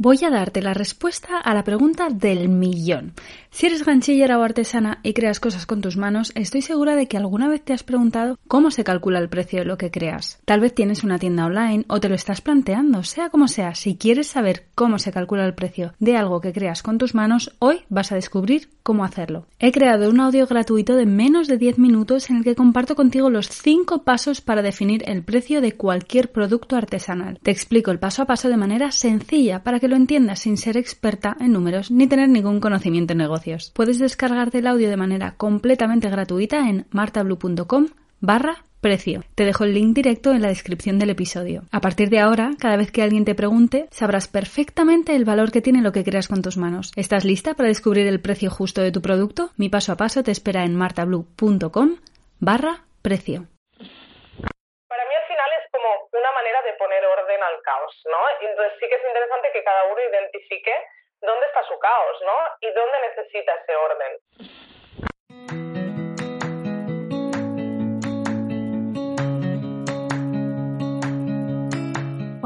Voy 0.00 0.18
a 0.24 0.30
darte 0.30 0.62
la 0.62 0.74
respuesta 0.74 1.40
a 1.40 1.54
la 1.54 1.64
pregunta 1.64 2.06
del 2.08 2.48
millón. 2.48 3.14
Si 3.50 3.66
eres 3.66 3.84
ganchillera 3.84 4.38
o 4.38 4.42
artesana 4.44 5.00
y 5.02 5.12
creas 5.12 5.40
cosas 5.40 5.66
con 5.66 5.80
tus 5.80 5.96
manos, 5.96 6.30
estoy 6.36 6.62
segura 6.62 6.94
de 6.94 7.08
que 7.08 7.16
alguna 7.16 7.48
vez 7.48 7.62
te 7.62 7.72
has 7.72 7.82
preguntado 7.82 8.38
cómo 8.46 8.70
se 8.70 8.84
calcula 8.84 9.18
el 9.18 9.28
precio 9.28 9.58
de 9.58 9.64
lo 9.64 9.76
que 9.76 9.90
creas. 9.90 10.38
Tal 10.44 10.60
vez 10.60 10.72
tienes 10.72 11.02
una 11.02 11.18
tienda 11.18 11.46
online 11.46 11.84
o 11.88 11.98
te 11.98 12.08
lo 12.08 12.14
estás 12.14 12.40
planteando, 12.42 13.02
sea 13.02 13.30
como 13.30 13.48
sea, 13.48 13.74
si 13.74 13.96
quieres 13.96 14.28
saber 14.28 14.66
cómo 14.76 15.00
se 15.00 15.10
calcula 15.10 15.44
el 15.44 15.54
precio 15.54 15.92
de 15.98 16.16
algo 16.16 16.40
que 16.40 16.52
creas 16.52 16.84
con 16.84 16.98
tus 16.98 17.16
manos, 17.16 17.56
hoy 17.58 17.80
vas 17.88 18.12
a 18.12 18.14
descubrir 18.14 18.68
cómo 18.84 19.04
hacerlo. 19.04 19.46
He 19.58 19.72
creado 19.72 20.08
un 20.08 20.20
audio 20.20 20.46
gratuito 20.46 20.94
de 20.94 21.06
menos 21.06 21.48
de 21.48 21.58
10 21.58 21.78
minutos 21.78 22.30
en 22.30 22.36
el 22.36 22.44
que 22.44 22.54
comparto 22.54 22.94
contigo 22.94 23.30
los 23.30 23.48
5 23.48 24.04
pasos 24.04 24.42
para 24.42 24.62
definir 24.62 25.02
el 25.06 25.24
precio 25.24 25.60
de 25.60 25.72
cualquier 25.72 26.30
producto 26.30 26.76
artesanal. 26.76 27.40
Te 27.42 27.50
explico 27.50 27.90
el 27.90 27.98
paso 27.98 28.22
a 28.22 28.26
paso 28.26 28.48
de 28.48 28.56
manera 28.56 28.92
sencilla 28.92 29.64
para 29.64 29.80
que 29.80 29.87
lo 29.88 29.96
entiendas 29.96 30.40
sin 30.40 30.56
ser 30.56 30.76
experta 30.76 31.36
en 31.40 31.52
números 31.52 31.90
ni 31.90 32.06
tener 32.06 32.28
ningún 32.28 32.60
conocimiento 32.60 33.12
en 33.12 33.18
negocios. 33.18 33.72
Puedes 33.74 33.98
descargarte 33.98 34.58
el 34.58 34.66
audio 34.66 34.88
de 34.88 34.96
manera 34.96 35.34
completamente 35.36 36.08
gratuita 36.08 36.68
en 36.68 36.86
martablue.com 36.90 37.86
barra 38.20 38.64
precio. 38.80 39.24
Te 39.34 39.44
dejo 39.44 39.64
el 39.64 39.74
link 39.74 39.94
directo 39.94 40.32
en 40.32 40.42
la 40.42 40.48
descripción 40.48 40.98
del 40.98 41.10
episodio. 41.10 41.64
A 41.72 41.80
partir 41.80 42.10
de 42.10 42.20
ahora, 42.20 42.50
cada 42.58 42.76
vez 42.76 42.92
que 42.92 43.02
alguien 43.02 43.24
te 43.24 43.34
pregunte, 43.34 43.88
sabrás 43.90 44.28
perfectamente 44.28 45.16
el 45.16 45.24
valor 45.24 45.50
que 45.50 45.62
tiene 45.62 45.82
lo 45.82 45.92
que 45.92 46.04
creas 46.04 46.28
con 46.28 46.42
tus 46.42 46.56
manos. 46.56 46.92
¿Estás 46.96 47.24
lista 47.24 47.54
para 47.54 47.68
descubrir 47.68 48.06
el 48.06 48.20
precio 48.20 48.50
justo 48.50 48.80
de 48.80 48.92
tu 48.92 49.02
producto? 49.02 49.50
Mi 49.56 49.68
paso 49.68 49.92
a 49.92 49.96
paso 49.96 50.22
te 50.22 50.30
espera 50.30 50.64
en 50.64 50.76
martablue.com 50.76 51.96
barra 52.40 52.84
precio. 53.02 53.46
Para 53.78 55.04
mí 55.04 55.14
al 55.14 55.26
final 55.28 55.50
es 55.58 55.70
como 55.72 55.88
una 56.12 56.32
manera 56.32 56.62
de 56.64 56.78
poner 56.98 57.18
orden 57.18 57.42
al 57.42 57.62
caos, 57.62 58.02
¿no? 58.06 58.18
Entonces 58.40 58.78
sí 58.80 58.88
que 58.88 58.94
es 58.94 59.04
interesante 59.04 59.52
que 59.52 59.64
cada 59.64 59.84
uno 59.84 60.00
identifique 60.00 60.74
dónde 61.20 61.46
está 61.46 61.62
su 61.64 61.78
caos, 61.78 62.22
¿no? 62.22 62.36
Y 62.60 62.70
dónde 62.72 62.98
necesita 63.00 63.54
ese 63.54 63.76
orden. 63.76 64.18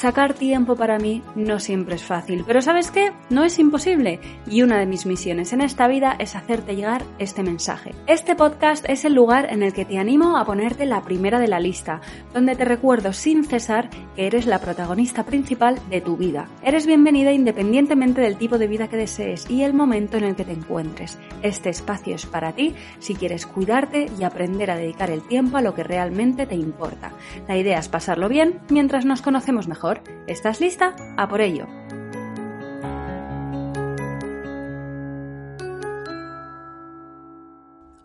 Sacar 0.00 0.32
tiempo 0.32 0.76
para 0.76 0.98
mí 0.98 1.22
no 1.34 1.60
siempre 1.60 1.96
es 1.96 2.02
fácil, 2.02 2.42
pero 2.46 2.62
¿sabes 2.62 2.90
qué? 2.90 3.12
No 3.28 3.44
es 3.44 3.58
imposible 3.58 4.18
y 4.46 4.62
una 4.62 4.78
de 4.78 4.86
mis 4.86 5.04
misiones 5.04 5.52
en 5.52 5.60
esta 5.60 5.88
vida 5.88 6.16
es 6.18 6.36
hacerte 6.36 6.74
llegar 6.74 7.04
este 7.18 7.42
mensaje. 7.42 7.94
Este 8.06 8.34
podcast 8.34 8.82
es 8.88 9.04
el 9.04 9.12
lugar 9.12 9.52
en 9.52 9.62
el 9.62 9.74
que 9.74 9.84
te 9.84 9.98
animo 9.98 10.38
a 10.38 10.46
ponerte 10.46 10.86
la 10.86 11.02
primera 11.02 11.38
de 11.38 11.48
la 11.48 11.60
lista, 11.60 12.00
donde 12.32 12.56
te 12.56 12.64
recuerdo 12.64 13.12
sin 13.12 13.44
cesar 13.44 13.90
que 14.16 14.26
eres 14.26 14.46
la 14.46 14.58
protagonista 14.58 15.24
principal 15.26 15.78
de 15.90 16.00
tu 16.00 16.16
vida. 16.16 16.48
Eres 16.62 16.86
bienvenida 16.86 17.32
independientemente 17.32 18.22
del 18.22 18.38
tipo 18.38 18.56
de 18.56 18.68
vida 18.68 18.88
que 18.88 18.96
desees 18.96 19.50
y 19.50 19.64
el 19.64 19.74
momento 19.74 20.16
en 20.16 20.24
el 20.24 20.34
que 20.34 20.46
te 20.46 20.52
encuentres. 20.52 21.18
Este 21.42 21.68
espacio 21.68 22.14
es 22.14 22.24
para 22.24 22.52
ti 22.52 22.74
si 23.00 23.14
quieres 23.14 23.44
cuidarte 23.44 24.06
y 24.18 24.24
aprender 24.24 24.70
a 24.70 24.76
dedicar 24.76 25.10
el 25.10 25.20
tiempo 25.20 25.58
a 25.58 25.60
lo 25.60 25.74
que 25.74 25.84
realmente 25.84 26.46
te 26.46 26.54
importa. 26.54 27.12
La 27.46 27.58
idea 27.58 27.78
es 27.78 27.90
pasarlo 27.90 28.30
bien 28.30 28.60
mientras 28.70 29.04
nos 29.04 29.20
conocemos 29.20 29.68
mejor. 29.68 29.89
¿Estás 30.26 30.60
lista? 30.60 30.94
A 31.16 31.28
por 31.28 31.40
ello. 31.40 31.66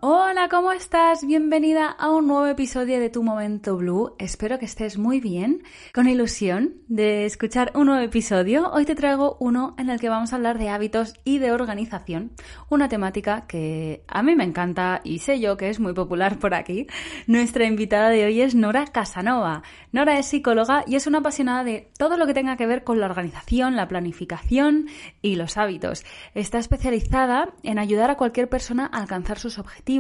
Hola, 0.07 0.49
¿cómo 0.49 0.71
estás? 0.71 1.25
Bienvenida 1.25 1.89
a 1.89 2.11
un 2.11 2.27
nuevo 2.27 2.45
episodio 2.45 2.99
de 2.99 3.09
Tu 3.09 3.23
Momento 3.23 3.75
Blue. 3.75 4.13
Espero 4.19 4.59
que 4.59 4.65
estés 4.65 4.99
muy 4.99 5.19
bien, 5.19 5.63
con 5.95 6.07
ilusión 6.07 6.75
de 6.87 7.25
escuchar 7.25 7.71
un 7.73 7.87
nuevo 7.87 8.03
episodio. 8.03 8.69
Hoy 8.71 8.85
te 8.85 8.93
traigo 8.93 9.35
uno 9.39 9.73
en 9.79 9.89
el 9.89 9.99
que 9.99 10.09
vamos 10.09 10.31
a 10.31 10.35
hablar 10.35 10.59
de 10.59 10.69
hábitos 10.69 11.15
y 11.23 11.39
de 11.39 11.51
organización, 11.51 12.33
una 12.69 12.87
temática 12.87 13.47
que 13.47 14.03
a 14.07 14.21
mí 14.21 14.35
me 14.35 14.43
encanta 14.43 15.01
y 15.03 15.17
sé 15.17 15.39
yo 15.39 15.57
que 15.57 15.69
es 15.69 15.79
muy 15.79 15.93
popular 15.93 16.37
por 16.37 16.53
aquí. 16.53 16.85
Nuestra 17.25 17.65
invitada 17.65 18.09
de 18.09 18.25
hoy 18.25 18.41
es 18.41 18.53
Nora 18.53 18.85
Casanova. 18.85 19.63
Nora 19.91 20.19
es 20.19 20.27
psicóloga 20.27 20.83
y 20.85 20.97
es 20.97 21.07
una 21.07 21.17
apasionada 21.17 21.63
de 21.63 21.89
todo 21.97 22.17
lo 22.17 22.27
que 22.27 22.35
tenga 22.35 22.57
que 22.57 22.67
ver 22.67 22.83
con 22.83 22.99
la 22.99 23.07
organización, 23.07 23.75
la 23.75 23.87
planificación 23.87 24.85
y 25.23 25.35
los 25.35 25.57
hábitos. 25.57 26.05
Está 26.35 26.59
especializada 26.59 27.55
en 27.63 27.79
ayudar 27.79 28.11
a 28.11 28.17
cualquier 28.17 28.49
persona 28.49 28.87
a 28.93 28.99
alcanzar 28.99 29.39
sus 29.39 29.57
objetivos 29.57 29.94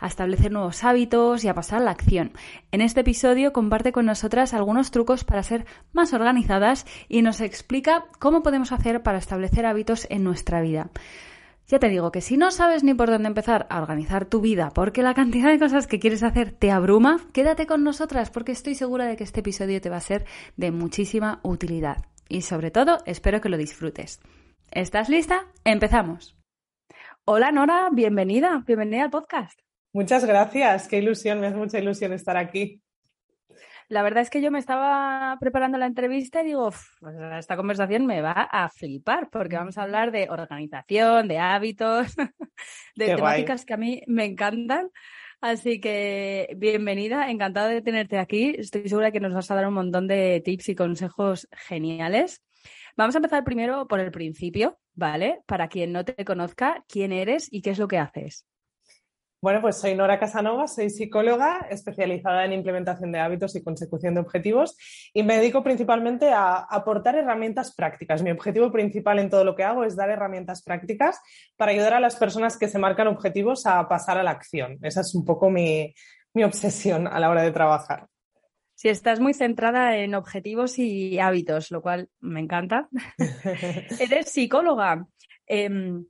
a 0.00 0.06
establecer 0.06 0.52
nuevos 0.52 0.84
hábitos 0.84 1.44
y 1.44 1.48
a 1.48 1.54
pasar 1.54 1.80
a 1.80 1.84
la 1.84 1.90
acción. 1.90 2.32
En 2.72 2.80
este 2.80 3.00
episodio 3.00 3.52
comparte 3.52 3.92
con 3.92 4.06
nosotras 4.06 4.54
algunos 4.54 4.90
trucos 4.90 5.24
para 5.24 5.42
ser 5.42 5.64
más 5.92 6.12
organizadas 6.12 6.86
y 7.08 7.22
nos 7.22 7.40
explica 7.40 8.06
cómo 8.18 8.42
podemos 8.42 8.72
hacer 8.72 9.02
para 9.02 9.18
establecer 9.18 9.66
hábitos 9.66 10.06
en 10.10 10.24
nuestra 10.24 10.60
vida. 10.60 10.90
Ya 11.68 11.78
te 11.78 11.88
digo 11.90 12.10
que 12.10 12.22
si 12.22 12.38
no 12.38 12.50
sabes 12.50 12.82
ni 12.82 12.94
por 12.94 13.10
dónde 13.10 13.28
empezar 13.28 13.66
a 13.68 13.80
organizar 13.80 14.24
tu 14.24 14.40
vida 14.40 14.70
porque 14.74 15.02
la 15.02 15.14
cantidad 15.14 15.50
de 15.50 15.58
cosas 15.58 15.86
que 15.86 16.00
quieres 16.00 16.22
hacer 16.22 16.50
te 16.52 16.70
abruma, 16.70 17.20
quédate 17.32 17.66
con 17.66 17.84
nosotras 17.84 18.30
porque 18.30 18.52
estoy 18.52 18.74
segura 18.74 19.04
de 19.04 19.16
que 19.16 19.24
este 19.24 19.40
episodio 19.40 19.80
te 19.80 19.90
va 19.90 19.98
a 19.98 20.00
ser 20.00 20.24
de 20.56 20.70
muchísima 20.70 21.40
utilidad. 21.42 22.06
Y 22.28 22.42
sobre 22.42 22.70
todo, 22.70 22.98
espero 23.06 23.40
que 23.40 23.50
lo 23.50 23.56
disfrutes. 23.56 24.20
¿Estás 24.70 25.08
lista? 25.08 25.46
¡Empezamos! 25.64 26.37
Hola 27.30 27.52
Nora, 27.52 27.90
bienvenida, 27.92 28.64
bienvenida 28.66 29.04
al 29.04 29.10
podcast. 29.10 29.60
Muchas 29.92 30.24
gracias, 30.24 30.88
qué 30.88 30.96
ilusión, 30.96 31.40
me 31.40 31.48
hace 31.48 31.58
mucha 31.58 31.78
ilusión 31.78 32.14
estar 32.14 32.38
aquí. 32.38 32.80
La 33.90 34.02
verdad 34.02 34.22
es 34.22 34.30
que 34.30 34.40
yo 34.40 34.50
me 34.50 34.58
estaba 34.58 35.36
preparando 35.38 35.76
la 35.76 35.84
entrevista 35.84 36.40
y 36.40 36.46
digo, 36.46 36.72
pues 37.00 37.14
esta 37.38 37.58
conversación 37.58 38.06
me 38.06 38.22
va 38.22 38.32
a 38.32 38.70
flipar 38.70 39.28
porque 39.28 39.56
vamos 39.56 39.76
a 39.76 39.82
hablar 39.82 40.10
de 40.10 40.30
organización, 40.30 41.28
de 41.28 41.38
hábitos, 41.38 42.16
de 42.96 43.06
temáticas 43.14 43.66
que 43.66 43.74
a 43.74 43.76
mí 43.76 44.00
me 44.06 44.24
encantan. 44.24 44.88
Así 45.42 45.82
que 45.82 46.48
bienvenida, 46.56 47.30
encantada 47.30 47.68
de 47.68 47.82
tenerte 47.82 48.18
aquí. 48.18 48.54
Estoy 48.56 48.88
segura 48.88 49.12
que 49.12 49.20
nos 49.20 49.34
vas 49.34 49.50
a 49.50 49.54
dar 49.54 49.68
un 49.68 49.74
montón 49.74 50.08
de 50.08 50.40
tips 50.42 50.70
y 50.70 50.74
consejos 50.74 51.46
geniales. 51.52 52.42
Vamos 52.96 53.14
a 53.14 53.18
empezar 53.18 53.44
primero 53.44 53.86
por 53.86 54.00
el 54.00 54.10
principio, 54.10 54.78
¿vale? 54.98 55.42
Para 55.46 55.68
quien 55.68 55.92
no 55.92 56.04
te 56.04 56.24
conozca, 56.24 56.84
quién 56.88 57.12
eres 57.12 57.48
y 57.50 57.62
qué 57.62 57.70
es 57.70 57.78
lo 57.78 57.86
que 57.86 57.98
haces. 57.98 58.44
Bueno, 59.40 59.60
pues 59.60 59.76
soy 59.76 59.94
Nora 59.94 60.18
Casanova, 60.18 60.66
soy 60.66 60.90
psicóloga 60.90 61.68
especializada 61.70 62.44
en 62.44 62.52
implementación 62.52 63.12
de 63.12 63.20
hábitos 63.20 63.54
y 63.54 63.62
consecución 63.62 64.14
de 64.14 64.20
objetivos 64.20 64.76
y 65.14 65.22
me 65.22 65.36
dedico 65.36 65.62
principalmente 65.62 66.32
a 66.32 66.56
aportar 66.56 67.14
herramientas 67.14 67.72
prácticas. 67.72 68.24
Mi 68.24 68.32
objetivo 68.32 68.72
principal 68.72 69.20
en 69.20 69.30
todo 69.30 69.44
lo 69.44 69.54
que 69.54 69.62
hago 69.62 69.84
es 69.84 69.94
dar 69.94 70.10
herramientas 70.10 70.64
prácticas 70.64 71.20
para 71.56 71.70
ayudar 71.70 71.94
a 71.94 72.00
las 72.00 72.16
personas 72.16 72.58
que 72.58 72.66
se 72.66 72.80
marcan 72.80 73.06
objetivos 73.06 73.64
a 73.66 73.88
pasar 73.88 74.18
a 74.18 74.24
la 74.24 74.32
acción. 74.32 74.78
Esa 74.82 75.02
es 75.02 75.14
un 75.14 75.24
poco 75.24 75.48
mi, 75.48 75.94
mi 76.34 76.42
obsesión 76.42 77.06
a 77.06 77.20
la 77.20 77.30
hora 77.30 77.42
de 77.42 77.52
trabajar. 77.52 78.08
Si 78.78 78.88
estás 78.88 79.18
muy 79.18 79.34
centrada 79.34 79.96
en 79.96 80.14
objetivos 80.14 80.78
y 80.78 81.18
hábitos, 81.18 81.72
lo 81.72 81.82
cual 81.82 82.10
me 82.20 82.38
encanta. 82.38 82.88
Eres 83.98 84.30
psicóloga. 84.30 85.04
Em, 85.48 86.06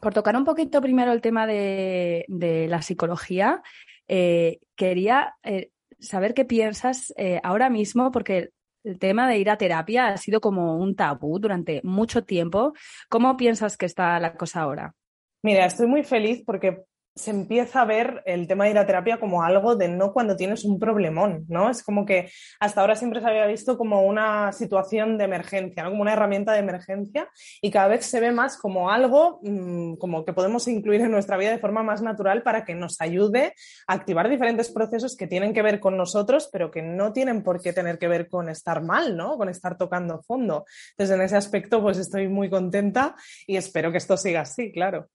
por 0.00 0.12
tocar 0.12 0.34
un 0.34 0.44
poquito 0.44 0.82
primero 0.82 1.12
el 1.12 1.20
tema 1.20 1.46
de, 1.46 2.26
la 2.68 2.82
psicología, 2.82 3.62
eh, 4.08 4.58
quería 4.74 5.36
eh, 5.44 5.70
saber 6.00 6.34
qué 6.34 6.44
piensas 6.44 7.14
eh, 7.16 7.40
ahora 7.44 7.70
mismo, 7.70 8.10
porque 8.10 8.50
el 8.82 8.98
tema 8.98 9.28
de 9.28 9.38
ir 9.38 9.48
a 9.48 9.56
terapia 9.56 10.08
ha 10.08 10.16
sido 10.16 10.40
como 10.40 10.78
un 10.78 10.96
tabú 10.96 11.38
durante 11.38 11.80
mucho 11.84 12.24
tiempo. 12.24 12.72
¿Cómo 13.08 13.36
piensas 13.36 13.76
que 13.76 13.86
está 13.86 14.18
la 14.18 14.34
cosa 14.34 14.62
ahora? 14.62 14.96
Mira, 15.44 15.64
estoy 15.64 15.86
muy 15.86 16.02
feliz 16.02 16.42
porque 16.44 16.82
se 17.14 17.30
empieza 17.30 17.82
a 17.82 17.84
ver 17.84 18.22
el 18.24 18.46
tema 18.46 18.64
de 18.64 18.70
ir 18.70 18.78
a 18.78 18.86
terapia 18.86 19.18
como 19.18 19.42
algo 19.42 19.76
de 19.76 19.88
no 19.88 20.12
cuando 20.12 20.36
tienes 20.36 20.64
un 20.64 20.78
problemón, 20.78 21.44
¿no? 21.48 21.68
Es 21.68 21.82
como 21.82 22.06
que 22.06 22.30
hasta 22.60 22.80
ahora 22.80 22.96
siempre 22.96 23.20
se 23.20 23.26
había 23.26 23.46
visto 23.46 23.76
como 23.76 24.02
una 24.02 24.52
situación 24.52 25.18
de 25.18 25.24
emergencia. 25.24 25.84
Como 25.84 26.02
una 26.02 26.12
herramienta 26.12 26.52
de 26.52 26.60
emergencia 26.60 27.28
y 27.60 27.70
cada 27.70 27.88
vez 27.88 28.06
se 28.06 28.20
ve 28.20 28.32
más 28.32 28.56
como 28.56 28.90
algo 28.90 29.40
mm, 29.42 29.96
como 29.96 30.24
que 30.24 30.32
podemos 30.32 30.66
incluir 30.68 31.00
en 31.00 31.10
nuestra 31.10 31.36
vida 31.36 31.50
de 31.50 31.58
forma 31.58 31.82
más 31.82 32.00
natural 32.00 32.42
para 32.42 32.64
que 32.64 32.74
nos 32.74 33.00
ayude 33.00 33.54
a 33.86 33.94
activar 33.94 34.28
diferentes 34.28 34.70
procesos 34.70 35.16
que 35.16 35.26
tienen 35.26 35.52
que 35.52 35.62
ver 35.62 35.80
con 35.80 35.96
nosotros, 35.96 36.48
pero 36.52 36.70
que 36.70 36.82
no 36.82 37.12
tienen 37.12 37.42
por 37.42 37.60
qué 37.60 37.72
tener 37.72 37.98
que 37.98 38.08
ver 38.08 38.28
con 38.28 38.48
estar 38.48 38.82
mal, 38.82 39.16
¿no? 39.16 39.36
Con 39.36 39.48
estar 39.48 39.76
tocando 39.76 40.22
fondo. 40.22 40.64
Entonces, 40.92 41.16
en 41.16 41.22
ese 41.22 41.36
aspecto, 41.36 41.82
pues 41.82 41.98
estoy 41.98 42.28
muy 42.28 42.48
contenta 42.48 43.14
y 43.46 43.56
espero 43.56 43.90
que 43.90 43.98
esto 43.98 44.16
siga 44.16 44.42
así, 44.42 44.72
claro. 44.72 45.08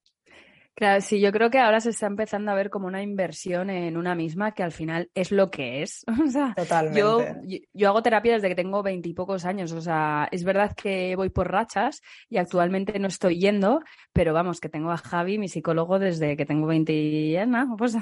Claro, 0.76 1.00
sí, 1.00 1.22
yo 1.22 1.32
creo 1.32 1.50
que 1.50 1.60
ahora 1.60 1.80
se 1.80 1.92
está 1.92 2.08
empezando 2.08 2.52
a 2.52 2.56
ver 2.56 2.70
como 2.70 2.88
una 2.88 3.02
inversión 3.02 3.70
en 3.70 3.96
una 3.96 4.14
misma 4.14 4.52
que 4.52 4.62
al 4.62 4.74
final 4.74 5.10
es 5.16 5.32
lo 5.32 5.50
que 5.50 5.82
es. 5.82 6.04
O 6.26 6.28
sea, 6.28 6.54
Totalmente. 6.56 7.00
Yo, 7.00 7.60
yo 7.74 7.88
hago 7.88 8.02
terapia 8.02 8.34
desde 8.34 8.50
que 8.50 8.56
tengo 8.56 8.84
veintipocos 8.84 9.46
años. 9.46 9.72
O 9.72 9.80
sea, 9.80 10.28
es 10.32 10.44
verdad 10.44 10.76
que 10.76 11.16
voy 11.16 11.30
por 11.30 11.50
rachas 11.50 12.02
y 12.30 12.38
actualmente 12.38 13.00
no 13.00 13.08
estoy 13.08 13.40
yendo, 13.40 13.82
pero 14.12 14.34
vamos, 14.34 14.60
que 14.60 14.68
tengo 14.68 14.92
a 14.92 14.98
Javi, 14.98 15.38
mi 15.38 15.48
psicólogo, 15.48 15.98
desde 16.00 16.36
que 16.36 16.46
tengo 16.46 16.68
20 16.68 16.92
y 16.92 17.38
pues 17.78 17.96
va 17.98 18.02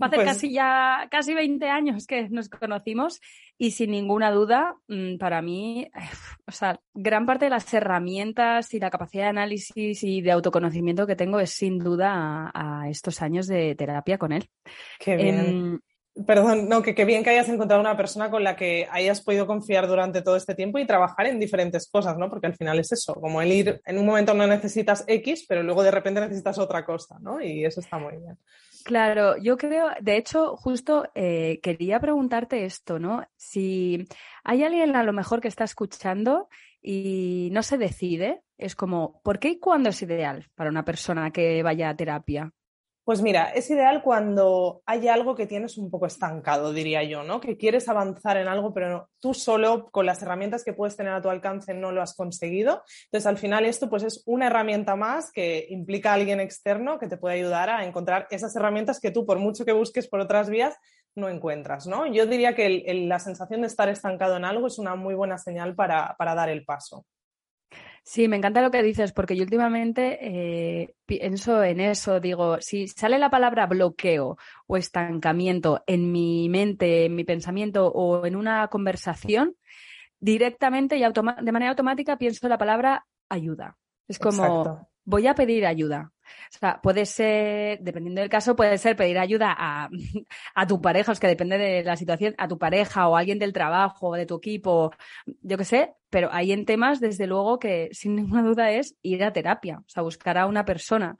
a 0.00 0.06
hacer 0.06 0.18
Pues- 0.18 0.28
casi 0.28 0.52
ya, 0.52 1.08
casi 1.10 1.32
20 1.32 1.68
años 1.68 2.06
que 2.06 2.28
nos 2.28 2.48
conocimos 2.48 3.20
y 3.56 3.70
sin 3.70 3.92
ninguna 3.92 4.30
duda, 4.30 4.76
mm, 4.88 5.16
para 5.16 5.40
mí, 5.40 5.88
o 6.46 6.52
sea, 6.52 6.80
gran 6.92 7.24
parte 7.24 7.46
de 7.46 7.50
las 7.50 7.72
herramientas 7.72 8.74
y 8.74 8.80
la 8.80 8.90
capacidad 8.90 9.24
de 9.24 9.30
análisis 9.30 10.02
y 10.02 10.20
de 10.20 10.32
autoconocimiento 10.32 11.06
que 11.06 11.16
tengo 11.16 11.40
es 11.40 11.50
sin 11.50 11.78
duda 11.78 11.93
a, 12.02 12.50
a 12.52 12.88
estos 12.88 13.22
años 13.22 13.46
de 13.46 13.74
terapia 13.74 14.18
con 14.18 14.32
él. 14.32 14.48
Qué 14.98 15.16
bien. 15.16 15.38
Em, 15.38 15.80
Perdón, 16.26 16.68
no, 16.68 16.80
que 16.80 17.04
bien 17.04 17.24
que 17.24 17.30
hayas 17.30 17.48
encontrado 17.48 17.80
una 17.80 17.96
persona 17.96 18.30
con 18.30 18.44
la 18.44 18.54
que 18.54 18.86
hayas 18.88 19.20
podido 19.20 19.48
confiar 19.48 19.88
durante 19.88 20.22
todo 20.22 20.36
este 20.36 20.54
tiempo 20.54 20.78
y 20.78 20.86
trabajar 20.86 21.26
en 21.26 21.40
diferentes 21.40 21.90
cosas, 21.90 22.16
¿no? 22.16 22.30
Porque 22.30 22.46
al 22.46 22.54
final 22.54 22.78
es 22.78 22.92
eso, 22.92 23.14
como 23.14 23.42
el 23.42 23.50
ir, 23.50 23.80
en 23.84 23.98
un 23.98 24.06
momento 24.06 24.32
no 24.32 24.46
necesitas 24.46 25.02
X, 25.08 25.44
pero 25.48 25.64
luego 25.64 25.82
de 25.82 25.90
repente 25.90 26.20
necesitas 26.20 26.56
otra 26.58 26.84
cosa, 26.84 27.18
¿no? 27.20 27.40
Y 27.40 27.64
eso 27.64 27.80
está 27.80 27.98
muy 27.98 28.12
bien. 28.12 28.38
Claro, 28.84 29.36
yo 29.38 29.56
creo, 29.56 29.88
de 30.00 30.16
hecho, 30.16 30.56
justo 30.56 31.10
eh, 31.16 31.58
quería 31.60 31.98
preguntarte 31.98 32.64
esto, 32.64 33.00
¿no? 33.00 33.26
Si 33.36 34.06
hay 34.44 34.62
alguien 34.62 34.94
a 34.94 35.02
lo 35.02 35.12
mejor 35.12 35.40
que 35.40 35.48
está 35.48 35.64
escuchando 35.64 36.48
y 36.86 37.48
no 37.52 37.62
se 37.62 37.78
decide, 37.78 38.42
es 38.58 38.76
como, 38.76 39.22
¿por 39.24 39.38
qué 39.38 39.48
y 39.48 39.58
cuándo 39.58 39.88
es 39.88 40.02
ideal 40.02 40.50
para 40.54 40.68
una 40.68 40.84
persona 40.84 41.30
que 41.30 41.62
vaya 41.62 41.88
a 41.88 41.96
terapia? 41.96 42.52
Pues 43.04 43.20
mira, 43.20 43.50
es 43.50 43.68
ideal 43.70 44.02
cuando 44.02 44.82
hay 44.86 45.08
algo 45.08 45.34
que 45.34 45.46
tienes 45.46 45.76
un 45.76 45.90
poco 45.90 46.06
estancado, 46.06 46.72
diría 46.72 47.02
yo, 47.02 47.22
¿no? 47.22 47.38
Que 47.38 47.58
quieres 47.58 47.86
avanzar 47.90 48.38
en 48.38 48.48
algo, 48.48 48.72
pero 48.72 49.10
tú 49.20 49.34
solo 49.34 49.90
con 49.90 50.06
las 50.06 50.22
herramientas 50.22 50.64
que 50.64 50.72
puedes 50.72 50.96
tener 50.96 51.12
a 51.12 51.20
tu 51.20 51.28
alcance 51.28 51.74
no 51.74 51.92
lo 51.92 52.00
has 52.00 52.14
conseguido. 52.14 52.82
Entonces, 53.06 53.26
al 53.26 53.36
final 53.36 53.66
esto 53.66 53.90
pues 53.90 54.04
es 54.04 54.22
una 54.24 54.46
herramienta 54.46 54.96
más 54.96 55.30
que 55.32 55.66
implica 55.68 56.12
a 56.12 56.14
alguien 56.14 56.40
externo 56.40 56.98
que 56.98 57.06
te 57.06 57.18
puede 57.18 57.36
ayudar 57.36 57.68
a 57.68 57.84
encontrar 57.84 58.26
esas 58.30 58.56
herramientas 58.56 59.00
que 59.00 59.10
tú, 59.10 59.26
por 59.26 59.38
mucho 59.38 59.66
que 59.66 59.72
busques 59.72 60.08
por 60.08 60.20
otras 60.20 60.48
vías, 60.48 60.74
no 61.16 61.28
encuentras, 61.28 61.86
¿no? 61.86 62.06
Yo 62.06 62.26
diría 62.26 62.54
que 62.54 62.66
el- 62.66 62.82
el- 62.86 63.08
la 63.08 63.18
sensación 63.18 63.60
de 63.62 63.66
estar 63.68 63.88
estancado 63.88 64.36
en 64.36 64.44
algo 64.44 64.66
es 64.66 64.78
una 64.78 64.94
muy 64.96 65.14
buena 65.14 65.38
señal 65.38 65.74
para, 65.74 66.14
para 66.18 66.34
dar 66.34 66.48
el 66.48 66.64
paso. 66.64 67.06
Sí, 68.06 68.28
me 68.28 68.36
encanta 68.36 68.60
lo 68.60 68.70
que 68.70 68.82
dices, 68.82 69.12
porque 69.12 69.34
yo 69.34 69.44
últimamente 69.44 70.18
eh, 70.20 70.94
pienso 71.06 71.62
en 71.64 71.80
eso, 71.80 72.20
digo, 72.20 72.60
si 72.60 72.86
sale 72.86 73.18
la 73.18 73.30
palabra 73.30 73.66
bloqueo 73.66 74.36
o 74.66 74.76
estancamiento 74.76 75.82
en 75.86 76.12
mi 76.12 76.50
mente, 76.50 77.06
en 77.06 77.14
mi 77.14 77.24
pensamiento 77.24 77.86
o 77.86 78.26
en 78.26 78.36
una 78.36 78.68
conversación, 78.68 79.56
directamente 80.20 80.96
y 80.96 81.00
de 81.02 81.52
manera 81.52 81.70
automática 81.70 82.18
pienso 82.18 82.46
la 82.48 82.58
palabra 82.58 83.06
ayuda. 83.30 83.78
Es 84.06 84.18
como, 84.18 84.44
Exacto. 84.44 84.88
voy 85.04 85.26
a 85.26 85.34
pedir 85.34 85.64
ayuda. 85.64 86.12
O 86.54 86.58
sea, 86.58 86.80
puede 86.82 87.06
ser, 87.06 87.80
dependiendo 87.80 88.20
del 88.20 88.30
caso, 88.30 88.56
puede 88.56 88.78
ser 88.78 88.96
pedir 88.96 89.18
ayuda 89.18 89.54
a, 89.56 89.88
a 90.54 90.66
tu 90.66 90.80
pareja, 90.80 91.12
es 91.12 91.20
que 91.20 91.26
depende 91.26 91.58
de 91.58 91.82
la 91.82 91.96
situación, 91.96 92.34
a 92.38 92.48
tu 92.48 92.58
pareja 92.58 93.08
o 93.08 93.16
a 93.16 93.20
alguien 93.20 93.38
del 93.38 93.52
trabajo 93.52 94.08
o 94.08 94.14
de 94.14 94.26
tu 94.26 94.36
equipo, 94.36 94.92
yo 95.42 95.58
qué 95.58 95.64
sé, 95.64 95.94
pero 96.10 96.28
hay 96.32 96.52
en 96.52 96.64
temas, 96.64 97.00
desde 97.00 97.26
luego, 97.26 97.58
que 97.58 97.88
sin 97.92 98.14
ninguna 98.16 98.42
duda 98.42 98.70
es 98.70 98.96
ir 99.02 99.24
a 99.24 99.32
terapia, 99.32 99.78
o 99.78 99.88
sea, 99.88 100.02
buscar 100.02 100.38
a 100.38 100.46
una 100.46 100.64
persona. 100.64 101.16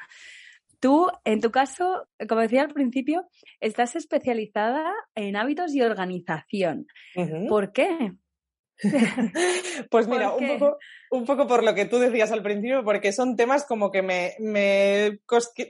Tú, 0.80 1.10
en 1.24 1.40
tu 1.40 1.50
caso, 1.50 2.06
como 2.28 2.42
decía 2.42 2.60
al 2.60 2.68
principio, 2.68 3.26
estás 3.58 3.96
especializada 3.96 4.92
en 5.14 5.34
hábitos 5.34 5.74
y 5.74 5.80
organización. 5.80 6.86
¿Por 7.48 7.72
qué? 7.72 8.12
Pues 9.90 10.08
mira, 10.08 10.32
¿Por 10.32 10.42
un 10.42 10.48
poco, 10.58 10.78
un 11.16 11.24
poco 11.24 11.46
por 11.46 11.62
lo 11.62 11.74
que 11.74 11.84
tú 11.84 11.98
decías 11.98 12.32
al 12.32 12.42
principio, 12.42 12.84
porque 12.84 13.12
son 13.12 13.36
temas 13.36 13.64
como 13.64 13.90
que 13.92 14.02
me, 14.02 14.34
me, 14.40 15.20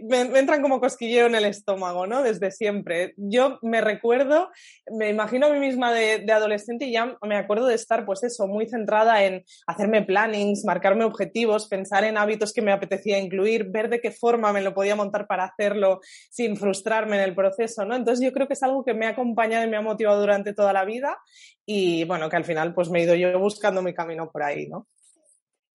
me- 0.09 0.39
entran 0.39 0.63
como 0.63 0.81
cosquilleo 0.81 1.27
en 1.27 1.35
el 1.35 1.45
estómago, 1.45 2.07
¿no? 2.07 2.23
Desde 2.23 2.51
siempre. 2.51 3.15
Yo 3.17 3.59
me 3.63 3.81
recuerdo, 3.81 4.49
me 4.91 5.11
imagino 5.11 5.47
a 5.47 5.51
mí 5.53 5.59
misma 5.59 5.93
de, 5.93 6.19
de 6.21 6.33
adolescente 6.33 6.87
y 6.87 6.93
ya 6.93 7.17
me 7.23 7.37
acuerdo 7.37 7.67
de 7.67 7.75
estar, 7.75 8.07
pues 8.07 8.23
eso, 8.25 8.47
muy 8.47 8.67
centrada 8.69 9.23
en 9.25 9.45
hacerme 9.67 10.03
plannings, 10.03 10.65
marcarme 10.65 11.05
objetivos, 11.05 11.69
pensar 11.69 12.05
en 12.05 12.17
hábitos 12.17 12.53
que 12.53 12.63
me 12.63 12.73
apetecía 12.73 13.19
incluir, 13.19 13.71
ver 13.71 13.89
de 13.91 14.01
qué 14.01 14.11
forma 14.11 14.53
me 14.53 14.63
lo 14.63 14.73
podía 14.75 14.97
montar 14.97 15.27
para 15.27 15.45
hacerlo 15.45 16.01
sin 16.31 16.57
frustrarme 16.57 17.17
en 17.17 17.23
el 17.23 17.35
proceso, 17.35 17.85
¿no? 17.85 17.95
Entonces 17.95 18.25
yo 18.25 18.33
creo 18.33 18.47
que 18.47 18.55
es 18.55 18.63
algo 18.63 18.85
que 18.85 18.95
me 18.95 19.07
ha 19.07 19.11
acompañado 19.11 19.65
y 19.67 19.69
me 19.71 19.77
ha 19.77 19.83
motivado 19.83 20.21
durante 20.21 20.55
toda 20.55 20.73
la 20.73 20.85
vida 20.85 21.19
y 21.67 22.05
bueno, 22.05 22.29
que 22.29 22.37
al 22.37 22.45
final 22.45 22.75
pues 22.75 22.91
me 22.91 23.01
he 23.01 23.05
ido 23.05 23.15
yo 23.15 23.39
buscando 23.39 23.83
mi 23.83 23.95
camino 23.95 24.31
por 24.31 24.43
ahí, 24.43 24.67
¿no? 24.69 24.87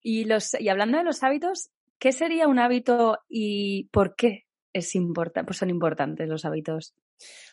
Y, 0.02 0.26
los, 0.26 0.54
y 0.60 0.70
hablando 0.70 0.98
de 0.98 1.04
los 1.04 1.24
hábitos, 1.24 1.70
¿qué 2.00 2.12
sería 2.12 2.48
un 2.48 2.60
hábito 2.60 3.20
y 3.28 3.86
por 3.92 4.16
qué 4.16 4.46
es 4.74 4.94
pues 5.46 5.58
son 5.58 5.70
importantes 5.70 6.28
los 6.28 6.46
hábitos? 6.46 6.96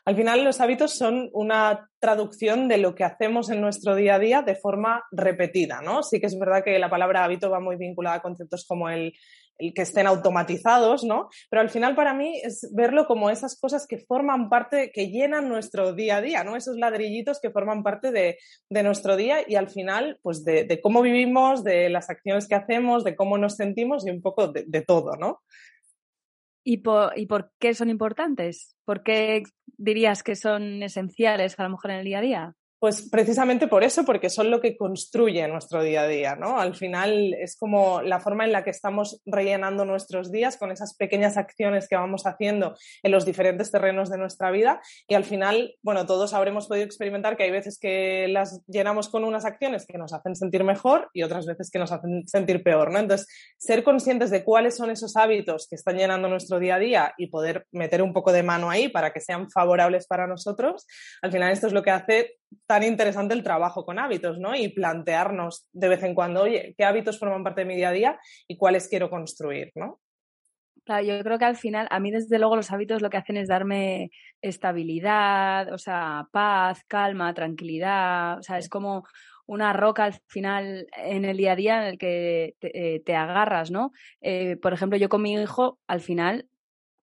Al 0.05 0.15
final 0.15 0.45
los 0.45 0.61
hábitos 0.61 0.97
son 0.97 1.29
una 1.33 1.91
traducción 1.99 2.69
de 2.69 2.79
lo 2.79 2.95
que 2.95 3.03
hacemos 3.03 3.51
en 3.51 3.61
nuestro 3.61 3.97
día 3.97 4.15
a 4.15 4.19
día 4.21 4.43
de 4.43 4.55
forma 4.55 5.03
repetida, 5.11 5.81
¿no? 5.83 6.05
Sí 6.05 6.21
que 6.21 6.27
es 6.27 6.39
verdad 6.39 6.63
que 6.63 6.79
la 6.79 6.89
palabra 6.89 7.25
hábito 7.25 7.51
va 7.51 7.59
muy 7.59 7.77
vinculada 7.77 8.17
a 8.17 8.23
conceptos 8.23 8.65
como 8.65 8.89
el, 8.89 9.13
el 9.59 9.75
que 9.75 9.83
estén 9.83 10.07
automatizados, 10.07 11.05
¿no? 11.05 11.29
Pero 11.51 11.63
al 11.63 11.71
final 11.71 11.95
para 11.95 12.15
mí 12.15 12.41
es 12.43 12.69
verlo 12.75 13.07
como 13.07 13.31
esas 13.31 13.59
cosas 13.59 13.87
que 13.87 13.99
forman 13.99 14.49
parte, 14.49 14.91
que 14.93 15.09
llenan 15.09 15.49
nuestro 15.49 15.93
día 15.93 16.17
a 16.17 16.21
día, 16.21 16.45
¿no? 16.45 16.57
Esos 16.57 16.77
ladrillitos 16.77 17.41
que 17.41 17.51
forman 17.51 17.83
parte 17.83 18.11
de, 18.13 18.39
de 18.71 18.83
nuestro 18.83 19.17
día 19.17 19.39
y 19.47 19.57
al 19.57 19.69
final, 19.69 20.19
pues 20.23 20.45
de, 20.45 20.81
cómo 20.83 21.03
vivimos, 21.03 21.65
de 21.65 21.89
las 21.89 22.11
acciones 22.11 22.49
que 22.49 22.55
hacemos, 22.55 23.05
de 23.05 23.17
cómo 23.17 23.39
nos 23.39 23.57
sentimos 23.57 24.07
y 24.07 24.11
un 24.11 24.23
poco 24.23 24.49
de, 24.49 24.65
de 24.67 24.83
todo, 24.83 25.17
¿no? 25.17 25.43
¿Y 26.65 26.79
por, 26.79 27.17
¿Y 27.17 27.27
por 27.27 27.53
qué 27.61 27.75
son 27.75 27.91
importantes? 27.91 28.77
¿Por 28.85 29.05
qué 29.05 29.45
dirías 29.77 30.23
que 30.23 30.35
son 30.35 30.83
esenciales 30.83 31.59
a 31.59 31.63
lo 31.63 31.71
mejor 31.71 31.93
en 31.93 31.99
el 31.99 32.05
día 32.05 32.19
a 32.19 32.23
día? 32.23 32.55
Pues 32.79 33.09
precisamente 33.11 33.69
por 33.69 33.85
eso, 33.85 34.05
porque 34.05 34.29
son 34.29 34.51
lo 34.51 34.61
que 34.61 34.77
construye 34.77 35.49
nuestro 35.49 35.83
día 35.83 36.03
a 36.03 36.09
día, 36.09 36.37
¿no? 36.37 36.61
Al 36.61 36.75
final 36.75 37.33
es 37.33 37.57
como 37.57 38.03
la 38.03 38.21
forma 38.21 38.45
en 38.45 38.53
la 38.53 38.65
que 38.65 38.71
estamos 38.71 39.23
rellenando 39.25 39.87
nuestros 39.87 40.31
días 40.31 40.59
con 40.59 40.71
esas 40.71 40.95
pequeñas 40.95 41.39
acciones 41.39 41.89
que 41.89 41.97
vamos 41.97 42.27
haciendo 42.27 42.77
en 43.03 43.13
los 43.13 43.25
diferentes 43.25 43.71
terrenos 43.71 44.11
de 44.11 44.19
nuestra 44.19 44.51
vida 44.51 44.83
y 45.09 45.15
al 45.15 45.25
final, 45.25 45.75
bueno, 45.81 46.05
todos 46.05 46.35
habremos 46.35 46.69
podido 46.69 46.85
experimentar 46.85 47.39
que 47.39 47.45
hay 47.45 47.51
veces 47.51 47.79
que 47.79 48.29
las 48.29 48.61
llenamos 48.67 49.09
con 49.09 49.25
unas 49.25 49.47
acciones 49.47 49.87
que 49.87 49.97
nos 49.97 50.13
hacen 50.13 50.37
sentir 50.37 50.63
mejor 50.63 51.09
y 51.15 51.23
otras 51.23 51.47
veces 51.47 51.71
que 51.71 51.79
nos 51.79 51.93
hacen 51.93 52.29
sentir 52.29 52.63
peor, 52.63 52.93
¿no? 52.93 52.99
Entonces, 52.99 53.27
ser 53.57 53.85
conscientes 53.85 54.31
de 54.31 54.45
cuáles 54.45 54.77
son 54.77 54.91
esos 54.91 55.17
hábitos 55.17 55.67
que 55.67 55.77
están 55.77 55.97
llenando 55.97 56.29
nuestro 56.29 56.59
día 56.59 56.75
a 56.75 56.79
día 56.79 57.15
y 57.17 57.29
poder 57.29 57.67
meter 57.73 58.03
un 58.03 58.13
poco 58.13 58.33
de 58.33 58.43
mano 58.43 58.69
ahí 58.69 58.91
para 58.91 59.15
que 59.15 59.21
sean 59.23 59.51
favorables 59.51 60.07
para 60.07 60.27
nosotros, 60.27 60.87
al 61.23 61.33
final 61.33 61.53
esto 61.53 61.69
es 61.69 61.73
lo 61.73 61.83
que 61.83 61.91
hace 61.91 62.37
tan 62.67 62.83
interesante 62.83 63.35
el 63.35 63.43
trabajo 63.43 63.85
con 63.85 63.99
hábitos, 63.99 64.39
¿no? 64.39 64.55
Y 64.55 64.69
plantearnos 64.69 65.69
de 65.73 65.89
vez 65.89 66.03
en 66.03 66.15
cuando, 66.15 66.43
oye, 66.43 66.75
¿qué 66.77 66.85
hábitos 66.85 67.19
forman 67.19 67.45
parte 67.45 67.63
de 67.63 67.67
mi 67.67 67.77
día 67.77 67.91
a 67.91 67.93
día 67.93 68.21
y 68.49 68.57
cuáles 68.57 68.89
quiero 68.89 69.11
construir, 69.11 69.71
¿no? 69.75 70.01
Claro, 70.85 71.05
yo 71.05 71.21
creo 71.25 71.39
que 71.39 71.45
al 71.45 71.57
final, 71.57 71.89
a 71.91 71.99
mí 71.99 72.13
desde 72.13 72.39
luego 72.39 72.55
los 72.55 72.71
hábitos 72.71 73.03
lo 73.03 73.11
que 73.11 73.17
hacen 73.17 73.37
es 73.37 73.49
darme 73.49 74.11
estabilidad, 74.41 75.73
o 75.73 75.79
sea, 75.79 76.29
paz, 76.31 76.85
calma, 76.87 77.35
tranquilidad, 77.35 78.39
o 78.39 78.43
sea, 78.43 78.59
es 78.59 78.69
como 78.69 79.05
una 79.47 79.73
roca 79.73 80.05
al 80.05 80.15
final 80.29 80.87
en 80.97 81.25
el 81.25 81.37
día 81.37 81.53
a 81.53 81.57
día 81.57 81.83
en 81.83 81.89
el 81.89 81.99
que 81.99 82.55
te, 82.61 82.95
eh, 82.95 83.01
te 83.01 83.17
agarras, 83.17 83.73
¿no? 83.73 83.91
Eh, 84.21 84.57
por 84.57 84.73
ejemplo, 84.73 84.97
yo 84.97 85.09
con 85.09 85.23
mi 85.23 85.35
hijo, 85.35 85.81
al 85.89 86.01
final, 86.01 86.47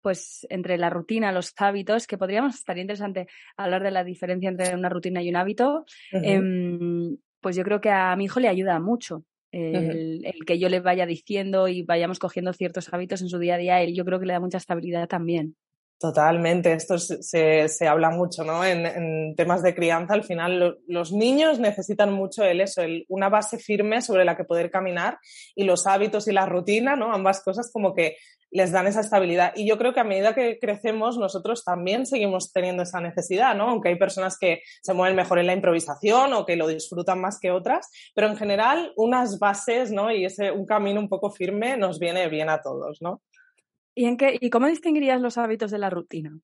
pues 0.04 0.46
entre 0.50 0.78
la 0.78 0.90
rutina, 0.90 1.32
los 1.32 1.54
hábitos, 1.58 2.06
que 2.08 2.18
podríamos, 2.18 2.56
estaría 2.56 2.82
interesante 2.82 3.28
hablar 3.56 3.82
de 3.82 3.92
la 3.92 4.04
diferencia 4.04 4.50
entre 4.50 4.76
una 4.76 4.90
rutina 4.90 5.24
y 5.24 5.30
un 5.30 5.38
hábito, 5.38 5.86
uh 6.12 6.18
-huh. 6.18 7.14
eh, 7.14 7.18
pues 7.40 7.56
yo 7.56 7.64
creo 7.64 7.80
que 7.80 7.90
a 7.90 8.16
mi 8.18 8.26
hijo 8.26 8.40
le 8.40 8.50
ayuda 8.50 8.80
mucho. 8.80 9.24
El, 9.52 9.76
uh 9.76 9.80
-huh. 9.80 10.34
el, 10.34 10.46
que 10.46 10.60
yo 10.60 10.68
le 10.68 10.82
vaya 10.82 11.06
diciendo 11.06 11.68
y 11.68 11.84
vayamos 11.84 12.20
cogiendo 12.20 12.52
ciertos 12.54 12.92
hábitos 12.94 13.22
en 13.22 13.30
su 13.30 13.40
día 13.40 13.56
a 13.56 13.58
día, 13.58 13.82
él 13.82 13.96
yo 13.96 14.04
creo 14.04 14.20
que 14.20 14.26
le 14.26 14.34
da 14.34 14.40
mucha 14.42 14.58
estabilidad 14.58 15.08
también. 15.08 15.56
Totalmente, 16.00 16.74
esto 16.74 16.98
se, 16.98 17.70
se 17.70 17.88
habla 17.88 18.10
mucho, 18.10 18.44
¿no? 18.44 18.66
En, 18.66 18.86
en, 18.86 19.36
temas 19.36 19.64
de 19.64 19.74
crianza, 19.74 20.14
al 20.16 20.26
final 20.26 20.60
lo, 20.60 20.78
los 20.86 21.14
niños 21.14 21.60
necesitan 21.60 22.12
mucho 22.12 22.44
el 22.44 22.60
eso, 22.60 22.82
el, 22.82 23.06
una 23.08 23.30
base 23.30 23.58
firme 23.58 24.02
sobre 24.02 24.26
la 24.26 24.36
que 24.36 24.44
poder 24.44 24.70
caminar 24.70 25.18
y 25.56 25.64
los 25.64 25.88
hábitos 25.88 26.28
y 26.28 26.34
la 26.34 26.46
rutina, 26.46 26.98
¿no? 26.98 27.14
Ambas 27.14 27.42
cosas 27.42 27.72
como 27.72 27.94
que 27.94 28.18
les 28.54 28.72
dan 28.72 28.86
esa 28.86 29.02
estabilidad. 29.02 29.52
Y 29.56 29.68
yo 29.68 29.78
creo 29.80 29.94
que 29.94 30.00
a 30.00 30.04
medida 30.04 30.36
que 30.36 30.60
crecemos, 30.60 31.18
nosotros 31.18 31.64
también 31.64 32.06
seguimos 32.06 32.52
teniendo 32.54 32.84
esa 32.84 33.02
necesidad, 33.02 33.56
¿no? 33.56 33.70
Aunque 33.70 33.90
hay 33.90 33.96
personas 33.96 34.38
que 34.38 34.62
se 34.82 34.94
mueven 34.94 35.16
mejor 35.16 35.40
en 35.40 35.48
la 35.48 35.54
improvisación 35.54 36.34
o 36.34 36.46
que 36.46 36.56
lo 36.56 36.68
disfrutan 36.68 37.20
más 37.20 37.40
que 37.40 37.50
otras, 37.50 37.90
pero 38.14 38.28
en 38.28 38.38
general 38.38 38.94
unas 38.96 39.40
bases, 39.40 39.92
¿no? 39.92 40.12
Y 40.12 40.26
ese, 40.26 40.52
un 40.52 40.68
camino 40.68 41.00
un 41.00 41.10
poco 41.10 41.32
firme 41.32 41.78
nos 41.78 41.98
viene 41.98 42.30
bien 42.30 42.50
a 42.50 42.62
todos, 42.62 43.02
¿no? 43.02 43.24
¿Y, 43.96 44.06
en 44.06 44.18
qué, 44.18 44.38
¿Y 44.40 44.52
cómo 44.52 44.68
distinguirías 44.68 45.20
los 45.20 45.40
hábitos 45.40 45.72
de 45.72 45.80
la 45.80 45.90
rutina? 45.90 46.38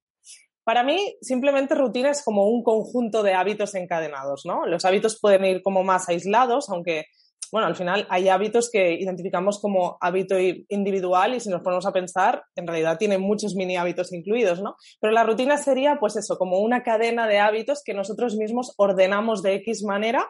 Para 0.63 0.83
mí, 0.83 1.15
simplemente 1.21 1.75
rutina 1.75 2.09
es 2.09 2.23
como 2.23 2.47
un 2.47 2.63
conjunto 2.63 3.23
de 3.23 3.33
hábitos 3.33 3.75
encadenados, 3.75 4.45
¿no? 4.45 4.65
Los 4.65 4.85
hábitos 4.85 5.19
pueden 5.19 5.45
ir 5.45 5.61
como 5.61 5.83
más 5.83 6.09
aislados, 6.09 6.69
aunque, 6.69 7.05
bueno, 7.51 7.67
al 7.67 7.75
final 7.75 8.07
hay 8.09 8.29
hábitos 8.29 8.69
que 8.71 8.93
identificamos 8.93 9.59
como 9.59 9.97
hábito 10.01 10.35
individual 10.39 11.35
y 11.35 11.39
si 11.39 11.49
nos 11.49 11.61
ponemos 11.61 11.85
a 11.85 11.91
pensar, 11.91 12.43
en 12.55 12.67
realidad 12.67 12.97
tienen 12.97 13.21
muchos 13.21 13.55
mini 13.55 13.77
hábitos 13.77 14.13
incluidos, 14.13 14.61
¿no? 14.61 14.75
Pero 14.99 15.13
la 15.13 15.23
rutina 15.23 15.57
sería, 15.57 15.97
pues 15.99 16.15
eso, 16.15 16.37
como 16.37 16.59
una 16.59 16.83
cadena 16.83 17.27
de 17.27 17.39
hábitos 17.39 17.81
que 17.83 17.93
nosotros 17.93 18.35
mismos 18.35 18.73
ordenamos 18.77 19.41
de 19.41 19.55
X 19.55 19.83
manera 19.83 20.27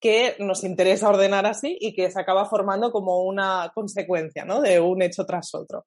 que 0.00 0.34
nos 0.40 0.64
interesa 0.64 1.08
ordenar 1.08 1.46
así 1.46 1.78
y 1.80 1.94
que 1.94 2.10
se 2.10 2.20
acaba 2.20 2.46
formando 2.46 2.90
como 2.90 3.22
una 3.22 3.70
consecuencia, 3.72 4.44
¿no? 4.44 4.60
De 4.60 4.80
un 4.80 5.00
hecho 5.00 5.24
tras 5.24 5.54
otro. 5.54 5.86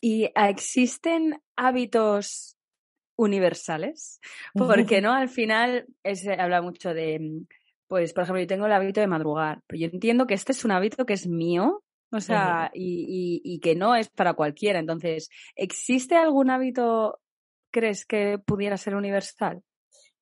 ¿Y 0.00 0.30
existen 0.34 1.40
hábitos 1.56 2.58
universales? 3.16 4.20
Porque, 4.52 5.00
¿no? 5.00 5.12
Al 5.12 5.28
final 5.28 5.86
se 6.04 6.32
habla 6.34 6.60
mucho 6.60 6.92
de, 6.92 7.18
mm, 7.18 7.46
pues, 7.92 8.14
por 8.14 8.22
ejemplo, 8.22 8.40
yo 8.40 8.46
tengo 8.46 8.64
el 8.64 8.72
hábito 8.72 9.02
de 9.02 9.06
madrugar, 9.06 9.60
pero 9.66 9.78
yo 9.78 9.88
entiendo 9.92 10.26
que 10.26 10.32
este 10.32 10.52
es 10.52 10.64
un 10.64 10.70
hábito 10.70 11.04
que 11.04 11.12
es 11.12 11.26
mío, 11.26 11.82
o 12.10 12.20
sea, 12.22 12.70
y, 12.72 13.42
y 13.44 13.60
que 13.60 13.74
no 13.74 13.94
es 13.94 14.08
para 14.08 14.32
cualquiera. 14.32 14.78
Entonces, 14.78 15.28
¿existe 15.56 16.16
algún 16.16 16.48
hábito, 16.48 17.20
crees 17.70 18.06
que 18.06 18.38
pudiera 18.38 18.78
ser 18.78 18.94
universal? 18.94 19.60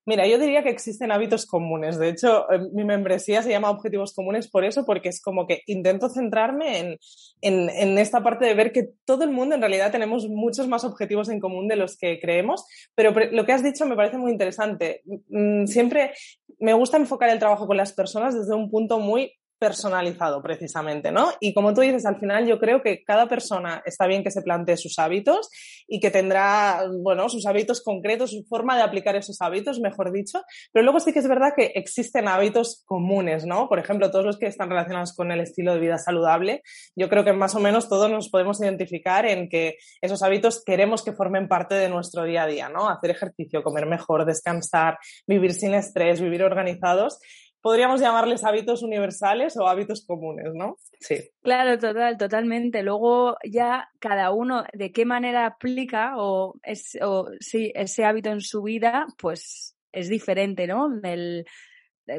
Mira, 0.07 0.27
yo 0.27 0.39
diría 0.39 0.63
que 0.63 0.71
existen 0.71 1.13
hábitos 1.13 1.47
comunes. 1.47 1.99
De 1.99 2.09
hecho, 2.09 2.47
mi 2.73 2.85
membresía 2.85 3.43
se 3.43 3.51
llama 3.51 3.71
Objetivos 3.71 4.15
Comunes 4.15 4.49
por 4.49 4.65
eso, 4.65 4.85
porque 4.87 5.11
es 5.11 5.21
como 5.21 5.47
que 5.47 5.63
intento 5.67 6.09
centrarme 6.09 6.99
en, 7.43 7.99
esta 7.99 8.23
parte 8.23 8.47
de 8.47 8.55
ver 8.55 8.73
que 8.73 8.89
todo 9.05 9.25
el 9.25 9.31
mundo 9.31 9.55
en 9.55 9.61
realidad 9.61 9.93
tenemos 9.93 10.27
muchos 10.27 10.69
más 10.69 10.85
objetivos 10.85 11.29
en 11.29 11.39
común 11.39 11.69
de 11.69 11.77
los 11.77 11.99
que 11.99 12.19
creemos. 12.19 12.65
Pero 12.95 13.13
lo 13.31 13.45
que 13.45 13.53
has 13.53 13.63
dicho 13.63 13.85
me 13.87 13.97
parece 13.97 14.17
muy 14.17 14.33
interesante. 14.33 15.03
Mm, 15.29 15.67
siempre 15.67 16.13
me 16.59 16.73
gusta 16.73 16.97
enfocar 16.97 17.29
el 17.31 17.39
trabajo 17.39 17.67
con 17.67 17.77
las 17.77 17.93
personas 17.93 18.35
desde 18.35 18.55
un 18.55 18.71
punto 18.71 19.01
muy 19.01 19.33
personalizado 19.61 20.43
precisamente, 20.43 21.13
¿no? 21.13 21.33
Y 21.39 21.53
como 21.53 21.75
tú 21.75 21.83
dices, 21.83 22.07
al 22.07 22.19
final 22.19 22.47
yo 22.47 22.59
creo 22.59 22.83
que 22.83 23.05
cada 23.05 23.29
persona 23.29 23.83
está 23.85 24.07
bien 24.07 24.25
que 24.25 24.31
se 24.31 24.41
plantee 24.41 24.79
sus 24.79 24.99
hábitos 24.99 25.51
y 25.87 26.01
que 26.01 26.11
tendrá, 26.11 26.87
bueno, 27.03 27.29
sus 27.29 27.47
hábitos 27.47 27.83
concretos, 27.83 28.31
su 28.31 28.43
forma 28.49 28.77
de 28.77 28.83
aplicar 28.83 29.17
esos 29.17 29.41
hábitos, 29.43 29.79
mejor 29.79 30.13
dicho, 30.13 30.41
pero 30.73 30.83
luego 30.83 30.99
sí 30.99 31.13
que 31.13 31.19
es 31.19 31.29
verdad 31.29 31.53
que 31.55 31.73
existen 31.75 32.27
hábitos 32.27 32.83
comunes, 32.87 33.45
¿no? 33.45 33.69
Por 33.69 33.79
ejemplo, 33.79 34.11
todos 34.11 34.25
los 34.25 34.39
que 34.39 34.47
están 34.47 34.71
relacionados 34.71 35.15
con 35.15 35.31
el 35.31 35.41
estilo 35.41 35.75
de 35.75 35.81
vida 35.81 35.99
saludable, 35.99 36.63
yo 36.97 37.11
creo 37.11 37.23
que 37.23 37.35
más 37.35 37.55
o 37.55 37.61
menos 37.61 37.91
todos 37.91 38.11
nos 38.11 38.31
podemos 38.31 38.63
identificar 38.63 39.27
en 39.27 39.51
que 39.51 39.77
esos 40.01 40.23
hábitos 40.23 40.65
queremos 40.65 41.05
que 41.05 41.13
formen 41.13 41.49
parte 41.49 41.75
de 41.75 41.91
nuestro 41.91 42.25
día 42.25 42.45
a 42.45 42.47
día, 42.47 42.71
¿no? 42.71 42.89
Hacer 42.89 43.11
ejercicio, 43.11 43.63
comer 43.63 43.85
mejor, 43.85 44.25
descansar, 44.25 44.99
vivir 45.27 45.53
sin 45.53 45.75
estrés, 45.75 46.23
vivir 46.23 46.43
organizados 46.43 47.19
podríamos 47.61 48.01
llamarles 48.01 48.45
hábitos 48.45 48.83
universales 48.83 49.57
o 49.57 49.67
hábitos 49.67 50.05
comunes, 50.07 50.55
¿no? 50.55 50.77
Sí. 51.01 51.31
Claro, 51.43 51.79
total, 51.79 52.17
totalmente. 52.17 52.83
Luego 52.83 53.37
ya 53.45 53.89
cada 53.99 54.31
uno 54.31 54.65
de 54.73 54.93
qué 54.93 55.05
manera 55.05 55.47
aplica 55.47 56.15
o, 56.17 56.55
es, 56.63 56.99
o 57.03 57.29
sí, 57.41 57.73
ese 57.75 58.05
hábito 58.05 58.31
en 58.31 58.41
su 58.41 58.63
vida, 58.63 59.07
pues 59.19 59.77
es 59.93 60.09
diferente, 60.09 60.67
¿no? 60.67 60.89
El, 61.03 61.45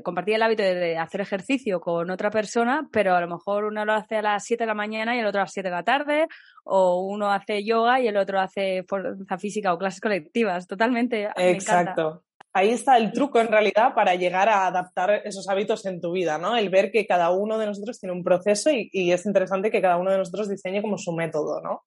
compartir 0.03 0.35
el 0.35 0.43
hábito 0.43 0.63
de, 0.63 0.97
hacer 0.97 1.21
ejercicio 1.21 1.81
con 1.81 2.09
otra 2.11 2.29
persona, 2.29 2.87
pero 2.91 3.15
a 3.15 3.21
lo 3.21 3.27
mejor 3.27 3.65
uno 3.65 3.83
lo 3.83 3.93
hace 3.93 4.17
a 4.17 4.21
las 4.21 4.45
7 4.45 4.63
de 4.63 4.67
la 4.67 4.73
mañana 4.73 5.15
y 5.15 5.19
el 5.19 5.25
otro 5.25 5.41
a 5.41 5.43
las 5.43 5.53
7 5.53 5.69
de 5.69 5.75
la 5.75 5.83
tarde, 5.83 6.27
o 6.63 7.01
uno 7.07 7.31
hace 7.31 7.63
yoga 7.63 7.99
y 7.99 8.07
el 8.07 8.17
otro 8.17 8.39
hace 8.39 8.83
fuerza 8.87 9.37
física 9.37 9.73
o 9.73 9.77
clases 9.77 9.99
colectivas, 9.99 10.67
totalmente. 10.67 11.29
Exacto 11.35 12.23
ahí 12.53 12.69
está 12.69 12.97
el 12.97 13.11
truco 13.11 13.39
en 13.39 13.47
realidad 13.47 13.93
para 13.95 14.15
llegar 14.15 14.49
a 14.49 14.67
adaptar 14.67 15.21
esos 15.25 15.47
hábitos 15.47 15.85
en 15.85 16.01
tu 16.01 16.11
vida, 16.11 16.37
¿no? 16.37 16.57
El 16.57 16.69
ver 16.69 16.91
que 16.91 17.05
cada 17.05 17.31
uno 17.31 17.57
de 17.57 17.65
nosotros 17.65 17.99
tiene 17.99 18.13
un 18.13 18.23
proceso 18.23 18.69
y, 18.71 19.11
es 19.11 19.25
interesante 19.25 19.71
que 19.71 19.81
cada 19.81 19.97
uno 19.97 20.11
de 20.11 20.17
nosotros 20.17 20.49
diseñe 20.49 20.81
como 20.81 20.97
su 20.97 21.13
método, 21.13 21.61
¿no? 21.61 21.83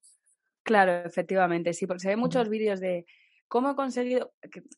Claro, 0.63 0.93
efectivamente, 1.05 1.73
sí, 1.75 1.87
porque 1.87 2.01
se 2.01 2.09
ven 2.09 2.19
muchos 2.19 2.49
vídeos 2.49 2.81
de 2.81 3.05
cómo 3.49 3.71
he 3.71 3.75
conseguido, 3.75 4.33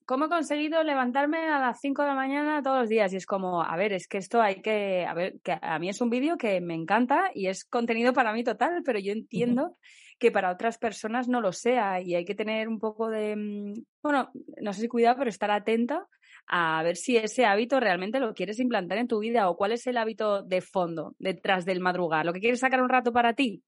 cómo 0.05 0.25
he 0.25 0.29
conseguido 0.29 0.83
levantarme 0.83 1.47
a 1.49 1.61
las 1.61 1.81
5 1.81 2.03
de 2.03 2.09
la 2.09 2.15
mañana 2.15 2.63
todos 2.63 2.81
los 2.81 2.89
días. 2.89 3.13
Y 3.13 3.17
es 3.17 3.27
como, 3.27 3.63
a 3.63 3.77
ver, 3.77 3.93
es 3.93 4.09
que 4.09 4.19
esto 4.19 4.43
hay 4.43 4.61
que, 4.63 5.07
a 5.07 5.15
ver, 5.15 5.41
que 5.45 5.57
a 5.61 5.79
mí 5.79 5.89
es 5.89 6.01
un 6.01 6.11
vídeo 6.11 6.37
que 6.37 6.61
me 6.61 6.75
encanta 6.75 7.31
y 7.33 7.47
es 7.47 7.65
contenido 7.65 8.13
para 8.13 8.33
mí 8.33 8.43
total, 8.43 8.83
pero 8.85 8.99
yo 8.99 9.13
entiendo 9.13 9.77
que 10.19 10.31
para 10.31 10.51
otras 10.51 10.79
personas 10.79 11.29
no 11.29 11.41
lo 11.41 11.53
sea 11.53 12.01
y 12.01 12.15
hay 12.15 12.25
que 12.25 12.35
tener 12.35 12.69
un 12.69 12.79
poco 12.79 13.11
de, 13.11 13.37
mm, 13.37 13.75
bueno, 14.03 14.31
no 14.61 14.73
sé 14.73 14.83
si 14.83 14.89
cuidado, 14.89 15.17
pero 15.19 15.31
estar 15.31 15.51
atenta 15.51 16.07
a 16.49 16.83
ver 16.83 16.97
si 16.97 17.17
ese 17.17 17.45
hábito 17.45 17.81
realmente 17.81 18.21
lo 18.21 18.35
quieres 18.35 18.61
implantar 18.61 18.99
en 18.99 19.09
tu 19.09 19.19
vida 19.19 19.51
o 19.51 19.57
cuál 19.57 19.73
es 19.73 19.87
el 19.87 19.97
hábito 19.97 20.43
de 20.43 20.61
fondo 20.61 21.15
detrás 21.19 21.65
del 21.65 21.81
madrugar. 21.81 22.25
¿Lo 22.25 22.33
que 22.33 22.41
quieres 22.41 22.61
sacar 22.61 22.83
un 22.83 22.89
rato 22.89 23.13
para 23.13 23.35
ti? 23.35 23.63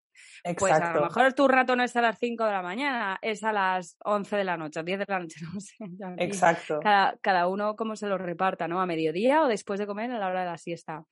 Pues 0.58 0.72
a 0.72 0.92
lo 0.92 1.02
mejor 1.02 1.32
tu 1.34 1.48
rato 1.48 1.76
no 1.76 1.82
es 1.82 1.94
a 1.96 2.02
las 2.02 2.18
5 2.18 2.44
de 2.44 2.52
la 2.52 2.62
mañana, 2.62 3.18
es 3.22 3.42
a 3.44 3.52
las 3.52 3.96
11 4.04 4.37
de 4.37 4.44
la 4.44 4.56
noche, 4.56 4.82
10 4.82 4.98
de 5.00 5.04
la 5.08 5.20
noche, 5.20 5.40
no 5.54 5.60
sé. 5.60 5.76
Exacto. 6.18 6.80
Cada, 6.82 7.16
cada, 7.20 7.48
uno 7.48 7.76
como 7.76 7.96
se 7.96 8.06
lo 8.06 8.18
reparta, 8.18 8.68
¿no? 8.68 8.80
A 8.80 8.87
mediodía 8.87 9.42
o 9.42 9.48
después 9.48 9.78
de 9.78 9.87
comer 9.87 10.10
a 10.10 10.18
la 10.18 10.28
hora 10.28 10.40
de 10.40 10.46
la 10.46 10.58
siesta. 10.58 11.04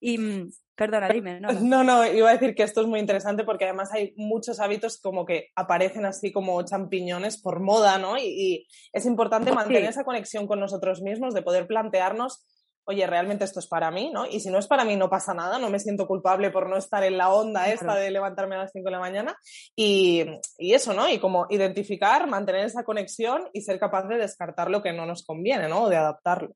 Y 0.00 0.18
mm, 0.18 0.50
perdona, 0.74 1.08
dime. 1.08 1.40
No, 1.40 1.52
no, 1.52 1.84
no, 1.84 2.06
iba 2.06 2.30
a 2.30 2.32
decir 2.32 2.54
que 2.54 2.62
esto 2.62 2.80
es 2.80 2.86
muy 2.86 3.00
interesante 3.00 3.44
porque 3.44 3.64
además 3.64 3.92
hay 3.92 4.14
muchos 4.16 4.60
hábitos 4.60 5.00
como 5.00 5.26
que 5.26 5.48
aparecen 5.56 6.04
así 6.04 6.32
como 6.32 6.62
champiñones 6.62 7.40
por 7.40 7.60
moda, 7.60 7.98
¿no? 7.98 8.16
Y, 8.16 8.66
es 8.92 9.06
importante 9.06 9.52
mantener 9.52 9.84
esa 9.84 10.04
conexión 10.04 10.46
con 10.46 10.60
nosotros 10.60 11.02
mismos, 11.02 11.34
de 11.34 11.42
poder 11.42 11.66
plantearnos 11.66 12.46
oye, 12.88 13.06
realmente 13.06 13.44
esto 13.44 13.60
es 13.60 13.66
para 13.66 13.90
mí, 13.90 14.10
¿no? 14.10 14.24
Y 14.24 14.40
si 14.40 14.48
no 14.48 14.58
es 14.58 14.66
para 14.66 14.82
mí, 14.82 14.96
no 14.96 15.10
pasa 15.10 15.34
nada, 15.34 15.58
no 15.58 15.68
me 15.68 15.78
siento 15.78 16.06
culpable 16.06 16.50
por 16.50 16.70
no 16.70 16.78
estar 16.78 17.04
en 17.04 17.18
la 17.18 17.30
onda 17.30 17.70
esta 17.70 17.94
de 17.94 18.10
levantarme 18.10 18.54
a 18.54 18.60
las 18.60 18.72
5 18.72 18.86
de 18.86 18.90
la 18.90 18.98
mañana. 18.98 19.36
Y, 19.76 20.24
eso, 20.56 20.94
¿no? 20.94 21.06
Y 21.06 21.18
como 21.18 21.46
identificar, 21.50 22.26
mantener 22.26 22.64
esa 22.64 22.84
conexión 22.84 23.42
y 23.52 23.60
ser 23.60 23.78
capaz 23.78 24.04
de 24.08 24.16
descartar 24.16 24.70
lo 24.70 24.82
que 24.82 24.94
no 24.94 25.04
nos 25.04 25.22
conviene, 25.22 25.68
¿no? 25.68 25.82
O 25.82 25.88
de 25.90 25.96
adaptarlo. 25.96 26.54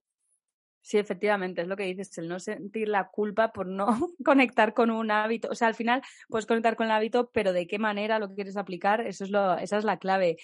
Sí, 0.80 0.96
efectivamente, 0.96 1.60
es 1.60 1.68
lo 1.68 1.76
que 1.76 1.84
dices, 1.84 2.16
el 2.16 2.28
no 2.28 2.40
sentir 2.40 2.88
la 2.88 3.08
culpa 3.08 3.52
por 3.52 3.66
no 3.66 3.86
conectar 4.24 4.72
con 4.72 4.90
un 4.90 5.10
hábito. 5.10 5.48
O 5.50 5.54
sea, 5.54 5.68
al 5.68 5.74
final 5.74 6.00
puedes 6.28 6.46
conectar 6.46 6.76
con 6.76 6.86
el 6.86 6.92
hábito, 6.92 7.30
pero 7.30 7.52
de 7.52 7.66
qué 7.66 7.78
manera 7.78 8.18
lo 8.18 8.34
quieres 8.34 8.56
aplicar, 8.56 9.06
eso 9.06 9.24
es 9.24 9.30
lo, 9.30 9.58
esa 9.58 9.76
es 9.76 9.84
la 9.84 9.98
clave. 9.98 10.38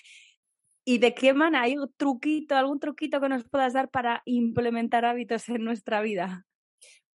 ¿Y 0.90 0.97
de 1.00 1.12
qué 1.14 1.35
manera? 1.35 1.64
¿Hay 1.64 1.76
un 1.76 1.92
truquito, 1.99 2.57
algún 2.57 2.80
truquito 2.80 3.21
que 3.21 3.28
nos 3.28 3.45
puedas 3.45 3.75
dar 3.75 3.90
para 3.90 4.23
implementar 4.25 5.04
hábitos 5.04 5.47
en 5.50 5.62
nuestra 5.62 6.00
vida? 6.00 6.47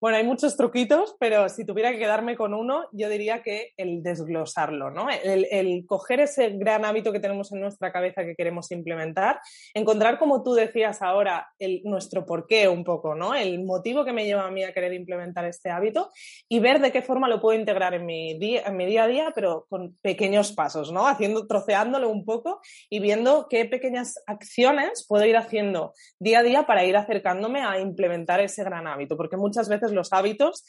Bueno, 0.03 0.17
hay 0.17 0.25
muchos 0.25 0.57
truquitos, 0.57 1.15
pero 1.17 1.47
si 1.47 1.65
tuviera 1.65 1.89
que 1.93 1.97
quedarme 1.97 2.35
con 2.35 2.53
uno, 2.53 2.89
yo 2.91 3.07
diría 3.07 3.41
que 3.41 3.71
el 3.77 4.03
desglosarlo, 4.03 4.91
¿no? 4.91 5.07
El, 5.09 5.85
coger 5.87 6.19
ese 6.19 6.49
gran 6.49 6.83
hábito 6.83 7.13
que 7.13 7.21
tenemos 7.21 7.53
en 7.53 7.61
nuestra 7.61 7.93
cabeza 7.93 8.25
que 8.25 8.35
queremos 8.35 8.69
implementar, 8.73 9.39
encontrar, 9.73 10.19
como 10.19 10.43
tú 10.43 10.55
decías 10.55 11.01
ahora, 11.01 11.47
el, 11.57 11.83
nuestro 11.85 12.25
porqué 12.25 12.67
un 12.67 12.83
poco, 12.83 13.15
¿no? 13.15 13.33
El 13.33 13.63
motivo 13.63 14.03
que 14.03 14.11
me 14.11 14.25
lleva 14.25 14.45
a 14.45 14.51
mí 14.51 14.65
a 14.65 14.73
querer 14.73 14.91
implementar 14.91 15.45
este 15.45 15.69
hábito 15.69 16.11
y 16.49 16.59
ver 16.59 16.81
de 16.81 16.91
qué 16.91 17.01
forma 17.01 17.29
lo 17.29 17.39
puedo 17.39 17.57
integrar 17.57 17.93
en 17.93 18.05
mi 18.05 18.37
día, 18.37 18.63
en 18.65 18.75
mi 18.75 18.85
día 18.85 19.05
a 19.05 19.07
día, 19.07 19.31
pero 19.33 19.67
con 19.69 19.95
pequeños 20.01 20.51
pasos, 20.51 20.91
¿no? 20.91 21.07
Haciendo, 21.07 21.47
troceándolo 21.47 22.09
un 22.09 22.25
poco 22.25 22.59
y 22.89 22.99
viendo 22.99 23.47
qué 23.49 23.63
pequeñas 23.63 24.21
acciones 24.27 25.05
puedo 25.07 25.23
ir 25.23 25.37
haciendo 25.37 25.93
día 26.19 26.39
a 26.39 26.43
día 26.43 26.65
para 26.65 26.83
ir 26.83 26.97
acercándome 26.97 27.61
a 27.61 27.79
implementar 27.79 28.41
ese 28.41 28.65
gran 28.65 28.85
hábito, 28.85 29.15
porque 29.15 29.37
muchas 29.37 29.69
veces 29.69 29.92
los 29.93 30.13
hábitos 30.13 30.63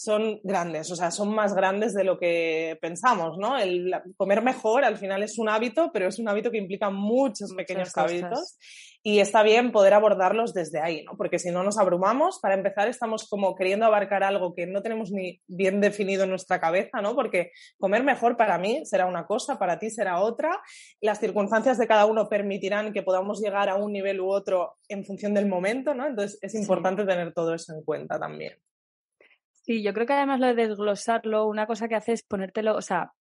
son 0.00 0.40
grandes, 0.42 0.90
o 0.90 0.96
sea, 0.96 1.10
son 1.10 1.34
más 1.34 1.54
grandes 1.54 1.92
de 1.92 2.04
lo 2.04 2.18
que 2.18 2.78
pensamos, 2.80 3.36
¿no? 3.36 3.58
El 3.58 3.92
comer 4.16 4.40
mejor 4.40 4.82
al 4.82 4.96
final 4.96 5.22
es 5.22 5.38
un 5.38 5.50
hábito, 5.50 5.90
pero 5.92 6.08
es 6.08 6.18
un 6.18 6.26
hábito 6.26 6.50
que 6.50 6.56
implica 6.56 6.88
muchos 6.88 7.52
pequeños 7.54 7.94
hábitos 7.98 8.56
y 9.02 9.18
está 9.18 9.42
bien 9.42 9.72
poder 9.72 9.92
abordarlos 9.92 10.54
desde 10.54 10.80
ahí, 10.80 11.04
¿no? 11.04 11.18
Porque 11.18 11.38
si 11.38 11.50
no 11.50 11.62
nos 11.62 11.78
abrumamos, 11.78 12.38
para 12.40 12.54
empezar 12.54 12.88
estamos 12.88 13.28
como 13.28 13.54
queriendo 13.54 13.84
abarcar 13.84 14.22
algo 14.22 14.54
que 14.54 14.66
no 14.66 14.80
tenemos 14.80 15.10
ni 15.10 15.42
bien 15.46 15.82
definido 15.82 16.24
en 16.24 16.30
nuestra 16.30 16.60
cabeza, 16.60 17.02
¿no? 17.02 17.14
Porque 17.14 17.50
comer 17.78 18.02
mejor 18.02 18.38
para 18.38 18.56
mí 18.56 18.80
será 18.86 19.04
una 19.04 19.26
cosa, 19.26 19.58
para 19.58 19.78
ti 19.78 19.90
será 19.90 20.22
otra, 20.22 20.62
las 21.02 21.20
circunstancias 21.20 21.76
de 21.76 21.86
cada 21.86 22.06
uno 22.06 22.26
permitirán 22.26 22.94
que 22.94 23.02
podamos 23.02 23.38
llegar 23.42 23.68
a 23.68 23.74
un 23.74 23.92
nivel 23.92 24.22
u 24.22 24.30
otro 24.30 24.78
en 24.88 25.04
función 25.04 25.34
del 25.34 25.46
momento, 25.46 25.92
¿no? 25.92 26.06
Entonces 26.06 26.38
es 26.40 26.54
importante 26.54 27.04
tener 27.04 27.34
todo 27.34 27.54
eso 27.54 27.74
en 27.74 27.82
cuenta 27.82 28.18
también. 28.18 28.54
Sí, 29.70 29.84
yo 29.84 29.94
creo 29.94 30.04
que 30.04 30.14
además 30.14 30.40
lo 30.40 30.48
de 30.48 30.54
desglosarlo, 30.66 31.46
una 31.46 31.64
cosa 31.64 31.86
que 31.86 31.94
hace 31.94 32.10
es 32.10 32.24
ponértelo, 32.24 32.74
o 32.74 32.82
sea, 32.82 33.12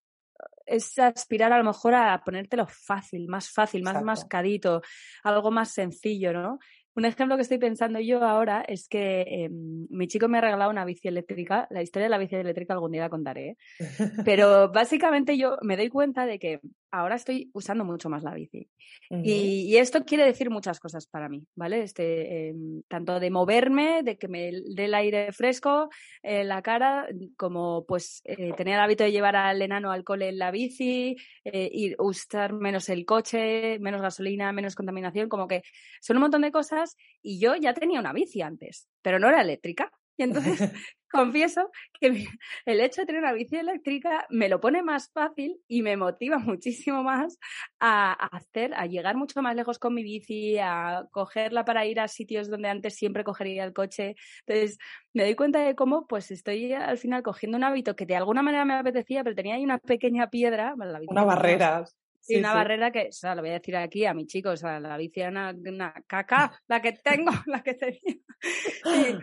es 0.65 0.97
aspirar 0.97 1.53
a 1.53 1.59
lo 1.59 1.63
mejor 1.63 1.93
a 1.93 2.23
ponértelo 2.25 2.65
fácil, 2.65 3.27
más 3.27 3.51
fácil, 3.51 3.83
más 3.83 4.01
mascadito, 4.01 4.81
algo 5.23 5.51
más 5.51 5.71
sencillo, 5.71 6.33
¿no? 6.33 6.57
Un 6.95 7.05
ejemplo 7.05 7.35
que 7.35 7.43
estoy 7.43 7.59
pensando 7.59 7.99
yo 7.99 8.23
ahora 8.23 8.65
es 8.67 8.87
que 8.87 9.21
em, 9.27 9.85
mi 9.91 10.07
chico 10.07 10.27
me 10.27 10.39
ha 10.39 10.41
regalado 10.41 10.71
una 10.71 10.85
bici 10.85 11.07
eléctrica. 11.07 11.67
La 11.69 11.83
historia 11.83 12.07
de 12.07 12.09
la 12.09 12.17
bici 12.17 12.35
eléctrica 12.35 12.73
algún 12.73 12.93
día 12.93 13.03
la 13.03 13.09
contaré. 13.11 13.49
¿eh? 13.49 13.57
Pero 14.25 14.71
básicamente 14.71 15.37
yo 15.37 15.59
me 15.61 15.77
doy 15.77 15.89
cuenta 15.89 16.25
de 16.25 16.39
que 16.39 16.61
ahora 16.91 17.15
estoy 17.15 17.49
usando 17.53 17.85
mucho 17.85 18.09
más 18.09 18.23
la 18.23 18.33
bici. 18.33 18.69
y, 19.09 19.77
esto 19.77 20.03
quiere 20.03 20.25
decir 20.25 20.49
muchas 20.49 20.79
cosas 20.79 21.07
para 21.07 21.29
mí, 21.29 21.45
¿vale? 21.55 21.81
Este, 21.81 22.49
em, 22.49 22.81
tanto 22.87 23.19
de 23.19 23.29
moverme, 23.29 24.03
de 24.03 24.17
que 24.17 24.27
me 24.27 24.51
dé 24.51 24.85
el 24.85 24.93
aire 24.93 25.31
fresco 25.31 25.89
en 26.21 26.47
la 26.47 26.61
cara, 26.61 27.07
como 27.37 27.85
pues 27.85 28.21
eh, 28.25 28.53
tener 28.53 28.75
el 28.75 28.81
hábito 28.81 29.03
de 29.03 29.11
llevar 29.11 29.35
al 29.35 29.61
enano 29.61 29.91
al 29.91 30.03
cole 30.03 30.29
en 30.29 30.39
la 30.39 30.51
bici, 30.51 31.15
eh, 31.45 31.69
y 31.71 31.95
usar 31.97 32.53
menos 32.53 32.89
el 32.89 33.05
coche, 33.05 33.79
menos 33.79 34.01
gasolina, 34.01 34.51
menos 34.51 34.75
contaminación, 34.75 35.29
como 35.29 35.47
que 35.47 35.63
son 36.01 36.17
un 36.17 36.21
montón 36.21 36.41
de 36.41 36.51
cosas 36.51 36.97
y 37.21 37.39
yo 37.39 37.55
ya 37.55 37.73
tenía 37.73 37.99
una 37.99 38.13
bici 38.13 38.41
antes, 38.41 38.87
pero 39.01 39.19
no 39.19 39.29
era 39.29 39.41
eléctrica. 39.41 39.91
Y 40.17 40.23
entonces 40.59 40.71
confieso 41.09 41.69
que 41.99 42.07
el 42.65 42.79
hecho 42.81 43.01
de 43.01 43.07
tener 43.07 43.21
una 43.21 43.33
bici 43.33 43.57
eléctrica 43.57 44.25
me 44.29 44.49
lo 44.49 44.59
pone 44.59 44.81
más 44.83 45.11
fácil 45.11 45.59
y 45.67 45.81
me 45.81 45.97
motiva 45.97 46.37
muchísimo 46.39 47.03
más 47.03 47.37
a, 47.79 48.13
hacer, 48.13 48.73
a 48.75 48.85
llegar 48.85 49.15
mucho 49.17 49.41
más 49.41 49.55
lejos 49.55 49.79
con 49.79 49.93
mi 49.93 50.03
bici, 50.03 50.57
a 50.59 51.05
cogerla 51.11 51.65
para 51.65 51.85
ir 51.85 51.99
a 51.99 52.07
sitios 52.07 52.49
donde 52.49 52.69
antes 52.69 52.95
siempre 52.95 53.23
cogería 53.23 53.63
el 53.63 53.73
coche. 53.73 54.15
Entonces 54.45 54.77
me 55.13 55.23
doy 55.23 55.35
cuenta 55.35 55.59
de 55.59 55.75
cómo 55.75 56.07
pues 56.07 56.31
estoy 56.31 56.73
al 56.73 56.97
final 56.97 57.23
cogiendo 57.23 57.57
un 57.57 57.63
hábito 57.63 57.95
que 57.95 58.05
de 58.05 58.15
alguna 58.15 58.41
manera 58.41 58.65
me 58.65 58.75
apetecía, 58.75 59.23
pero 59.23 59.35
tenía 59.35 59.55
ahí 59.55 59.63
una 59.63 59.79
pequeña 59.79 60.29
piedra. 60.29 60.75
una 61.07 61.23
barrera. 61.23 61.85
Sí, 62.21 62.35
una 62.35 62.53
barrera 62.53 62.91
que, 62.91 63.07
o 63.07 63.11
sea, 63.11 63.33
lo 63.33 63.41
voy 63.41 63.51
a 63.51 63.53
decir 63.53 63.75
aquí 63.75 64.05
a 64.05 64.13
mi 64.13 64.27
chico, 64.27 64.49
o 64.49 64.57
sea, 64.57 64.79
la 64.79 64.97
bici 64.97 65.21
era 65.21 65.29
una, 65.51 65.93
caca, 66.05 66.59
la 66.67 66.81
que 66.81 66.91
tengo, 66.91 67.31
la 67.47 67.63
que 67.63 67.73
tenía. 67.73 67.99
Y, 68.03 69.17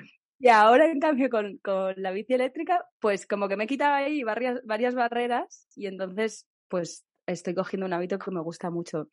ahora, 0.49 0.91
en 0.91 1.01
cambio, 1.01 1.31
con, 1.31 1.59
con, 1.59 1.95
la 1.97 2.11
bici 2.11 2.35
eléctrica, 2.35 2.85
pues 3.01 3.27
como 3.27 3.49
que 3.49 3.57
me 3.57 3.65
he 3.65 3.67
quitado 3.67 3.95
ahí 3.95 4.23
varias, 4.23 4.61
varias 4.65 4.95
barreras 4.95 5.67
y 5.75 5.87
entonces, 5.87 6.47
pues 6.69 7.05
estoy 7.27 7.55
cogiendo 7.55 7.87
un 7.87 7.93
hábito 7.93 8.19
que 8.19 8.31
me 8.31 8.41
gusta 8.41 8.71
mucho. 8.71 9.09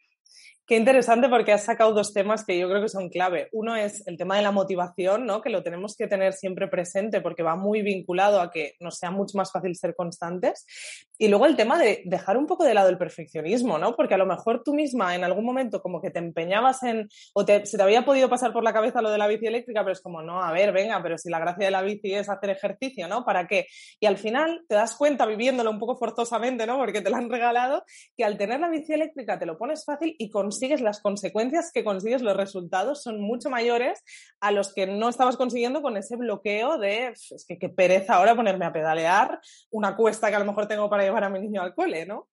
Qué 0.66 0.78
interesante 0.78 1.28
porque 1.28 1.52
has 1.52 1.66
sacado 1.66 1.92
dos 1.92 2.14
temas 2.14 2.46
que 2.46 2.58
yo 2.58 2.70
creo 2.70 2.82
que 2.82 2.88
son 2.88 3.10
clave. 3.10 3.50
Uno 3.52 3.76
es 3.76 4.08
el 4.08 4.16
tema 4.16 4.38
de 4.38 4.44
la 4.44 4.52
motivación, 4.52 5.26
¿no? 5.26 5.42
que 5.42 5.50
lo 5.50 5.62
tenemos 5.62 5.98
que 5.98 6.08
tener 6.08 6.32
siempre 6.32 6.70
presente 6.70 7.20
porque 7.20 7.44
va 7.44 7.58
muy 7.58 7.82
vinculado 7.82 8.40
a 8.40 8.50
que 8.50 8.76
nos 8.80 8.98
sea 8.98 9.12
mucho 9.12 9.38
más 9.38 9.52
fácil 9.52 9.76
ser 9.76 9.94
constantes. 9.94 10.66
Y 11.18 11.28
luego 11.28 11.48
el 11.48 11.58
tema 11.58 11.78
de 11.78 12.04
dejar 12.06 12.38
un 12.38 12.48
poco 12.48 12.64
de 12.64 12.74
lado 12.74 12.88
el 12.88 12.98
perfeccionismo, 12.98 13.78
¿no? 13.78 13.98
porque 13.98 14.14
a 14.14 14.18
lo 14.18 14.26
mejor 14.26 14.64
tú 14.64 14.74
misma 14.74 15.16
en 15.16 15.26
algún 15.26 15.44
momento 15.44 15.82
como 15.82 16.02
que 16.02 16.12
te 16.12 16.20
empeñabas 16.20 16.82
en, 16.84 17.10
o 17.34 17.44
te, 17.44 17.66
se 17.66 17.76
te 17.76 17.84
había 17.84 18.06
podido 18.06 18.30
pasar 18.30 18.54
por 18.54 18.64
la 18.64 18.72
cabeza 18.72 19.02
lo 19.02 19.12
de 19.12 19.18
la 19.18 19.28
bici 19.28 19.48
eléctrica, 19.48 19.82
pero 19.82 19.92
es 19.92 20.02
como, 20.02 20.22
no, 20.22 20.42
a 20.42 20.54
ver, 20.54 20.72
venga, 20.72 21.04
pero 21.04 21.18
si 21.18 21.30
la 21.30 21.40
gracia 21.40 21.66
de 21.66 21.72
la 21.72 21.82
bici 21.82 22.14
es 22.14 22.30
hacer 22.30 22.52
ejercicio, 22.52 23.10
¿no? 23.10 23.26
¿Para 23.26 23.48
qué? 23.48 23.68
Y 24.00 24.06
al 24.06 24.18
final 24.18 24.64
te 24.70 24.76
das 24.76 24.96
cuenta 24.96 25.26
viviéndolo 25.26 25.70
un 25.72 25.80
poco 25.80 25.98
forzosamente, 25.98 26.66
¿no? 26.66 26.78
Porque 26.78 27.02
te 27.02 27.10
lo 27.10 27.18
han 27.18 27.30
regalado, 27.30 27.84
que 28.16 28.24
al 28.24 28.38
tener 28.38 28.62
la 28.62 28.70
bici 28.70 28.94
eléctrica 28.94 29.38
te 29.38 29.46
lo 29.46 29.58
pones 29.58 29.84
fácil 29.84 30.16
y 30.18 30.30
consigues 30.54 30.82
las 30.82 31.02
consecuencias 31.02 31.72
que 31.74 31.84
consigues, 31.84 32.22
los 32.22 32.38
resultados 32.38 33.02
son 33.02 33.20
mucho 33.20 33.50
mayores 33.50 34.04
a 34.40 34.52
los 34.52 34.72
que 34.72 34.86
no 34.86 35.10
estabas 35.10 35.36
consiguiendo 35.36 35.82
con 35.82 35.98
ese 35.98 36.16
bloqueo 36.16 36.78
de, 36.78 37.08
es 37.08 37.46
que 37.48 37.58
qué 37.58 37.70
pereza 37.70 38.14
ahora 38.14 38.36
ponerme 38.36 38.66
a 38.66 38.72
pedalear 38.72 39.40
una 39.72 39.96
cuesta 39.96 40.30
que 40.30 40.36
a 40.36 40.40
lo 40.40 40.46
mejor 40.46 40.68
tengo 40.68 40.92
para 40.92 41.04
llevar 41.04 41.24
a 41.24 41.30
mi 41.30 41.40
niño 41.40 41.64
al 41.64 41.74
cole, 41.74 42.06
¿no? 42.06 42.30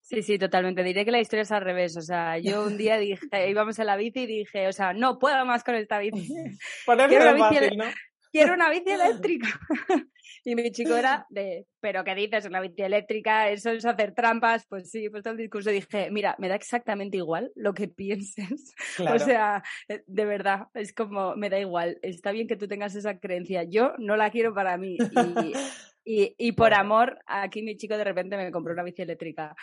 Sí, 0.00 0.22
sí, 0.22 0.38
totalmente. 0.38 0.82
Diré 0.82 1.04
que 1.04 1.10
la 1.10 1.20
historia 1.20 1.42
es 1.42 1.52
al 1.52 1.62
revés. 1.62 1.96
O 1.96 2.02
sea, 2.02 2.38
yo 2.38 2.64
un 2.64 2.76
día 2.78 2.96
dije, 2.96 3.48
íbamos 3.48 3.78
en 3.78 3.86
la 3.86 3.96
bici 3.96 4.20
y 4.20 4.26
dije, 4.26 4.66
o 4.66 4.72
sea, 4.72 4.94
no 4.94 5.18
puedo 5.18 5.44
más 5.44 5.62
con 5.62 5.74
esta 5.74 5.98
bici. 5.98 6.34
Ponerme 6.86 7.38
fácil, 7.38 7.76
¿no? 7.76 7.84
Quiero 8.32 8.54
una 8.54 8.70
bici 8.70 8.90
eléctrica. 8.90 9.60
y 10.44 10.54
mi 10.56 10.72
chico 10.72 10.96
era 10.96 11.26
de, 11.30 11.66
pero 11.80 12.02
¿qué 12.02 12.14
dices? 12.14 12.46
Una 12.46 12.60
bici 12.60 12.82
eléctrica, 12.82 13.50
eso 13.50 13.70
es 13.70 13.84
hacer 13.84 14.14
trampas. 14.14 14.66
Pues 14.68 14.90
sí, 14.90 15.08
pues 15.10 15.22
todo 15.22 15.32
el 15.32 15.38
discurso 15.38 15.70
dije, 15.70 16.10
mira, 16.10 16.34
me 16.38 16.48
da 16.48 16.56
exactamente 16.56 17.18
igual 17.18 17.52
lo 17.54 17.74
que 17.74 17.86
pienses. 17.88 18.74
O 18.98 19.18
sea, 19.18 19.62
eh, 19.88 20.02
de 20.06 20.24
verdad, 20.24 20.66
es 20.74 20.92
como, 20.92 21.36
me 21.36 21.50
da 21.50 21.60
igual. 21.60 21.98
Está 22.02 22.32
bien 22.32 22.48
que 22.48 22.56
tú 22.56 22.66
tengas 22.66 22.94
esa 22.94 23.18
creencia. 23.18 23.62
Yo 23.64 23.92
no 23.98 24.16
la 24.16 24.30
quiero 24.30 24.54
para 24.54 24.76
mí. 24.78 24.96
Y, 26.04 26.34
y, 26.36 26.52
por 26.52 26.74
amor, 26.74 27.20
aquí 27.26 27.62
mi 27.62 27.76
chico 27.76 27.96
de 27.96 28.02
repente 28.02 28.36
me 28.36 28.50
compró 28.50 28.72
una 28.72 28.82
bici 28.82 29.02
eléctrica. 29.02 29.54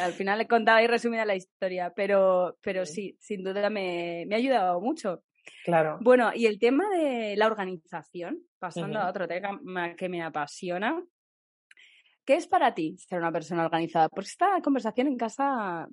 Al 0.00 0.12
final 0.12 0.40
he 0.40 0.48
contado 0.48 0.78
ahí 0.78 0.88
resumida 0.88 1.24
la 1.24 1.36
historia, 1.36 1.92
pero, 1.94 2.58
pero 2.62 2.84
sí, 2.84 3.16
sin 3.20 3.44
duda 3.44 3.70
me, 3.70 4.24
me 4.26 4.34
ha 4.34 4.38
ayudado 4.38 4.80
mucho. 4.80 5.22
Claro. 5.64 5.98
Bueno, 6.00 6.30
y 6.34 6.46
el 6.46 6.58
tema 6.58 6.88
de 6.90 7.36
la 7.36 7.46
organización, 7.46 8.40
pasando 8.58 8.98
a 8.98 9.08
otro 9.08 9.26
tema 9.26 9.94
que 9.96 10.08
me 10.08 10.22
apasiona. 10.22 11.02
¿Qué 12.24 12.36
es 12.36 12.46
para 12.46 12.74
ti 12.74 12.96
ser 12.98 13.18
una 13.18 13.32
persona 13.32 13.64
organizada? 13.64 14.08
Porque 14.08 14.28
esta 14.28 14.60
conversación 14.62 15.08
en 15.08 15.16
casa. 15.16 15.86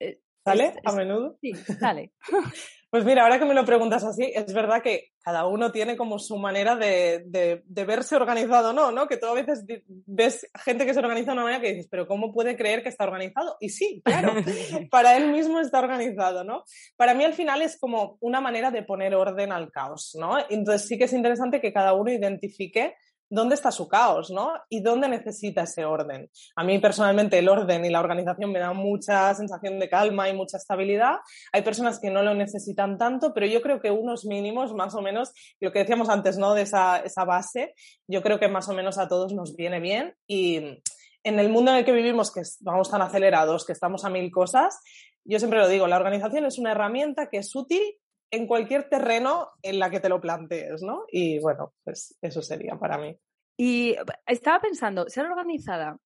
Eh, 0.00 0.20
¿Sale 0.44 0.74
a 0.84 0.92
menudo? 0.92 1.38
Sí, 1.40 1.52
sale. 1.80 2.12
Pues 2.90 3.04
mira, 3.04 3.22
ahora 3.22 3.38
que 3.38 3.44
me 3.44 3.54
lo 3.54 3.64
preguntas 3.64 4.02
así, 4.02 4.32
es 4.34 4.52
verdad 4.52 4.82
que 4.82 5.12
cada 5.22 5.46
uno 5.46 5.70
tiene 5.70 5.96
como 5.96 6.18
su 6.18 6.38
manera 6.38 6.74
de, 6.74 7.22
de, 7.24 7.84
verse 7.84 8.16
organizado, 8.16 8.72
¿no? 8.72 8.90
¿no? 8.90 9.06
Que 9.06 9.16
tú 9.16 9.26
a 9.26 9.34
veces 9.34 9.64
ves 10.06 10.50
gente 10.64 10.84
que 10.84 10.92
se 10.92 10.98
organiza 10.98 11.30
de 11.30 11.34
una 11.34 11.44
manera 11.44 11.62
que 11.62 11.72
dices, 11.72 11.88
pero 11.88 12.08
¿cómo 12.08 12.32
puede 12.32 12.56
creer 12.56 12.82
que 12.82 12.88
está 12.88 13.04
organizado? 13.04 13.56
Y 13.60 13.68
sí, 13.68 14.02
claro, 14.04 14.32
para 14.90 15.16
él 15.16 15.30
mismo 15.30 15.60
está 15.60 15.78
organizado, 15.78 16.42
¿no? 16.42 16.64
Para 16.96 17.14
mí 17.14 17.22
al 17.22 17.34
final 17.34 17.62
es 17.62 17.78
como 17.78 18.18
una 18.20 18.40
manera 18.40 18.72
de 18.72 18.82
poner 18.82 19.14
orden 19.14 19.52
al 19.52 19.70
caos, 19.70 20.16
¿no? 20.18 20.38
Entonces 20.48 20.88
sí 20.88 20.98
que 20.98 21.04
es 21.04 21.12
interesante 21.12 21.60
que 21.60 21.72
cada 21.72 21.92
uno 21.92 22.10
identifique 22.10 22.96
dónde 23.30 23.54
está 23.54 23.70
su 23.70 23.88
caos, 23.88 24.30
¿no? 24.30 24.52
Y 24.68 24.82
dónde 24.82 25.08
necesita 25.08 25.62
ese 25.62 25.84
orden. 25.84 26.28
A 26.56 26.64
mí 26.64 26.78
personalmente 26.80 27.38
el 27.38 27.48
orden 27.48 27.84
y 27.84 27.90
la 27.90 28.00
organización 28.00 28.50
me 28.50 28.58
dan 28.58 28.76
mucha 28.76 29.32
sensación 29.34 29.78
de 29.78 29.88
calma 29.88 30.28
y 30.28 30.34
mucha 30.34 30.58
estabilidad. 30.58 31.18
Hay 31.52 31.62
personas 31.62 32.00
que 32.00 32.10
no 32.10 32.22
lo 32.22 32.34
necesitan 32.34 32.98
tanto, 32.98 33.32
pero 33.32 33.46
yo 33.46 33.62
creo 33.62 33.80
que 33.80 33.90
unos 33.90 34.26
mínimos, 34.26 34.74
más 34.74 34.94
o 34.94 35.00
menos, 35.00 35.32
lo 35.60 35.72
que 35.72 35.78
decíamos 35.78 36.08
antes, 36.08 36.36
¿no? 36.36 36.54
De 36.54 36.62
esa, 36.62 36.98
esa 36.98 37.24
base, 37.24 37.74
yo 38.08 38.20
creo 38.22 38.40
que 38.40 38.48
más 38.48 38.68
o 38.68 38.74
menos 38.74 38.98
a 38.98 39.08
todos 39.08 39.32
nos 39.32 39.54
viene 39.54 39.80
bien 39.80 40.14
y 40.26 40.82
en 41.22 41.38
el 41.38 41.50
mundo 41.50 41.70
en 41.70 41.78
el 41.78 41.84
que 41.84 41.92
vivimos, 41.92 42.32
que 42.32 42.42
vamos 42.60 42.90
tan 42.90 43.02
acelerados, 43.02 43.64
que 43.64 43.72
estamos 43.72 44.04
a 44.04 44.10
mil 44.10 44.30
cosas, 44.30 44.80
yo 45.24 45.38
siempre 45.38 45.60
lo 45.60 45.68
digo, 45.68 45.86
la 45.86 45.96
organización 45.96 46.46
es 46.46 46.58
una 46.58 46.72
herramienta 46.72 47.28
que 47.28 47.38
es 47.38 47.54
útil 47.54 47.82
en 48.30 48.46
cualquier 48.46 48.88
terreno 48.88 49.48
en 49.62 49.78
la 49.78 49.90
que 49.90 50.00
te 50.00 50.08
lo 50.08 50.20
plantees, 50.20 50.82
¿no? 50.82 51.04
Y 51.10 51.40
bueno, 51.40 51.74
pues 51.84 52.16
eso 52.22 52.42
sería 52.42 52.76
para 52.78 52.98
mí. 52.98 53.16
Y 53.56 53.96
estaba 54.26 54.60
pensando, 54.60 55.08
ser 55.08 55.26
organizada, 55.26 55.98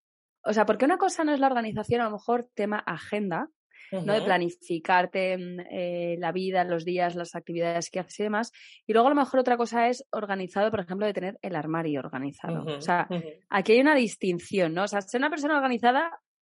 o 0.44 0.52
sea, 0.52 0.66
porque 0.66 0.84
una 0.84 0.98
cosa 0.98 1.24
no 1.24 1.32
es 1.32 1.40
la 1.40 1.46
organización, 1.46 2.00
a 2.00 2.04
lo 2.04 2.12
mejor 2.12 2.48
tema 2.54 2.78
agenda, 2.78 3.48
¿no? 3.92 4.12
De 4.12 4.22
planificarte 4.22 5.36
mm, 5.38 5.60
eh, 5.70 6.16
la 6.18 6.32
vida, 6.32 6.64
los 6.64 6.84
días, 6.84 7.14
las 7.14 7.34
actividades 7.34 7.90
que 7.90 8.00
haces 8.00 8.18
y 8.18 8.22
demás. 8.24 8.52
Y 8.86 8.92
luego 8.92 9.06
a 9.06 9.10
lo 9.10 9.16
mejor 9.16 9.40
otra 9.40 9.56
cosa 9.56 9.88
es 9.88 10.04
organizado, 10.10 10.70
por 10.70 10.80
ejemplo, 10.80 11.06
de 11.06 11.12
tener 11.12 11.38
el 11.42 11.54
armario 11.54 12.00
organizado. 12.00 12.64
o 12.64 12.80
sea, 12.80 13.08
aquí 13.48 13.72
hay 13.72 13.80
una 13.80 13.94
distinción, 13.94 14.74
¿no? 14.74 14.84
O 14.84 14.88
sea, 14.88 15.00
ser 15.00 15.20
una 15.20 15.30
persona 15.30 15.56
organizada 15.56 16.10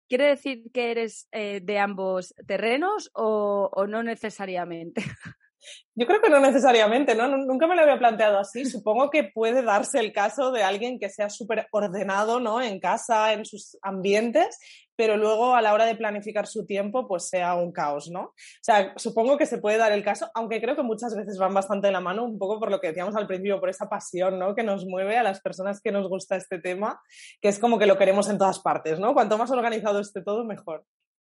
quiere 0.08 0.26
decir 0.26 0.64
que 0.72 0.90
eres 0.90 1.28
eh, 1.32 1.60
de 1.62 1.78
ambos 1.78 2.34
terrenos 2.46 3.10
o, 3.14 3.70
o 3.72 3.86
no 3.86 4.02
necesariamente. 4.02 5.02
Yo 5.94 6.06
creo 6.06 6.20
que 6.20 6.30
no 6.30 6.40
necesariamente, 6.40 7.14
¿no? 7.14 7.28
Nunca 7.28 7.66
me 7.66 7.74
lo 7.74 7.82
había 7.82 7.98
planteado 7.98 8.38
así. 8.38 8.64
Supongo 8.66 9.10
que 9.10 9.24
puede 9.24 9.62
darse 9.62 9.98
el 9.98 10.12
caso 10.12 10.52
de 10.52 10.62
alguien 10.62 10.98
que 10.98 11.08
sea 11.08 11.28
súper 11.30 11.66
ordenado, 11.72 12.40
¿no? 12.40 12.60
En 12.62 12.80
casa, 12.80 13.32
en 13.32 13.44
sus 13.44 13.76
ambientes, 13.82 14.58
pero 14.94 15.16
luego 15.16 15.54
a 15.54 15.62
la 15.62 15.72
hora 15.72 15.86
de 15.86 15.94
planificar 15.94 16.46
su 16.46 16.66
tiempo, 16.66 17.06
pues 17.06 17.28
sea 17.28 17.54
un 17.54 17.72
caos, 17.72 18.10
¿no? 18.10 18.20
O 18.20 18.34
sea, 18.62 18.94
supongo 18.96 19.38
que 19.38 19.46
se 19.46 19.58
puede 19.58 19.76
dar 19.78 19.92
el 19.92 20.04
caso, 20.04 20.30
aunque 20.34 20.60
creo 20.60 20.76
que 20.76 20.82
muchas 20.82 21.14
veces 21.14 21.38
van 21.38 21.54
bastante 21.54 21.86
de 21.86 21.92
la 21.92 22.00
mano, 22.00 22.24
un 22.24 22.38
poco 22.38 22.58
por 22.58 22.70
lo 22.70 22.80
que 22.80 22.88
decíamos 22.88 23.14
al 23.16 23.26
principio, 23.26 23.60
por 23.60 23.68
esa 23.68 23.88
pasión, 23.88 24.38
¿no? 24.38 24.54
Que 24.54 24.64
nos 24.64 24.86
mueve 24.86 25.16
a 25.16 25.22
las 25.22 25.40
personas 25.40 25.80
que 25.80 25.92
nos 25.92 26.08
gusta 26.08 26.36
este 26.36 26.58
tema, 26.58 27.00
que 27.40 27.48
es 27.48 27.58
como 27.58 27.78
que 27.78 27.86
lo 27.86 27.98
queremos 27.98 28.28
en 28.28 28.38
todas 28.38 28.58
partes, 28.60 28.98
¿no? 28.98 29.14
Cuanto 29.14 29.38
más 29.38 29.50
organizado 29.50 30.00
esté 30.00 30.22
todo, 30.22 30.44
mejor. 30.44 30.84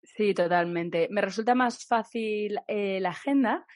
Sí, 0.03 0.35
totalmente. 0.35 1.09
Me 1.11 1.23
resulta 1.23 1.55
más 1.55 1.87
fácil 1.87 2.61
eh, 2.69 3.01
la 3.01 3.11
agenda 3.11 3.67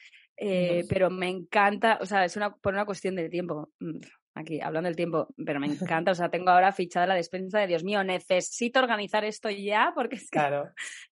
eh, 0.41 0.85
pero 0.87 1.09
me 1.09 1.27
encanta, 1.27 1.97
o 2.01 2.05
sea, 2.05 2.23
es 2.23 2.37
una, 2.37 2.55
por 2.55 2.73
una 2.73 2.85
cuestión 2.85 3.15
de 3.15 3.29
tiempo. 3.29 3.71
Mm, 3.79 3.99
aquí, 4.35 4.61
hablando 4.61 4.87
del 4.87 4.95
tiempo, 4.95 5.27
pero 5.45 5.59
me 5.59 5.67
encanta, 6.03 6.11
o 6.11 6.15
sea, 6.15 6.29
tengo 6.29 6.49
ahora 6.49 6.71
fichada 6.71 7.07
la 7.07 7.15
despensa 7.15 7.59
de 7.59 7.67
Dios 7.67 7.83
mío, 7.83 8.03
necesito 8.03 8.79
organizar 8.79 9.25
esto 9.25 9.49
ya 9.49 9.91
porque 9.95 10.15
es 10.15 10.29
que 10.29 10.39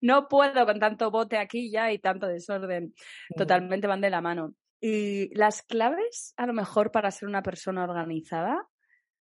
no 0.02 0.28
puedo 0.28 0.66
con 0.66 0.80
tanto 0.80 1.12
bote 1.12 1.38
aquí 1.38 1.70
ya 1.70 1.92
y 1.92 2.00
tanto 2.00 2.28
desorden. 2.28 2.94
Totalmente 3.36 3.88
van 3.88 4.02
de 4.02 4.10
la 4.10 4.22
mano. 4.22 4.54
Y 4.80 5.36
las 5.36 5.63
claves, 5.63 6.34
a 6.38 6.46
lo 6.46 6.54
mejor, 6.54 6.92
para 6.92 7.12
ser 7.12 7.28
una 7.28 7.42
persona 7.42 7.84
organizada, 7.84 8.68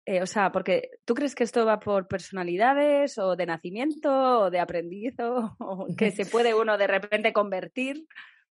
eh, 0.05 0.21
o 0.21 0.25
sea, 0.25 0.51
porque 0.51 0.89
tú 1.05 1.13
crees 1.13 1.35
que 1.35 1.43
esto 1.43 1.65
va 1.65 1.79
por 1.79 2.07
personalidades 2.07 3.17
o 3.17 3.35
de 3.35 3.45
nacimiento 3.45 4.11
o 4.41 4.49
de 4.49 4.59
aprendiz 4.59 5.15
o 5.19 5.55
que 5.97 6.11
se 6.11 6.25
puede 6.25 6.53
uno 6.53 6.77
de 6.77 6.87
repente 6.87 7.33
convertir. 7.33 8.05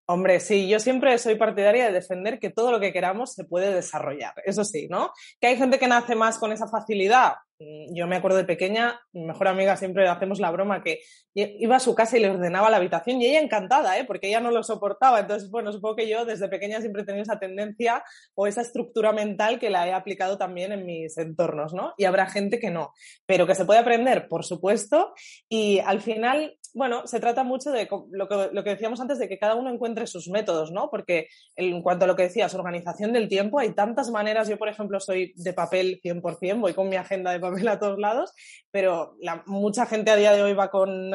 Hombre, 0.08 0.40
sí, 0.40 0.68
yo 0.68 0.80
siempre 0.80 1.18
soy 1.18 1.36
partidaria 1.36 1.88
de 1.88 1.92
defender 1.92 2.38
que 2.40 2.52
todo 2.52 2.72
lo 2.72 2.80
que 2.80 2.94
queramos 2.94 3.34
se 3.34 3.44
puede 3.44 3.74
desarrollar, 3.74 4.36
eso 4.46 4.64
sí, 4.64 4.88
¿no? 4.88 5.12
Que 5.40 5.48
hay 5.48 5.58
gente 5.58 5.80
que 5.80 5.88
nace 5.88 6.14
más 6.14 6.38
con 6.38 6.52
esa 6.52 6.68
facilidad. 6.68 7.34
Mm, 7.58 7.96
yo 7.96 8.06
me 8.06 8.18
acuerdo 8.18 8.38
de 8.38 8.44
pequeña, 8.44 9.00
mi 9.14 9.26
mejor 9.26 9.48
amiga 9.48 9.78
siempre 9.78 10.08
hacemos 10.08 10.40
la 10.40 10.52
broma 10.52 10.84
que 10.84 11.00
iba 11.34 11.78
a 11.78 11.80
su 11.80 11.96
casa 11.96 12.18
y 12.18 12.20
le 12.20 12.30
ordenaba 12.30 12.70
la 12.70 12.78
habitación 12.78 13.20
y 13.20 13.26
ella 13.26 13.40
encantada, 13.40 13.98
¿eh? 13.98 14.06
Porque 14.06 14.28
ella 14.28 14.42
no 14.42 14.52
lo 14.52 14.62
soportaba. 14.62 15.22
Entonces, 15.22 15.50
bueno, 15.50 15.72
supongo 15.72 15.96
que 15.96 16.08
yo 16.08 16.24
desde 16.24 16.50
pequeña 16.50 16.82
siempre 16.82 17.02
he 17.02 17.06
tenido 17.06 17.24
esa 17.24 17.40
tendencia 17.40 18.04
o 18.36 18.46
esa 18.46 18.62
estructura 18.62 19.12
mental 19.12 19.58
que 19.58 19.72
la 19.72 19.88
he 19.88 19.94
aplicado 19.94 20.38
también 20.38 20.72
en 20.72 20.86
mis 20.86 21.18
entornos, 21.18 21.74
¿no? 21.74 21.94
Y 21.98 22.06
habrá 22.06 22.28
gente 22.28 22.60
que 22.60 22.70
no, 22.70 22.94
pero 23.26 23.48
que 23.48 23.56
se 23.56 23.66
puede 23.66 23.80
aprender, 23.80 24.28
por 24.28 24.46
supuesto, 24.46 25.14
y 25.50 25.80
al 25.80 26.02
final 26.02 26.58
bueno, 26.76 27.08
se 27.08 27.22
trata 27.22 27.44
mucho 27.44 27.72
de 27.72 27.88
lo 28.12 28.28
que, 28.28 28.50
lo 28.52 28.64
que, 28.64 28.72
decíamos 28.72 29.00
antes, 29.00 29.18
de 29.18 29.30
que 29.30 29.40
cada 29.40 29.56
uno 29.56 29.72
encuentre 29.72 30.08
sus 30.08 30.28
métodos, 30.28 30.74
¿no? 30.74 30.90
Porque 30.90 31.30
en 31.56 31.82
cuanto 31.82 32.04
a 32.04 32.08
lo 32.08 32.18
que 32.18 32.24
decías, 32.24 32.54
organización 32.54 33.14
del 33.14 33.30
tiempo, 33.30 33.60
hay 33.60 33.74
tantas 33.74 34.12
maneras. 34.12 34.50
Yo, 34.50 34.58
por 34.58 34.68
ejemplo, 34.68 35.00
soy 35.00 35.34
de 35.38 35.54
papel 35.54 36.02
100%, 36.04 36.60
voy 36.60 36.74
con 36.74 36.90
mi 36.90 36.98
agenda 36.98 37.32
de 37.32 37.40
papel 37.40 37.66
a 37.70 37.80
todos 37.80 37.98
lados, 37.98 38.34
pero 38.72 39.16
la, 39.22 39.42
mucha 39.46 39.86
gente 39.86 40.12
a 40.12 40.18
día 40.18 40.34
de 40.34 40.44
hoy 40.44 40.54
va 40.54 40.70
con, 40.70 41.12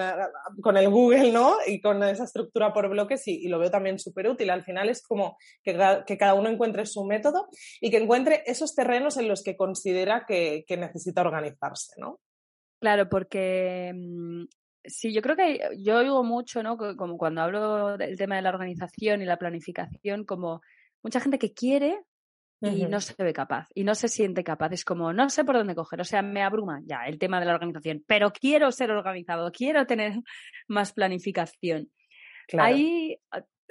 con, 0.62 0.78
el 0.78 0.88
Google, 0.88 1.30
¿no? 1.30 1.58
Y 1.66 1.82
con 1.82 2.02
esa 2.04 2.24
estructura 2.24 2.72
por 2.72 2.88
bloques 2.88 3.28
y, 3.28 3.46
lo 3.48 3.58
veo 3.58 3.70
también 3.70 3.98
súper 3.98 4.28
útil. 4.28 4.48
Al 4.48 4.64
final 4.64 4.88
es 4.88 5.02
como 5.02 5.36
que, 5.62 5.78
que, 6.06 6.16
cada 6.16 6.32
uno 6.32 6.48
encuentre 6.48 6.86
su 6.86 7.04
método 7.04 7.48
y 7.82 7.90
que 7.90 7.98
encuentre 7.98 8.44
esos 8.46 8.74
terrenos 8.74 9.18
en 9.18 9.28
los 9.28 9.42
que 9.42 9.58
considera 9.58 10.24
que, 10.26 10.64
que 10.66 10.78
necesita 10.78 11.20
organizarse, 11.20 12.00
¿no? 12.00 12.18
Claro, 12.80 13.10
porque 13.10 13.92
mm, 13.94 14.44
Sí, 14.84 15.12
yo 15.12 15.20
creo 15.20 15.36
que 15.36 15.60
yo 15.78 15.98
oigo 15.98 16.24
mucho, 16.24 16.62
¿no? 16.62 16.76
Como 16.76 17.18
cuando 17.18 17.42
hablo 17.42 17.98
del 17.98 18.16
tema 18.16 18.36
de 18.36 18.42
la 18.42 18.50
organización 18.50 19.20
y 19.20 19.26
la 19.26 19.36
planificación, 19.36 20.24
como 20.24 20.62
mucha 21.02 21.20
gente 21.20 21.38
que 21.38 21.52
quiere 21.52 22.00
y 22.62 22.84
no 22.86 23.00
se 23.00 23.14
ve 23.22 23.32
capaz 23.32 23.68
y 23.74 23.84
no 23.84 23.94
se 23.94 24.08
siente 24.08 24.44
capaz. 24.44 24.72
Es 24.72 24.84
como, 24.84 25.12
no 25.12 25.30
sé 25.30 25.44
por 25.44 25.56
dónde 25.56 25.74
coger, 25.74 26.00
o 26.00 26.04
sea, 26.04 26.22
me 26.22 26.42
abruma 26.42 26.80
ya 26.84 27.04
el 27.06 27.18
tema 27.18 27.40
de 27.40 27.46
la 27.46 27.54
organización, 27.54 28.04
pero 28.06 28.32
quiero 28.32 28.70
ser 28.72 28.90
organizado, 28.90 29.50
quiero 29.52 29.86
tener 29.86 30.14
más 30.68 30.92
planificación. 30.92 31.90
¿Hay 32.58 33.18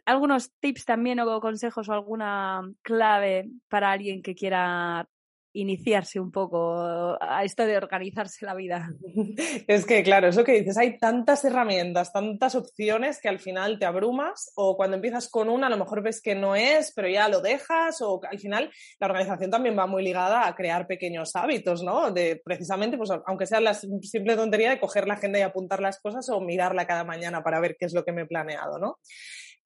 algunos 0.06 0.52
tips 0.60 0.86
también 0.86 1.20
o 1.20 1.40
consejos 1.42 1.90
o 1.90 1.94
alguna 1.94 2.62
clave 2.82 3.50
para 3.68 3.92
alguien 3.92 4.22
que 4.22 4.34
quiera 4.34 5.08
iniciarse 5.54 6.20
un 6.20 6.32
poco 6.32 7.18
a 7.20 7.44
esto 7.44 7.66
de 7.66 7.78
organizarse 7.78 8.46
la 8.46 8.56
vida. 8.56 8.90
Es 9.68 9.86
que, 9.86 10.04
claro, 10.04 10.28
eso 10.28 10.44
que 10.44 10.54
dices, 10.54 10.78
hay 10.78 10.98
tantas 10.98 11.44
herramientas, 11.46 12.12
tantas 12.12 12.56
opciones 12.56 13.20
que 13.22 13.30
al 13.30 13.40
final 13.40 13.80
te 13.80 13.86
abrumas 13.86 14.52
o 14.56 14.76
cuando 14.76 14.96
empiezas 14.96 15.30
con 15.30 15.50
una 15.50 15.68
a 15.68 15.70
lo 15.70 15.78
mejor 15.78 16.02
ves 16.02 16.22
que 16.22 16.36
no 16.36 16.56
es, 16.56 16.92
pero 16.96 17.08
ya 17.08 17.30
lo 17.30 17.42
dejas 17.42 18.02
o 18.02 18.20
al 18.30 18.40
final 18.40 18.72
la 19.00 19.08
organización 19.08 19.52
también 19.52 19.78
va 19.78 19.88
muy 19.88 20.04
ligada 20.04 20.48
a 20.48 20.56
crear 20.56 20.88
pequeños 20.88 21.36
hábitos, 21.36 21.84
¿no? 21.84 22.12
De 22.12 22.42
precisamente, 22.44 22.98
pues 22.98 23.12
aunque 23.26 23.46
sea 23.46 23.62
la 23.62 23.74
simple 23.74 24.36
tontería 24.36 24.70
de 24.70 24.80
coger 24.80 25.08
la 25.08 25.16
agenda 25.16 25.40
y 25.40 25.44
apuntar 25.44 25.82
las 25.82 26.00
cosas 26.00 26.30
o 26.30 26.42
mirarla 26.42 26.88
cada 26.88 27.04
mañana 27.04 27.44
para 27.44 27.60
ver 27.60 27.76
qué 27.78 27.86
es 27.86 27.94
lo 27.94 28.04
que 28.04 28.12
me 28.12 28.24
he 28.24 28.26
planeado, 28.26 28.80
¿no? 28.80 28.98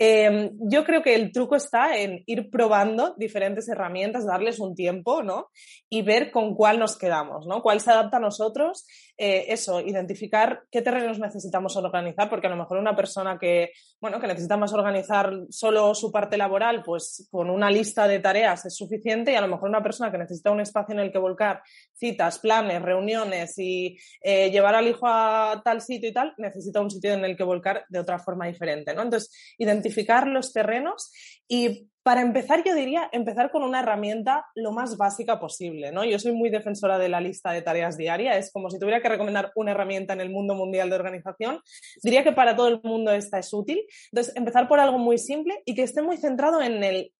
Em, 0.06 0.52
yo 0.60 0.84
creo 0.84 1.02
que 1.02 1.16
el 1.16 1.32
truco 1.32 1.56
está 1.56 1.98
en 1.98 2.24
ir 2.26 2.50
probando 2.50 3.16
diferentes 3.18 3.70
herramientas, 3.70 4.26
darles 4.26 4.60
un 4.60 4.76
tiempo, 4.76 5.24
¿no? 5.24 5.48
Y 5.90 6.02
ver 6.02 6.30
con 6.30 6.56
cuál 6.56 6.78
nos 6.78 6.98
quedamos, 6.98 7.48
¿no? 7.48 7.62
Cuál 7.62 7.80
se 7.80 7.92
adapta 7.92 8.18
a 8.18 8.20
nosotros. 8.20 8.86
Eh, 9.16 9.46
eso, 9.50 9.80
identificar 9.80 10.64
qué 10.72 10.82
terrenos 10.82 11.20
necesitamos 11.20 11.76
organizar, 11.76 12.30
porque 12.32 12.48
a 12.48 12.50
lo 12.50 12.56
mejor 12.56 12.80
una 12.80 12.96
persona 12.96 13.38
que, 13.38 13.72
bueno, 14.02 14.20
que 14.20 14.26
necesita 14.26 14.58
más 14.58 14.74
organizar 14.74 15.32
solo 15.50 15.94
su 15.94 16.12
parte 16.12 16.36
laboral, 16.36 16.82
pues 16.84 17.28
con 17.30 17.52
una 17.52 17.70
lista 17.70 18.08
de 18.08 18.20
tareas 18.20 18.66
es 18.66 18.76
suficiente 18.76 19.32
y 19.32 19.36
a 19.36 19.42
lo 19.42 19.48
mejor 19.48 19.70
una 19.70 19.84
persona 19.84 20.12
que 20.12 20.18
necesita 20.18 20.50
un 20.50 20.62
espacio 20.62 20.94
en 20.94 21.00
el 21.00 21.12
que 21.12 21.20
volcar 21.20 21.62
citas, 21.94 22.40
planes, 22.40 22.82
reuniones 22.82 23.54
y 23.60 23.98
eh, 24.20 24.50
llevar 24.50 24.74
al 24.74 24.88
hijo 24.88 25.06
a 25.06 25.62
tal 25.64 25.82
sitio 25.82 26.10
y 26.10 26.14
tal, 26.14 26.34
necesita 26.38 26.82
un 26.82 26.90
sitio 26.90 27.14
en 27.14 27.24
el 27.24 27.38
que 27.38 27.44
volcar 27.44 27.86
de 27.90 28.00
otra 28.00 28.18
forma 28.18 28.48
diferente, 28.48 28.96
¿no? 28.96 29.04
Entonces, 29.04 29.32
identificar 29.60 30.26
los 30.26 30.52
terrenos 30.52 31.12
y 31.48 31.88
para 32.04 32.22
empezar, 32.22 32.64
yo 32.66 32.76
diría 32.76 33.10
empezar 33.12 33.50
con 33.50 33.64
una 33.64 33.80
herramienta 33.80 34.46
lo 34.56 34.74
más 34.74 34.98
básica 34.98 35.40
posible, 35.40 35.92
¿no? 35.92 36.04
Yo 36.04 36.20
soy 36.20 36.34
muy 36.34 36.50
defensora 36.50 36.98
de 36.98 37.10
la 37.10 37.22
lista 37.22 37.52
de 37.52 37.62
tareas 37.62 37.98
diarias, 37.98 38.38
es 38.38 38.52
como 38.52 38.70
si 38.70 38.78
tuviera 38.78 39.02
que 39.02 39.10
recomendar 39.10 39.52
una 39.56 39.72
herramienta 39.72 40.14
en 40.14 40.22
el 40.22 40.30
mundo 40.30 40.54
mundial 40.54 40.90
de 40.90 40.96
organización, 40.96 41.62
diría 42.04 42.24
que 42.24 42.34
para 42.34 42.56
todo 42.56 42.68
el 42.68 42.82
mundo 42.84 43.12
esta 43.12 43.40
es 43.40 43.54
útil. 43.54 43.86
Entonces, 44.12 44.36
empezar 44.36 44.68
por 44.68 44.80
algo 44.80 45.00
muy 45.00 45.18
simple 45.18 45.62
y 45.66 45.76
que 45.76 45.84
esté 45.84 46.02
muy 46.02 46.18
centrado 46.18 46.62
en 46.62 46.84
el 46.84 47.12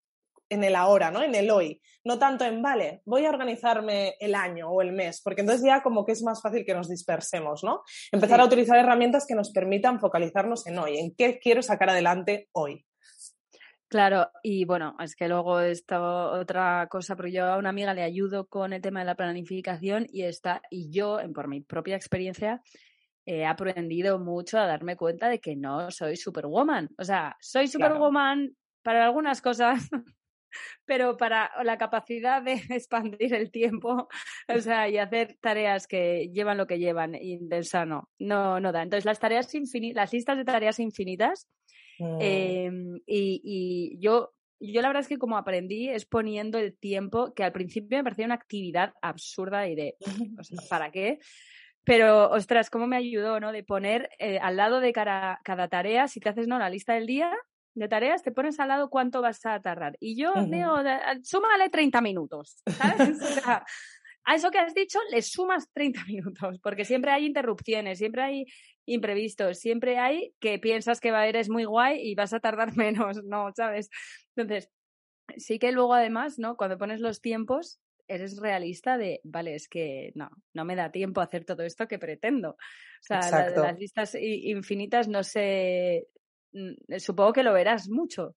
en 0.50 0.64
el 0.64 0.76
ahora, 0.76 1.10
¿no? 1.10 1.24
En 1.24 1.34
el 1.34 1.50
hoy, 1.50 1.82
no 2.04 2.20
tanto 2.20 2.46
en, 2.46 2.62
vale, 2.62 3.02
voy 3.06 3.26
a 3.26 3.30
organizarme 3.30 4.16
el 4.20 4.36
año 4.36 4.70
o 4.70 4.82
el 4.82 4.92
mes, 4.92 5.22
porque 5.24 5.42
entonces 5.42 5.66
ya 5.66 5.82
como 5.82 6.06
que 6.06 6.12
es 6.12 6.22
más 6.22 6.42
fácil 6.42 6.64
que 6.66 6.74
nos 6.74 6.90
dispersemos, 6.90 7.64
¿no? 7.64 7.82
Empezar 8.12 8.40
a 8.40 8.46
utilizar 8.46 8.78
herramientas 8.78 9.26
que 9.26 9.36
nos 9.36 9.52
permitan 9.52 10.00
focalizarnos 10.00 10.68
en 10.68 10.78
hoy, 10.78 11.00
en 11.00 11.16
qué 11.16 11.40
quiero 11.40 11.62
sacar 11.64 11.90
adelante 11.90 12.50
hoy. 12.52 12.86
Claro, 13.94 14.32
y 14.42 14.66
bueno, 14.66 14.96
es 15.00 15.16
que 15.16 15.28
luego 15.28 15.60
esta 15.60 16.02
otra 16.02 16.88
cosa, 16.90 17.16
porque 17.16 17.32
yo 17.32 17.46
a 17.46 17.60
una 17.60 17.70
amiga 17.70 17.94
le 17.94 18.02
ayudo 18.02 18.48
con 18.48 18.74
el 18.74 18.82
tema 18.82 19.02
de 19.02 19.06
la 19.06 19.14
planificación 19.14 20.08
y 20.12 20.24
está, 20.24 20.64
y 20.72 20.90
yo, 20.90 21.20
por 21.32 21.48
mi 21.48 21.62
propia 21.62 21.96
experiencia, 21.96 22.64
he 23.24 23.46
aprendido 23.46 24.18
mucho 24.18 24.58
a 24.58 24.66
darme 24.66 24.96
cuenta 24.96 25.30
de 25.30 25.40
que 25.40 25.56
no 25.56 25.92
soy 25.92 26.18
superwoman. 26.18 26.90
O 26.98 27.04
sea, 27.04 27.38
soy 27.40 27.68
superwoman 27.68 28.56
para 28.82 29.06
algunas 29.06 29.44
cosas, 29.44 29.88
pero 30.86 31.16
para 31.16 31.52
la 31.64 31.78
capacidad 31.78 32.42
de 32.42 32.54
expandir 32.72 33.36
el 33.36 33.52
tiempo, 33.52 34.08
o 34.48 34.60
sea, 34.60 34.90
y 34.90 34.98
hacer 34.98 35.38
tareas 35.40 35.86
que 35.86 36.32
llevan 36.34 36.58
lo 36.58 36.66
que 36.66 36.80
llevan, 36.80 37.14
intensa 37.14 37.86
no, 37.86 38.10
no, 38.18 38.60
no 38.60 38.72
da. 38.72 38.82
Entonces, 38.82 39.06
las 39.06 39.20
tareas 39.20 39.54
infinitas, 39.54 39.96
las 39.98 40.14
listas 40.14 40.36
de 40.36 40.46
tareas 40.46 40.80
infinitas, 40.80 41.48
mm. 42.00 42.18
em, 42.20 42.96
y, 43.06 43.42
y 43.44 44.00
yo 44.00 44.34
yo 44.66 44.82
la 44.82 44.88
verdad 44.88 45.02
es 45.02 45.08
que 45.08 45.18
como 45.18 45.38
aprendí 45.38 45.90
es 45.90 46.06
poniendo 46.06 46.58
el 46.58 46.78
tiempo, 46.78 47.34
que 47.34 47.44
al 47.44 47.52
principio 47.52 47.98
me 47.98 48.04
parecía 48.04 48.26
una 48.26 48.36
actividad 48.36 48.94
absurda 49.02 49.68
y 49.68 49.76
de, 49.76 49.98
¿para 50.70 50.92
qué? 50.92 51.20
Pero, 51.84 52.30
ostras, 52.30 52.70
cómo 52.70 52.88
me 52.88 52.96
ayudó, 52.96 53.42
¿no? 53.42 53.52
De 53.52 53.64
poner 53.64 54.10
eh, 54.20 54.40
al 54.40 54.56
lado 54.56 54.80
de 54.80 54.94
cada, 54.94 55.42
cada 55.44 55.68
tarea, 55.68 56.08
si 56.08 56.22
te 56.22 56.30
haces, 56.30 56.48
¿no? 56.48 56.58
La 56.58 56.70
lista 56.70 56.94
del 56.94 57.08
día, 57.08 57.30
de 57.76 57.90
tareas, 57.90 58.24
te 58.24 58.32
pones 58.32 58.58
al 58.60 58.70
lado 58.70 58.90
cuánto 58.90 59.22
vas 59.22 59.46
a 59.46 59.60
tardar. 59.62 59.98
Y 60.00 60.16
yo 60.16 60.32
digo, 60.46 60.76
súmale 61.24 61.70
30 61.70 62.00
minutos, 62.00 62.62
¿sabes? 62.66 63.18
a 64.26 64.36
eso 64.36 64.52
que 64.52 64.60
has 64.60 64.74
dicho 64.74 65.00
le 65.12 65.22
sumas 65.22 65.70
30 65.74 66.04
minutos, 66.08 66.60
porque 66.62 66.86
siempre 66.86 67.12
hay 67.12 67.26
interrupciones, 67.26 67.98
siempre 67.98 68.22
hay 68.22 68.46
imprevistos, 68.86 69.60
siempre 69.60 69.98
hay 69.98 70.34
que 70.40 70.60
piensas 70.60 71.00
que 71.00 71.12
va 71.12 71.22
a 71.22 71.28
eres 71.28 71.50
muy 71.50 71.66
guay 71.66 72.00
y 72.02 72.16
vas 72.16 72.34
a 72.34 72.40
tardar 72.40 72.76
menos, 72.78 73.24
¿no? 73.24 73.52
¿Sabes? 73.56 73.90
Entonces, 74.36 74.70
sí 75.38 75.60
que 75.60 75.72
luego 75.72 75.94
además, 75.94 76.40
¿no? 76.40 76.58
Cuando 76.58 76.78
pones 76.78 77.00
los 77.00 77.22
tiempos, 77.22 77.80
eres 78.08 78.38
realista 78.38 78.98
de, 78.98 79.22
vale, 79.24 79.56
es 79.56 79.70
que 79.70 80.12
no, 80.16 80.30
no 80.54 80.66
me 80.66 80.76
da 80.76 80.92
tiempo 80.92 81.22
a 81.22 81.24
hacer 81.24 81.46
todo 81.46 81.64
esto 81.64 81.88
que 81.88 82.00
pretendo. 82.00 82.52
O 82.52 83.06
sea, 83.06 83.50
las 83.50 83.80
listas 83.80 84.16
infinitas 84.16 85.08
no 85.08 85.24
sé, 85.24 86.08
Mm, 86.54 87.00
supongo 87.00 87.34
que 87.34 87.44
lo 87.44 87.54
verás 87.54 87.90
mucho. 87.90 88.36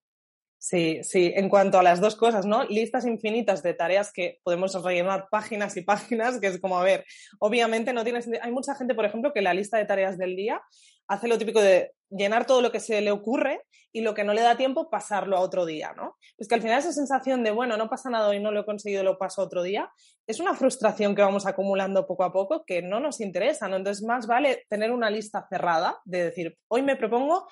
Sí, 0.59 1.01
sí, 1.03 1.33
en 1.37 1.49
cuanto 1.49 1.79
a 1.79 1.83
las 1.83 2.01
dos 2.01 2.17
cosas, 2.17 2.47
¿no? 2.47 2.65
Listas 2.65 3.07
infinitas 3.07 3.63
de 3.63 3.75
tareas 3.75 4.11
que 4.13 4.41
podemos 4.43 4.83
rellenar 4.83 5.29
páginas 5.31 5.77
y 5.77 5.83
páginas, 5.83 6.41
que 6.41 6.49
es 6.49 6.61
como, 6.61 6.79
a 6.79 6.83
ver, 6.83 7.05
obviamente 7.39 7.93
no 7.93 8.05
tienes... 8.05 8.29
Hay 8.41 8.53
mucha 8.53 8.75
gente, 8.75 8.95
por 8.95 9.05
ejemplo, 9.05 9.33
que 9.33 9.43
la 9.43 9.55
lista 9.55 9.77
de 9.77 9.85
tareas 9.85 10.19
del 10.19 10.35
día 10.35 10.61
hace 11.09 11.29
lo 11.29 11.39
típico 11.39 11.61
de 11.61 11.93
llenar 12.11 12.47
todo 12.47 12.63
lo 12.63 12.73
que 12.73 12.81
se 12.81 13.01
le 13.01 13.11
ocurre 13.11 13.61
y 13.93 14.01
lo 14.01 14.15
que 14.15 14.25
no 14.25 14.35
le 14.35 14.43
da 14.43 14.57
tiempo 14.57 14.91
pasarlo 14.91 15.37
a 15.37 15.41
otro 15.41 15.67
día, 15.67 15.93
¿no? 15.97 16.17
Es 16.37 16.49
que 16.49 16.55
al 16.55 16.63
final 16.63 16.79
esa 16.79 16.93
sensación 16.93 17.43
de, 17.43 17.51
bueno, 17.51 17.77
no 17.77 17.89
pasa 17.89 18.11
nada 18.11 18.35
y 18.35 18.41
no 18.41 18.51
lo 18.51 18.61
he 18.61 18.65
conseguido, 18.65 19.03
lo 19.03 19.19
paso 19.19 19.43
a 19.43 19.45
otro 19.45 19.63
día, 19.63 19.91
es 20.27 20.41
una 20.41 20.55
frustración 20.55 21.15
que 21.15 21.23
vamos 21.23 21.47
acumulando 21.47 22.07
poco 22.07 22.25
a 22.25 22.33
poco 22.33 22.65
que 22.67 22.83
no 22.83 23.01
nos 23.01 23.21
interesa, 23.21 23.69
¿no? 23.69 23.77
Entonces, 23.77 24.05
más 24.05 24.27
vale 24.27 24.65
tener 24.69 24.91
una 24.91 25.11
lista 25.11 25.47
cerrada 25.49 26.01
de 26.05 26.25
decir, 26.25 26.59
hoy 26.69 26.83
me 26.83 26.97
propongo 26.97 27.47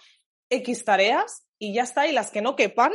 X 0.51 0.85
tareas 0.85 1.47
y 1.64 1.72
ya 1.72 1.83
está, 1.83 2.07
y 2.07 2.12
las 2.12 2.31
que 2.31 2.42
no 2.42 2.57
quepan, 2.57 2.92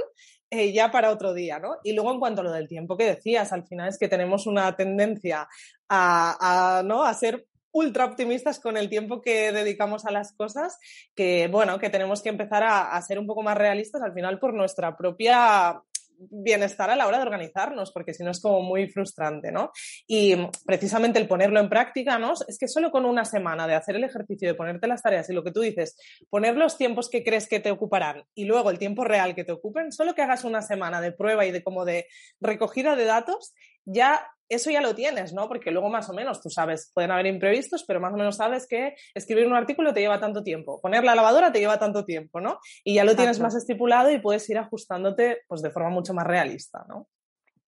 eh, 0.51 0.71
ya 0.71 0.91
para 0.91 1.11
otro 1.11 1.33
día, 1.33 1.59
¿no? 1.59 1.77
Y 1.83 1.93
luego 1.93 2.11
en 2.11 2.19
cuanto 2.19 2.41
a 2.41 2.43
lo 2.43 2.51
del 2.51 2.67
tiempo 2.67 2.97
que 2.97 3.05
decías, 3.05 3.51
al 3.53 3.67
final 3.67 3.89
es 3.89 3.99
que 3.99 4.07
tenemos 4.07 4.47
una 4.47 4.75
tendencia 4.75 5.47
a, 5.87 6.81
¿no? 6.85 7.03
a 7.03 7.13
ser 7.13 7.45
ultra 7.71 8.05
optimistas 8.05 8.59
con 8.59 8.77
el 8.77 8.89
tiempo 8.89 9.21
que 9.21 9.51
dedicamos 9.51 10.05
a 10.05 10.11
las 10.11 10.33
cosas, 10.33 10.79
que 11.15 11.47
bueno, 11.47 11.77
que 11.77 11.91
tenemos 11.91 12.23
que 12.23 12.29
empezar 12.29 12.63
a, 12.63 12.99
ser 13.01 13.19
un 13.19 13.27
poco 13.27 13.43
más 13.43 13.57
realistas 13.57 14.01
al 14.01 14.13
final 14.13 14.39
por 14.39 14.53
nuestra 14.55 14.97
propia 14.97 15.81
bienestar 16.19 16.89
a 16.89 16.95
la 16.95 17.07
hora 17.07 17.17
de 17.17 17.23
organizarnos, 17.23 17.91
porque 17.91 18.13
si 18.13 18.23
no 18.23 18.31
es 18.31 18.41
como 18.41 18.61
muy 18.61 18.89
frustrante, 18.89 19.51
¿no? 19.51 19.71
Y 20.07 20.35
precisamente 20.65 21.19
el 21.19 21.27
ponerlo 21.27 21.59
en 21.59 21.69
práctica, 21.69 22.19
¿no? 22.19 22.33
Es 22.47 22.57
que 22.57 22.67
solo 22.67 22.91
con 22.91 23.05
una 23.05 23.25
semana 23.25 23.67
de 23.67 23.75
hacer 23.75 23.95
el 23.95 24.03
ejercicio, 24.03 24.47
de 24.47 24.55
ponerte 24.55 24.87
las 24.87 25.01
tareas 25.01 25.29
y 25.29 25.33
lo 25.33 25.43
que 25.43 25.51
tú 25.51 25.61
dices, 25.61 25.95
poner 26.29 26.57
los 26.57 26.77
tiempos 26.77 27.09
que 27.09 27.23
crees 27.23 27.47
que 27.47 27.59
te 27.59 27.71
ocuparán 27.71 28.23
y 28.35 28.45
luego 28.45 28.69
el 28.69 28.79
tiempo 28.79 29.03
real 29.03 29.35
que 29.35 29.43
te 29.43 29.51
ocupen, 29.51 29.91
solo 29.91 30.13
que 30.13 30.21
hagas 30.21 30.43
una 30.43 30.61
semana 30.61 31.01
de 31.01 31.11
prueba 31.11 31.45
y 31.45 31.51
de 31.51 31.63
como 31.63 31.85
de 31.85 32.07
recogida 32.39 32.95
de 32.95 33.05
datos, 33.05 33.53
ya 33.85 34.27
eso 34.49 34.71
ya 34.71 34.81
lo 34.81 34.95
tienes, 34.95 35.33
¿no? 35.33 35.47
Porque 35.47 35.71
luego 35.71 35.89
más 35.89 36.09
o 36.09 36.13
menos 36.13 36.41
tú 36.41 36.49
sabes, 36.49 36.91
pueden 36.93 37.11
haber 37.11 37.27
imprevistos, 37.27 37.83
pero 37.85 37.99
más 37.99 38.13
o 38.13 38.17
menos 38.17 38.37
sabes 38.37 38.67
que 38.67 38.95
escribir 39.13 39.47
un 39.47 39.55
artículo 39.55 39.93
te 39.93 40.01
lleva 40.01 40.19
tanto 40.19 40.43
tiempo, 40.43 40.81
poner 40.81 41.03
la 41.03 41.15
lavadora 41.15 41.51
te 41.51 41.59
lleva 41.59 41.79
tanto 41.79 42.05
tiempo, 42.05 42.41
¿no? 42.41 42.59
Y 42.83 42.95
ya 42.95 43.03
lo 43.03 43.15
tienes 43.15 43.39
más 43.39 43.55
estipulado 43.55 44.11
y 44.11 44.19
puedes 44.19 44.49
ir 44.49 44.57
ajustándote 44.57 45.43
pues 45.47 45.61
de 45.61 45.71
forma 45.71 45.89
mucho 45.89 46.13
más 46.13 46.25
realista, 46.25 46.85
¿no? 46.87 47.07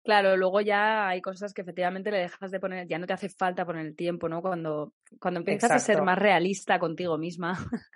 Claro, 0.07 0.37
luego 0.37 0.61
ya 0.61 1.09
hay 1.09 1.21
cosas 1.21 1.53
que 1.53 1.63
efectivamente 1.63 2.11
le 2.11 2.19
dejas 2.19 2.49
de 2.49 2.61
poner, 2.61 2.87
ya 2.87 2.97
no 2.97 3.05
te 3.05 3.11
hace 3.11 3.27
falta 3.27 3.65
poner 3.65 3.85
el 3.85 3.93
tiempo, 3.93 4.29
¿no? 4.29 4.41
Cuando, 4.41 4.93
cuando 5.19 5.41
empiezas 5.41 5.69
a 5.69 5.79
ser 5.79 6.01
más 6.01 6.17
realista 6.17 6.79
contigo 6.79 7.17
misma. 7.17 7.57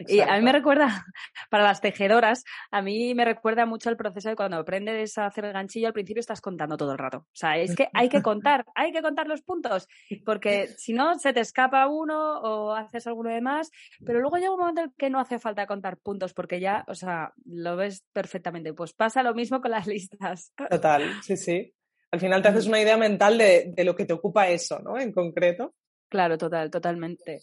y 0.00 0.20
a 0.20 0.36
mí 0.36 0.42
me 0.42 0.52
recuerda, 0.52 1.06
para 1.50 1.64
las 1.64 1.80
tejedoras, 1.80 2.44
a 2.70 2.82
mí 2.82 3.14
me 3.14 3.24
recuerda 3.24 3.64
mucho 3.64 3.88
el 3.88 3.96
proceso 3.96 4.28
de 4.28 4.36
cuando 4.36 4.58
aprendes 4.58 5.16
a 5.16 5.24
hacer 5.24 5.46
el 5.46 5.54
ganchillo, 5.54 5.86
al 5.86 5.94
principio 5.94 6.20
estás 6.20 6.42
contando 6.42 6.76
todo 6.76 6.92
el 6.92 6.98
rato. 6.98 7.20
O 7.20 7.32
sea, 7.32 7.56
es 7.56 7.74
que 7.74 7.88
hay 7.94 8.10
que 8.10 8.20
contar, 8.20 8.66
hay 8.74 8.92
que 8.92 9.00
contar 9.00 9.26
los 9.26 9.40
puntos, 9.40 9.88
porque 10.26 10.68
si 10.76 10.92
no, 10.92 11.18
se 11.18 11.32
te 11.32 11.40
escapa 11.40 11.86
uno 11.86 12.40
o 12.40 12.74
haces 12.74 13.06
alguno 13.06 13.30
de 13.30 13.40
más, 13.40 13.70
pero 14.04 14.20
luego 14.20 14.36
llega 14.36 14.52
un 14.52 14.60
momento 14.60 14.82
en 14.82 14.92
que 14.98 15.08
no 15.08 15.18
hace 15.18 15.38
falta 15.38 15.66
contar 15.66 15.96
puntos, 15.96 16.34
porque 16.34 16.60
ya, 16.60 16.84
o 16.88 16.94
sea, 16.94 17.32
lo 17.46 17.74
ves 17.76 18.04
perfectamente. 18.12 18.74
Pues 18.74 18.92
pasa 18.92 19.22
lo 19.22 19.32
mismo 19.32 19.62
con 19.62 19.70
las 19.70 19.86
listas. 19.86 20.52
Total, 20.68 21.10
sí, 21.22 21.38
sí. 21.38 21.53
Al 22.10 22.20
final 22.20 22.42
te 22.42 22.48
haces 22.48 22.66
una 22.66 22.80
idea 22.80 22.96
mental 22.96 23.38
de, 23.38 23.74
lo 23.84 23.96
que 23.96 24.04
te 24.04 24.12
ocupa 24.12 24.48
eso, 24.48 24.78
¿no? 24.78 24.98
En 24.98 25.12
concreto. 25.12 25.74
Claro, 26.08 26.38
total, 26.38 26.70
totalmente. 26.70 27.40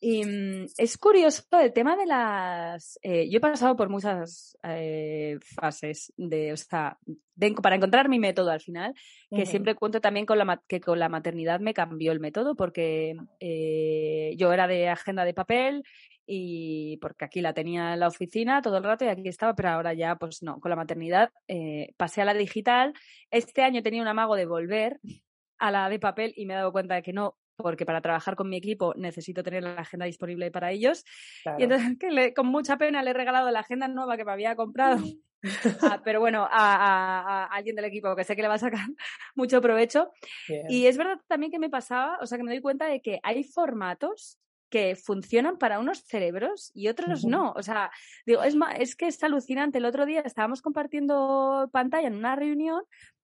Y 0.00 0.24
mm, 0.24 0.66
es 0.76 0.98
curioso 0.98 1.42
el 1.60 1.72
tema 1.72 1.96
de 1.96 2.06
las. 2.06 2.98
Eh, 3.02 3.28
yo 3.30 3.38
he 3.38 3.40
pasado 3.40 3.76
por 3.76 3.88
muchas 3.88 4.56
eh, 4.62 5.38
fases 5.40 6.12
de, 6.16 6.52
o 6.52 6.56
sea, 6.56 6.98
para 7.62 7.76
encontrar 7.76 8.08
mi 8.08 8.18
método 8.18 8.50
al 8.50 8.60
final, 8.60 8.94
que 9.34 9.46
siempre 9.46 9.74
cuento 9.74 10.00
también 10.00 10.26
con 10.26 10.38
la, 10.38 10.62
que 10.68 10.80
con 10.80 10.98
la 10.98 11.08
maternidad 11.08 11.60
me 11.60 11.74
cambió 11.74 12.12
el 12.12 12.20
método, 12.20 12.54
porque 12.54 13.16
eh, 13.40 14.34
yo 14.36 14.52
era 14.52 14.66
de 14.66 14.88
agenda 14.88 15.24
de 15.24 15.34
papel 15.34 15.84
y 16.26 16.96
porque 16.98 17.24
aquí 17.24 17.40
la 17.40 17.52
tenía 17.52 17.94
en 17.94 18.00
la 18.00 18.08
oficina 18.08 18.62
todo 18.62 18.78
el 18.78 18.84
rato 18.84 19.04
y 19.04 19.08
aquí 19.08 19.28
estaba, 19.28 19.54
pero 19.54 19.70
ahora 19.70 19.92
ya 19.92 20.16
pues 20.16 20.42
no, 20.42 20.60
con 20.60 20.70
la 20.70 20.76
maternidad 20.76 21.30
eh, 21.48 21.92
pasé 21.96 22.22
a 22.22 22.24
la 22.24 22.34
digital. 22.34 22.94
Este 23.30 23.62
año 23.62 23.82
tenía 23.82 24.02
un 24.02 24.08
amago 24.08 24.36
de 24.36 24.46
volver 24.46 25.00
a 25.58 25.70
la 25.70 25.88
de 25.88 25.98
papel 25.98 26.32
y 26.36 26.46
me 26.46 26.54
he 26.54 26.56
dado 26.56 26.72
cuenta 26.72 26.94
de 26.94 27.02
que 27.02 27.12
no, 27.12 27.36
porque 27.56 27.86
para 27.86 28.00
trabajar 28.00 28.36
con 28.36 28.48
mi 28.48 28.56
equipo 28.56 28.94
necesito 28.96 29.42
tener 29.42 29.62
la 29.62 29.74
agenda 29.74 30.06
disponible 30.06 30.50
para 30.50 30.72
ellos. 30.72 31.04
Y 31.58 31.64
entonces 31.64 31.96
que 32.00 32.34
con 32.34 32.46
mucha 32.46 32.76
pena 32.76 33.02
le 33.02 33.10
he 33.10 33.14
regalado 33.14 33.50
la 33.50 33.60
agenda 33.60 33.88
nueva 33.88 34.16
que 34.16 34.24
me 34.24 34.32
había 34.32 34.56
comprado. 34.56 34.98
Ah, 35.82 36.00
pero 36.02 36.20
bueno, 36.20 36.48
a, 36.50 37.44
alguien 37.52 37.76
del 37.76 37.84
equipo 37.84 38.16
que 38.16 38.24
sé 38.24 38.34
que 38.34 38.40
le 38.40 38.48
va 38.48 38.54
a 38.54 38.58
sacar 38.58 38.86
mucho 39.34 39.60
provecho. 39.60 40.10
Y 40.70 40.86
es 40.86 40.96
verdad 40.96 41.20
también 41.28 41.52
que 41.52 41.58
me 41.58 41.68
pasaba, 41.68 42.16
o 42.22 42.26
sea, 42.26 42.38
que 42.38 42.44
me 42.44 42.50
doy 42.50 42.62
cuenta 42.62 42.86
de 42.86 43.02
que 43.02 43.20
hay 43.22 43.44
formatos 43.44 44.38
que 44.74 44.96
funcionan 44.96 45.56
para 45.56 45.78
unos 45.78 46.02
cerebros 46.02 46.72
y 46.74 46.88
otros 46.88 47.24
no. 47.24 47.52
O 47.52 47.62
sea, 47.62 47.92
digo, 48.26 48.42
es, 48.42 48.56
es 48.76 48.96
que 48.96 49.06
es 49.06 49.22
alucinante. 49.22 49.78
El 49.78 49.84
otro 49.84 50.04
día 50.04 50.22
estábamos 50.22 50.62
compartiendo 50.62 51.70
pantalla 51.72 52.08
en 52.08 52.16
una 52.16 52.34
reunión 52.34 52.82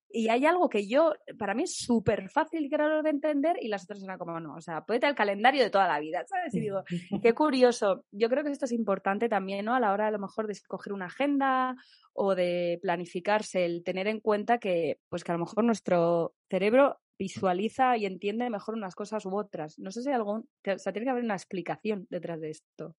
y 0.09 0.29
hay 0.29 0.47
algo 0.47 0.69
que 0.69 0.87
yo, 0.87 1.13
para 1.41 1.55
mí 1.55 1.65
es 1.65 1.75
súper 1.75 2.29
fácil 2.31 2.67
y 2.67 2.71
claro 2.71 3.03
de 3.03 3.11
entender 3.11 3.57
y 3.61 3.67
las 3.67 3.83
otras 3.83 4.01
eran 4.05 4.17
como 4.17 4.39
no. 4.39 4.55
O 4.55 4.61
sea, 4.61 4.85
tener 4.85 5.09
el 5.09 5.17
calendario 5.17 5.65
de 5.65 5.71
toda 5.71 5.89
la 5.89 5.99
vida, 5.99 6.25
¿sabes? 6.25 6.55
Y 6.55 6.61
digo, 6.61 6.85
qué 7.21 7.35
curioso. 7.35 8.05
Yo 8.13 8.29
creo 8.29 8.45
que 8.45 8.53
esto 8.53 8.67
es 8.67 8.73
importante 8.73 9.29
también, 9.29 9.65
¿no? 9.65 9.75
A 9.75 9.81
la 9.81 9.93
hora 9.93 10.07
a 10.07 10.13
lo 10.13 10.21
mejor 10.21 10.47
de 10.47 10.53
escoger 10.53 10.93
una 10.93 11.07
agenda 11.07 11.75
o 12.13 12.37
de 12.37 12.79
planificarse, 12.81 13.65
el 13.65 13.83
tener 13.83 14.07
en 14.07 14.21
cuenta 14.21 14.59
que, 14.59 15.01
pues 15.09 15.25
que 15.25 15.33
a 15.33 15.35
lo 15.35 15.41
mejor 15.41 15.65
nuestro 15.65 16.33
cerebro 16.49 17.01
visualiza 17.21 17.99
y 17.99 18.07
entiende 18.07 18.49
mejor 18.49 18.75
unas 18.75 18.95
cosas 18.95 19.27
u 19.27 19.37
otras. 19.37 19.79
No 19.79 19.93
sé 19.93 20.03
si 20.03 20.09
hay 20.09 20.15
algún, 20.15 20.49
o 20.67 20.79
sea, 20.79 20.93
tiene 20.93 21.05
que 21.05 21.11
haber 21.11 21.25
una 21.25 21.35
explicación 21.35 22.07
detrás 22.09 22.41
de 22.41 22.51
esto. 22.51 22.97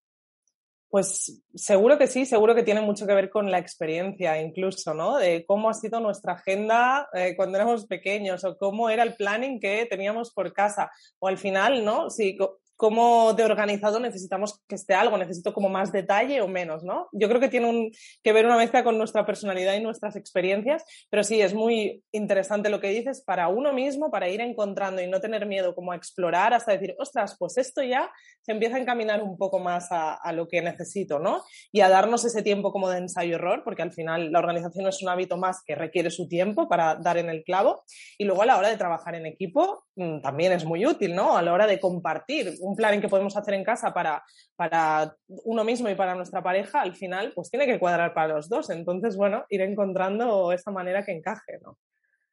Pues 0.90 1.42
seguro 1.56 1.98
que 1.98 2.06
sí, 2.06 2.26
seguro 2.26 2.54
que 2.54 2.64
tiene 2.64 2.82
mucho 2.82 3.08
que 3.08 3.16
ver 3.16 3.30
con 3.30 3.50
la 3.50 3.58
experiencia 3.58 4.40
incluso, 4.40 4.94
¿no? 4.94 5.18
De 5.18 5.46
cómo 5.46 5.70
ha 5.70 5.74
sido 5.74 6.02
nuestra 6.02 6.34
agenda 6.34 7.08
eh, 7.14 7.34
cuando 7.36 7.58
éramos 7.58 7.88
pequeños 7.88 8.44
o 8.44 8.58
cómo 8.58 8.90
era 8.90 9.04
el 9.04 9.16
planning 9.16 9.60
que 9.60 9.88
teníamos 9.90 10.32
por 10.34 10.54
casa. 10.54 10.92
O 11.20 11.28
al 11.28 11.38
final, 11.38 11.84
¿no? 11.84 12.10
Si 12.10 12.38
cómo 12.82 13.34
de 13.34 13.44
organizado 13.44 14.00
necesitamos 14.00 14.60
que 14.67 14.74
esté 14.74 14.96
algo, 14.96 15.15
necesito 15.15 15.54
como 15.54 15.70
más 15.70 15.91
detalle 15.91 16.41
o 16.41 16.48
menos, 16.48 16.84
¿no? 16.84 17.10
Yo 17.12 17.30
creo 17.30 17.39
que 17.39 17.48
tiene 17.48 17.91
que 18.24 18.34
ver 18.34 18.48
una 18.48 18.58
mezcla 18.58 18.84
con 18.84 18.98
nuestra 18.98 19.24
personalidad 19.24 19.76
y 19.76 19.84
nuestras 19.84 20.15
experiencias, 20.15 20.84
pero 21.12 21.24
sí, 21.24 21.39
es 21.41 21.54
muy 21.54 22.04
interesante 22.12 22.72
lo 22.72 22.80
que 22.80 22.89
dices 22.89 23.22
para 23.24 23.50
uno 23.50 23.72
mismo, 23.72 24.10
para 24.10 24.30
ir 24.30 24.41
encontrando 24.41 25.00
y 25.00 25.08
no 25.08 25.22
tener 25.22 25.46
miedo 25.46 25.76
como 25.76 25.91
a 25.91 25.96
explorar 25.96 26.56
hasta 26.56 26.72
decir, 26.72 26.96
ostras, 26.98 27.36
pues 27.38 27.60
esto 27.60 27.84
ya 27.84 28.12
se 28.41 28.52
empieza 28.52 28.78
a 28.78 28.80
encaminar 28.80 29.22
un 29.22 29.38
poco 29.38 29.60
más 29.60 29.89
a, 29.91 30.32
lo 30.34 30.48
que 30.48 30.63
necesito, 30.63 31.20
¿no? 31.20 31.44
Y 31.72 31.82
a 31.82 31.89
darnos 31.89 32.26
ese 32.26 32.41
tiempo 32.41 32.72
como 32.72 32.89
de 32.89 32.98
ensayo-error, 32.98 33.62
porque 33.63 33.84
al 33.84 33.91
final 33.91 34.32
la 34.32 34.39
organización 34.39 34.88
es 34.88 35.04
un 35.04 35.10
hábito 35.10 35.38
más 35.38 35.62
que 35.63 35.76
requiere 35.76 36.10
su 36.10 36.28
tiempo 36.28 36.67
para 36.67 36.96
dar 36.96 37.17
en 37.17 37.30
el 37.30 37.44
clavo. 37.44 37.84
Y 38.17 38.24
luego 38.24 38.41
a 38.41 38.48
la 38.48 38.58
hora 38.58 38.70
de 38.70 38.78
trabajar 38.78 39.13
en 39.13 39.28
equipo 39.28 39.84
mm, 39.98 40.22
también 40.22 40.54
es 40.54 40.65
muy 40.65 40.84
útil, 40.88 41.13
¿no? 41.13 41.38
A 41.38 41.44
la 41.44 41.54
hora 41.54 41.67
de 41.67 41.80
compartir 41.80 42.56
un 42.62 42.71
plan 42.76 42.94
en 42.94 43.02
que 43.02 43.10
podemos 43.10 43.36
hacer 43.38 43.54
en 43.54 43.64
casa 43.64 43.94
para, 43.94 44.24
para 44.56 45.16
uno 45.28 45.64
mismo 45.64 45.90
y 45.90 45.96
para 45.96 46.16
nuestra 46.16 46.42
pareja, 46.42 46.82
al 46.82 46.96
final, 46.96 47.32
pues 47.36 47.50
tiene 47.50 47.66
que 47.66 47.80
cuadrar 47.80 48.14
para 48.14 48.36
los 48.36 48.50
dos. 48.50 48.70
Entonces, 48.70 49.16
bueno, 49.18 49.46
ir 49.50 49.62
encontrando 49.62 50.52
esta 50.52 50.72
manera 50.72 51.04
que 51.04 51.12
encaje, 51.12 51.60
¿no? 51.64 51.78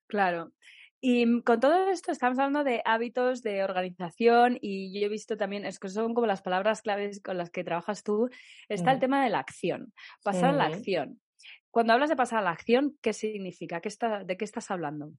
Claro. 0.06 0.52
Y 1.00 1.42
con 1.42 1.60
todo 1.60 1.88
esto 1.90 2.10
estamos 2.10 2.38
hablando 2.38 2.64
de 2.64 2.82
hábitos 2.84 3.42
de 3.42 3.62
organización 3.62 4.58
y 4.60 4.98
yo 4.98 5.06
he 5.06 5.08
visto 5.08 5.36
también, 5.36 5.64
es 5.64 5.78
que 5.78 5.88
son 5.88 6.12
como 6.12 6.26
las 6.26 6.42
palabras 6.42 6.82
claves 6.82 7.22
con 7.22 7.38
las 7.38 7.50
que 7.50 7.62
trabajas 7.62 8.02
tú, 8.02 8.28
está 8.68 8.90
el 8.90 8.98
tema 8.98 9.22
de 9.22 9.30
la 9.30 9.38
acción, 9.38 9.92
pasar 10.24 10.50
a 10.50 10.52
la 10.52 10.64
acción. 10.66 11.20
Cuando 11.70 11.92
hablas 11.92 12.08
de 12.08 12.16
pasar 12.16 12.40
a 12.40 12.42
la 12.42 12.50
acción, 12.50 12.98
¿qué 13.00 13.12
significa? 13.12 13.80
¿Qué 13.80 13.88
está, 13.88 14.24
¿De 14.24 14.36
qué 14.36 14.44
estás 14.44 14.72
hablando? 14.72 15.12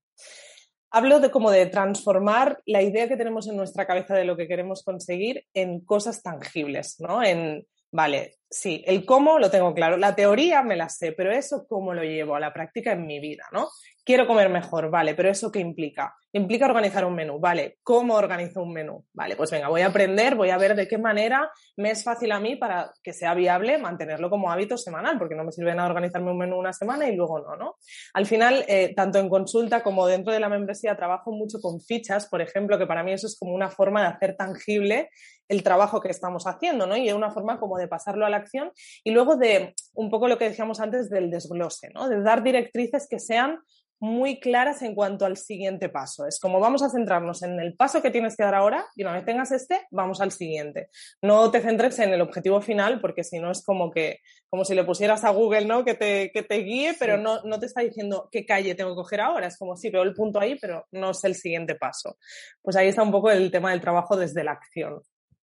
Hablo 0.92 1.20
de 1.20 1.30
como 1.30 1.52
de 1.52 1.68
transformar 1.68 2.62
la 2.66 2.82
idea 2.82 3.08
que 3.08 3.18
tenemos 3.18 3.48
en 3.48 3.56
nuestra 3.56 3.86
cabeza 3.86 4.16
de 4.16 4.26
lo 4.26 4.36
que 4.36 4.48
queremos 4.48 4.84
conseguir 4.84 5.46
en 5.54 5.82
cosas 5.82 6.24
tangibles, 6.24 7.00
¿no? 7.00 7.24
En, 7.24 7.66
vale, 7.92 8.39
sí, 8.50 8.84
el 8.88 9.06
cómo 9.06 9.40
lo 9.40 9.52
tengo 9.52 9.74
claro, 9.74 9.98
la 9.98 10.16
teoría 10.16 10.64
me 10.64 10.76
la 10.76 10.90
sé, 10.90 11.12
pero 11.12 11.32
eso 11.32 11.66
cómo 11.68 11.94
lo 11.94 12.04
llevo 12.04 12.36
a 12.36 12.40
la 12.40 12.54
práctica 12.54 12.92
en 12.92 13.06
mi 13.06 13.20
vida, 13.20 13.46
¿no? 13.52 13.70
Quiero 14.04 14.26
comer 14.26 14.50
mejor, 14.50 14.90
vale, 14.90 15.14
pero 15.14 15.30
eso 15.30 15.52
qué 15.52 15.60
implica? 15.60 16.16
Implica 16.32 16.66
organizar 16.66 17.06
un 17.06 17.14
menú, 17.14 17.40
vale, 17.40 17.78
¿cómo 17.84 18.16
organizo 18.16 18.64
un 18.64 18.74
menú? 18.74 19.06
Vale, 19.14 19.36
pues 19.36 19.52
venga, 19.52 19.68
voy 19.68 19.82
a 19.82 19.88
aprender, 19.88 20.34
voy 20.34 20.50
a 20.50 20.58
ver 20.58 20.76
de 20.76 20.88
qué 20.88 20.98
manera 20.98 21.52
me 21.78 21.92
es 21.92 22.04
fácil 22.04 22.32
a 22.32 22.40
mí 22.40 22.56
para 22.56 22.92
que 23.04 23.14
sea 23.14 23.36
viable 23.36 23.78
mantenerlo 23.78 24.32
como 24.32 24.52
hábito 24.52 24.78
semanal, 24.78 25.20
porque 25.20 25.36
no 25.36 25.44
me 25.44 25.52
sirve 25.52 25.76
nada 25.76 25.90
organizarme 25.90 26.32
un 26.32 26.40
menú 26.40 26.58
una 26.58 26.74
semana 26.74 27.08
y 27.08 27.16
luego 27.16 27.40
no, 27.40 27.56
¿no? 27.56 27.76
Al 28.14 28.26
final, 28.26 28.66
eh, 28.68 28.94
tanto 28.96 29.20
en 29.20 29.30
consulta 29.30 29.84
como 29.84 30.08
dentro 30.08 30.34
de 30.34 30.40
la 30.40 30.50
membresía, 30.50 30.96
trabajo 30.96 31.32
mucho 31.32 31.60
con 31.62 31.80
fichas, 31.80 32.28
por 32.28 32.42
ejemplo, 32.42 32.80
que 32.80 32.88
para 32.88 33.04
mí 33.04 33.14
eso 33.14 33.28
es 33.28 33.38
como 33.38 33.54
una 33.54 33.70
forma 33.70 34.02
de 34.02 34.08
hacer 34.08 34.36
tangible 34.36 35.10
el 35.50 35.64
trabajo 35.64 36.00
que 36.00 36.10
estamos 36.10 36.46
haciendo, 36.46 36.86
¿no? 36.86 36.96
Y 36.96 37.10
es 37.10 37.16
una 37.16 37.32
forma 37.32 37.60
como 37.60 37.78
de 37.78 37.88
pasarlo 37.88 38.26
a 38.26 38.30
la 38.30 38.39
acción 38.40 38.72
y 39.04 39.12
luego 39.12 39.36
de 39.36 39.74
un 39.94 40.10
poco 40.10 40.28
lo 40.28 40.38
que 40.38 40.50
decíamos 40.50 40.80
antes 40.80 41.10
del 41.10 41.30
desglose, 41.30 41.90
¿no? 41.94 42.10
De 42.10 42.22
dar 42.22 42.44
directrices 42.44 43.08
que 43.10 43.20
sean 43.20 43.60
muy 44.00 44.40
claras 44.40 44.82
en 44.82 44.96
cuanto 44.96 45.26
al 45.26 45.38
siguiente 45.38 45.90
paso. 45.90 46.26
Es 46.26 46.40
como 46.40 46.60
vamos 46.60 46.82
a 46.84 46.90
centrarnos 46.90 47.44
en 47.44 47.60
el 47.60 47.76
paso 47.76 48.02
que 48.02 48.12
tienes 48.12 48.36
que 48.36 48.44
dar 48.44 48.56
ahora 48.56 48.86
y 48.96 49.04
una 49.04 49.14
vez 49.14 49.26
tengas 49.26 49.52
este, 49.52 49.88
vamos 49.92 50.22
al 50.22 50.32
siguiente. 50.32 50.90
No 51.22 51.52
te 51.52 51.62
centres 51.62 52.00
en 52.00 52.14
el 52.14 52.22
objetivo 52.22 52.62
final 52.62 53.02
porque 53.02 53.24
si 53.24 53.40
no 53.40 53.52
es 53.52 53.64
como 53.64 53.92
que, 53.92 54.20
como 54.50 54.64
si 54.64 54.74
le 54.74 54.86
pusieras 54.86 55.24
a 55.24 55.32
Google, 55.32 55.66
¿no? 55.66 55.84
Que 55.84 55.96
te, 55.96 56.32
que 56.32 56.44
te 56.44 56.56
guíe, 56.56 56.96
pero 56.98 57.18
no, 57.18 57.42
no 57.44 57.60
te 57.60 57.66
está 57.66 57.82
diciendo 57.82 58.30
qué 58.32 58.46
calle 58.46 58.76
tengo 58.76 58.92
que 58.92 59.02
coger 59.02 59.22
ahora. 59.22 59.48
Es 59.48 59.58
como, 59.58 59.76
sí, 59.76 59.90
veo 59.90 60.04
el 60.04 60.14
punto 60.14 60.40
ahí, 60.40 60.58
pero 60.60 60.86
no 60.92 61.12
es 61.12 61.24
el 61.26 61.36
siguiente 61.36 61.76
paso. 61.76 62.18
Pues 62.62 62.76
ahí 62.78 62.88
está 62.88 63.04
un 63.04 63.12
poco 63.12 63.30
el 63.32 63.52
tema 63.52 63.72
del 63.72 63.82
trabajo 63.82 64.16
desde 64.16 64.44
la 64.44 64.52
acción. 64.52 65.02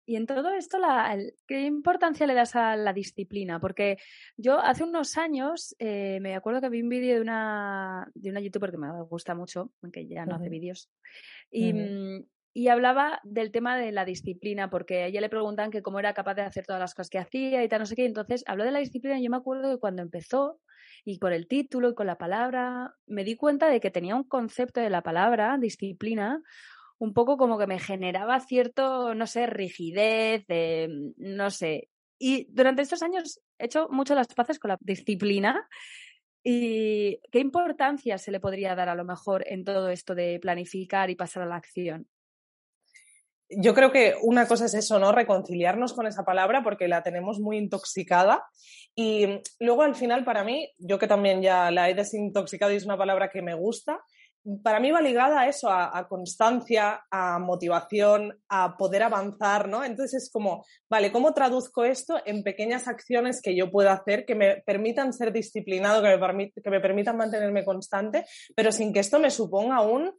Y 0.09 0.15
en 0.15 0.25
todo 0.25 0.51
esto, 0.53 0.79
la, 0.79 1.19
¿qué 1.45 1.65
importancia 1.65 2.25
le 2.25 2.33
das 2.33 2.55
a 2.55 2.77
la 2.77 2.93
disciplina? 2.93 3.59
Porque 3.59 3.97
yo 4.37 4.57
hace 4.57 4.85
unos 4.85 5.17
años 5.17 5.75
eh, 5.79 6.19
me 6.21 6.33
acuerdo 6.33 6.61
que 6.61 6.69
vi 6.69 6.81
un 6.81 6.87
vídeo 6.87 7.15
de 7.15 7.21
una, 7.21 8.09
de 8.15 8.29
una 8.29 8.39
youtuber 8.39 8.71
que 8.71 8.77
me 8.77 9.03
gusta 9.03 9.35
mucho, 9.35 9.73
aunque 9.81 10.07
ya 10.07 10.25
no 10.25 10.35
hace 10.35 10.47
vídeos, 10.47 10.89
y, 11.51 11.73
mm, 11.73 12.25
y, 12.53 12.69
hablaba 12.69 13.19
del 13.25 13.51
tema 13.51 13.77
de 13.77 13.91
la 13.91 14.05
disciplina, 14.05 14.69
porque 14.69 15.03
a 15.03 15.05
ella 15.07 15.19
le 15.19 15.27
preguntan 15.27 15.71
que 15.71 15.81
cómo 15.81 15.99
era 15.99 16.13
capaz 16.13 16.35
de 16.35 16.43
hacer 16.43 16.65
todas 16.65 16.79
las 16.79 16.95
cosas 16.95 17.09
que 17.09 17.19
hacía 17.19 17.61
y 17.61 17.67
tal, 17.67 17.81
no 17.81 17.85
sé 17.85 17.97
qué. 17.97 18.05
Entonces 18.05 18.45
habló 18.47 18.63
de 18.63 18.71
la 18.71 18.79
disciplina 18.79 19.19
y 19.19 19.25
yo 19.25 19.29
me 19.29 19.35
acuerdo 19.35 19.69
que 19.69 19.79
cuando 19.81 20.03
empezó, 20.03 20.61
y 21.03 21.19
por 21.19 21.33
el 21.33 21.49
título 21.49 21.89
y 21.89 21.95
con 21.95 22.07
la 22.07 22.17
palabra, 22.17 22.95
me 23.07 23.25
di 23.25 23.35
cuenta 23.35 23.69
de 23.69 23.81
que 23.81 23.91
tenía 23.91 24.15
un 24.15 24.23
concepto 24.23 24.79
de 24.79 24.89
la 24.89 25.03
palabra, 25.03 25.57
disciplina, 25.57 26.41
un 26.99 27.13
poco 27.13 27.37
como 27.37 27.57
que 27.57 27.67
me 27.67 27.79
generaba 27.79 28.39
cierto, 28.39 29.13
no 29.13 29.27
sé, 29.27 29.47
rigidez, 29.47 30.45
no 31.17 31.49
sé. 31.49 31.89
Y 32.19 32.47
durante 32.49 32.81
estos 32.81 33.03
años 33.03 33.39
he 33.59 33.65
hecho 33.65 33.87
mucho 33.89 34.15
las 34.15 34.27
paces 34.27 34.59
con 34.59 34.69
la 34.69 34.77
disciplina. 34.81 35.67
¿Y 36.43 37.19
qué 37.31 37.39
importancia 37.39 38.17
se 38.17 38.31
le 38.31 38.39
podría 38.39 38.75
dar 38.75 38.89
a 38.89 38.95
lo 38.95 39.03
mejor 39.03 39.43
en 39.47 39.63
todo 39.63 39.89
esto 39.89 40.15
de 40.15 40.39
planificar 40.39 41.09
y 41.09 41.15
pasar 41.15 41.43
a 41.43 41.47
la 41.47 41.57
acción? 41.57 42.07
yo 43.49 43.73
creo 43.73 43.91
que 43.91 44.15
una 44.21 44.47
cosa 44.47 44.65
es 44.65 44.73
eso, 44.73 44.99
¿no? 44.99 45.11
Reconciliarnos 45.11 45.93
con 45.93 46.07
esa 46.07 46.23
palabra 46.23 46.63
porque 46.63 46.87
la 46.87 47.03
tenemos 47.03 47.39
muy 47.39 47.57
intoxicada. 47.57 48.43
Y 48.95 49.41
luego 49.59 49.83
al 49.83 49.95
final, 49.95 50.25
para 50.25 50.43
mí, 50.43 50.69
yo 50.77 50.99
que 50.99 51.07
también 51.07 51.41
ya 51.41 51.71
la 51.71 51.89
he 51.89 51.93
desintoxicado 51.93 52.73
y 52.73 52.75
es 52.75 52.85
una 52.85 52.97
palabra 52.97 53.29
que 53.29 53.41
me 53.41 53.53
gusta, 53.53 54.03
para 54.63 54.79
mí 54.79 54.91
va 54.91 55.01
ligada 55.01 55.41
a 55.41 55.47
eso, 55.47 55.69
a, 55.69 56.07
constancia, 56.07 57.05
a 57.11 57.39
motivación, 57.39 58.39
a 58.47 58.77
poder 58.77 59.03
avanzar, 59.03 59.67
¿no? 59.67 59.83
Entonces 59.83 60.23
es 60.23 60.31
como, 60.31 60.65
vale, 60.89 61.11
¿cómo 61.11 61.33
traduzco 61.33 61.83
esto 61.83 62.19
en 62.25 62.43
pequeñas 62.43 62.87
acciones 62.87 63.41
que 63.41 63.55
yo 63.55 63.69
pueda 63.69 63.93
hacer 63.93 64.25
que 64.25 64.35
me 64.35 64.57
permitan 64.65 65.11
ser 65.11 65.33
disciplinado, 65.33 66.01
que 66.01 66.17
me, 66.33 66.51
que 66.51 66.69
me 66.69 66.79
permitan 66.79 67.17
mantenerme 67.17 67.65
constante, 67.65 68.25
pero 68.55 68.71
sin 68.71 68.93
que 68.93 69.01
esto 69.01 69.19
me 69.19 69.31
suponga 69.31 69.81
un 69.81 70.13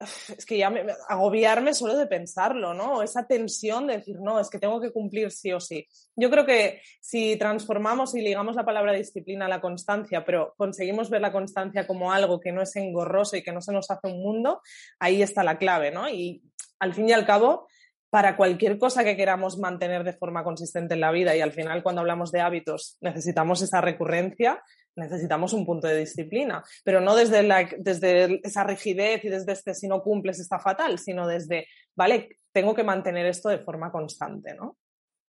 es 0.00 0.46
que 0.46 0.58
ya 0.58 0.70
me, 0.70 0.84
agobiarme 1.08 1.74
solo 1.74 1.96
de 1.96 2.06
pensarlo, 2.06 2.74
¿no? 2.74 3.02
Esa 3.02 3.26
tensión 3.26 3.86
de 3.86 3.98
decir, 3.98 4.16
no, 4.20 4.38
es 4.38 4.48
que 4.48 4.58
tengo 4.58 4.80
que 4.80 4.92
cumplir 4.92 5.30
sí 5.30 5.52
o 5.52 5.60
sí. 5.60 5.86
Yo 6.14 6.30
creo 6.30 6.46
que 6.46 6.80
si 7.00 7.36
transformamos 7.36 8.14
y 8.14 8.22
ligamos 8.22 8.56
la 8.56 8.64
palabra 8.64 8.92
disciplina 8.92 9.46
a 9.46 9.48
la 9.48 9.60
constancia, 9.60 10.24
pero 10.24 10.54
conseguimos 10.56 11.10
ver 11.10 11.20
la 11.20 11.32
constancia 11.32 11.86
como 11.86 12.12
algo 12.12 12.40
que 12.40 12.52
no 12.52 12.62
es 12.62 12.74
engorroso 12.76 13.36
y 13.36 13.42
que 13.42 13.52
no 13.52 13.60
se 13.60 13.72
nos 13.72 13.90
hace 13.90 14.08
un 14.08 14.22
mundo, 14.22 14.62
ahí 15.00 15.22
está 15.22 15.42
la 15.42 15.58
clave, 15.58 15.90
¿no? 15.90 16.08
Y 16.08 16.42
al 16.78 16.94
fin 16.94 17.08
y 17.08 17.12
al 17.12 17.26
cabo, 17.26 17.66
para 18.10 18.36
cualquier 18.36 18.78
cosa 18.78 19.04
que 19.04 19.16
queramos 19.16 19.58
mantener 19.58 20.04
de 20.04 20.12
forma 20.12 20.44
consistente 20.44 20.94
en 20.94 21.00
la 21.00 21.10
vida 21.10 21.36
y 21.36 21.40
al 21.40 21.52
final 21.52 21.82
cuando 21.82 22.00
hablamos 22.00 22.32
de 22.32 22.40
hábitos 22.40 22.96
necesitamos 23.00 23.60
esa 23.60 23.80
recurrencia, 23.80 24.62
necesitamos 24.98 25.52
un 25.52 25.64
punto 25.64 25.86
de 25.86 25.98
disciplina, 25.98 26.62
pero 26.84 27.00
no 27.00 27.14
desde, 27.14 27.42
la, 27.42 27.68
desde 27.78 28.40
esa 28.42 28.64
rigidez 28.64 29.24
y 29.24 29.28
desde 29.28 29.52
este 29.52 29.74
si 29.74 29.88
no 29.88 30.02
cumples 30.02 30.40
está 30.40 30.58
fatal, 30.58 30.98
sino 30.98 31.26
desde, 31.26 31.66
vale, 31.96 32.36
tengo 32.52 32.74
que 32.74 32.84
mantener 32.84 33.26
esto 33.26 33.48
de 33.48 33.58
forma 33.58 33.90
constante, 33.90 34.54
¿no? 34.54 34.76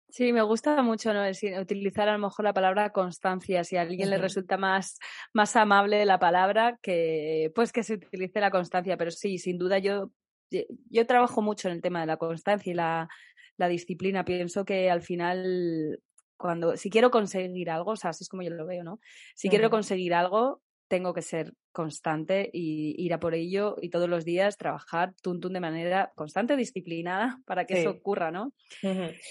Sí, 0.10 0.32
me 0.32 0.42
gusta 0.42 0.82
mucho 0.84 1.14
¿no? 1.14 1.24
utilizar 1.60 2.08
a 2.08 2.14
lo 2.14 2.20
mejor 2.20 2.46
la 2.46 2.54
palabra 2.54 2.92
constancia, 2.92 3.66
si 3.66 3.76
a 3.76 3.82
alguien 3.82 4.10
le 4.10 4.18
resulta 4.18 4.58
más, 4.58 5.00
más 5.34 5.56
amable 5.58 6.06
la 6.06 6.18
palabra 6.18 6.80
que 6.82 7.52
pues 7.54 7.74
que 7.74 7.84
se 7.84 7.96
utilice 7.96 8.40
la 8.40 8.50
constancia, 8.50 8.96
pero 8.96 9.12
sí, 9.12 9.38
sin 9.38 9.58
duda 9.58 9.80
yo, 9.80 10.12
yo 10.50 11.06
trabajo 11.06 11.42
mucho 11.42 11.68
en 11.68 11.76
el 11.76 11.82
tema 11.82 12.00
de 12.00 12.06
la 12.06 12.16
constancia 12.16 12.72
y 12.72 12.74
la, 12.74 13.10
la 13.58 13.68
disciplina. 13.68 14.24
Pienso 14.24 14.64
que 14.64 14.90
al 14.90 15.02
final 15.02 16.00
cuando, 16.38 16.78
si 16.78 16.90
quiero 16.90 17.12
conseguir 17.12 17.70
algo, 17.70 17.92
o 17.92 17.96
sea, 17.96 18.12
así 18.12 18.24
es 18.24 18.30
como 18.30 18.44
yo 18.44 18.52
lo 18.52 18.66
veo, 18.66 18.84
¿no? 18.84 19.00
Si 19.36 19.50
quiero 19.50 19.70
conseguir 19.70 20.14
algo, 20.14 20.62
tengo 20.88 21.14
que 21.14 21.22
ser 21.22 21.54
constante 21.72 22.50
y 22.52 22.96
ir 22.98 23.14
a 23.14 23.20
por 23.20 23.36
ello 23.36 23.76
y 23.82 23.90
todos 23.90 24.10
los 24.10 24.26
días 24.26 24.58
trabajar 24.58 25.14
tuntún 25.22 25.54
de 25.54 25.60
manera 25.60 26.12
constante, 26.16 26.56
disciplinada 26.56 27.40
para 27.46 27.66
que 27.66 27.82
eso 27.82 27.92
ocurra, 27.92 28.32
¿no? 28.32 28.54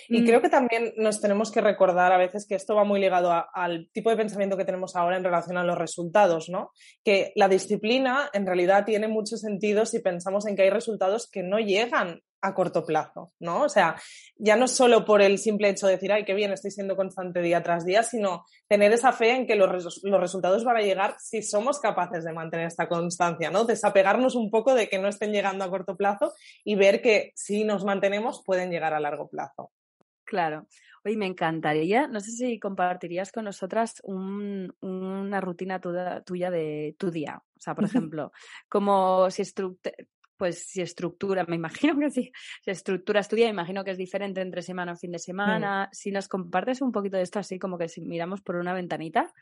Y 0.08 0.24
creo 0.24 0.38
mm. 0.38 0.42
que 0.42 0.48
también 0.48 0.92
nos 0.96 1.20
tenemos 1.20 1.50
que 1.50 1.60
recordar 1.60 2.12
a 2.12 2.18
veces 2.18 2.46
que 2.48 2.54
esto 2.54 2.76
va 2.76 2.84
muy 2.84 3.00
ligado 3.00 3.32
al 3.52 3.88
tipo 3.92 4.10
de 4.10 4.16
pensamiento 4.16 4.56
que 4.56 4.64
tenemos 4.64 4.94
ahora 4.94 5.16
en 5.16 5.24
relación 5.24 5.56
a 5.56 5.64
los 5.64 5.76
resultados, 5.76 6.48
¿no? 6.48 6.70
Que 7.02 7.32
la 7.34 7.48
disciplina 7.48 8.30
en 8.32 8.46
realidad 8.46 8.84
tiene 8.84 9.08
mucho 9.08 9.36
sentido 9.36 9.86
si 9.86 10.00
pensamos 10.00 10.46
en 10.46 10.54
que 10.54 10.62
hay 10.62 10.70
resultados 10.70 11.28
que 11.28 11.42
no 11.42 11.58
llegan 11.58 12.20
a 12.46 12.54
corto 12.54 12.84
plazo, 12.84 13.32
¿no? 13.40 13.62
O 13.62 13.68
sea, 13.68 13.96
ya 14.36 14.56
no 14.56 14.68
solo 14.68 15.04
por 15.04 15.22
el 15.22 15.38
simple 15.38 15.68
hecho 15.68 15.86
de 15.86 15.94
decir, 15.94 16.12
ay, 16.12 16.24
qué 16.24 16.34
bien, 16.34 16.52
estoy 16.52 16.70
siendo 16.70 16.96
constante 16.96 17.40
día 17.40 17.62
tras 17.62 17.84
día, 17.84 18.02
sino 18.02 18.44
tener 18.68 18.92
esa 18.92 19.12
fe 19.12 19.30
en 19.32 19.46
que 19.46 19.56
los, 19.56 20.00
los, 20.02 20.20
resultados 20.20 20.64
van 20.64 20.76
a 20.76 20.82
llegar 20.82 21.16
si 21.18 21.42
somos 21.42 21.80
capaces 21.80 22.24
de 22.24 22.32
mantener 22.32 22.66
esta 22.66 22.88
constancia, 22.88 23.50
¿no? 23.50 23.64
Desapegarnos 23.64 24.34
un 24.34 24.50
poco 24.50 24.74
de 24.74 24.88
que 24.88 24.98
no 24.98 25.08
estén 25.08 25.32
llegando 25.32 25.64
a 25.64 25.70
corto 25.70 25.96
plazo 25.96 26.32
y 26.64 26.74
ver 26.74 27.02
que 27.02 27.32
si 27.34 27.64
nos 27.64 27.84
mantenemos 27.84 28.42
pueden 28.44 28.70
llegar 28.70 28.94
a 28.94 29.00
largo 29.00 29.28
plazo. 29.28 29.72
Claro. 30.24 30.66
Oye, 31.06 31.16
me 31.16 31.26
encantaría, 31.26 32.08
no 32.08 32.18
sé 32.18 32.32
si 32.32 32.58
compartirías 32.58 33.30
con 33.30 33.44
nosotras 33.44 34.02
una 34.04 35.40
rutina 35.40 35.80
tuya 35.80 36.50
de 36.50 36.96
tu 36.98 37.12
día. 37.12 37.40
O 37.56 37.60
sea, 37.60 37.76
por 37.76 37.84
ejemplo, 37.84 38.32
como 38.68 39.30
si 39.30 39.42
pues 40.36 40.66
si 40.66 40.82
estructura, 40.82 41.44
me 41.46 41.56
imagino 41.56 41.98
que 41.98 42.10
sí, 42.10 42.32
si 42.64 42.70
estructura 42.70 43.20
estudia, 43.20 43.48
imagino 43.48 43.84
que 43.84 43.92
es 43.92 43.98
diferente 43.98 44.40
entre 44.40 44.62
semana 44.62 44.92
o 44.92 44.96
fin 44.96 45.12
de 45.12 45.16
mm. 45.16 45.20
semana. 45.20 45.88
Si 45.92 46.10
nos 46.10 46.28
compartes 46.28 46.80
un 46.82 46.92
poquito 46.92 47.16
de 47.16 47.22
esto 47.22 47.38
así, 47.38 47.58
como 47.58 47.78
que 47.78 47.88
si 47.88 48.00
miramos 48.00 48.40
por 48.40 48.56
una 48.56 48.72
ventanita, 48.72 49.32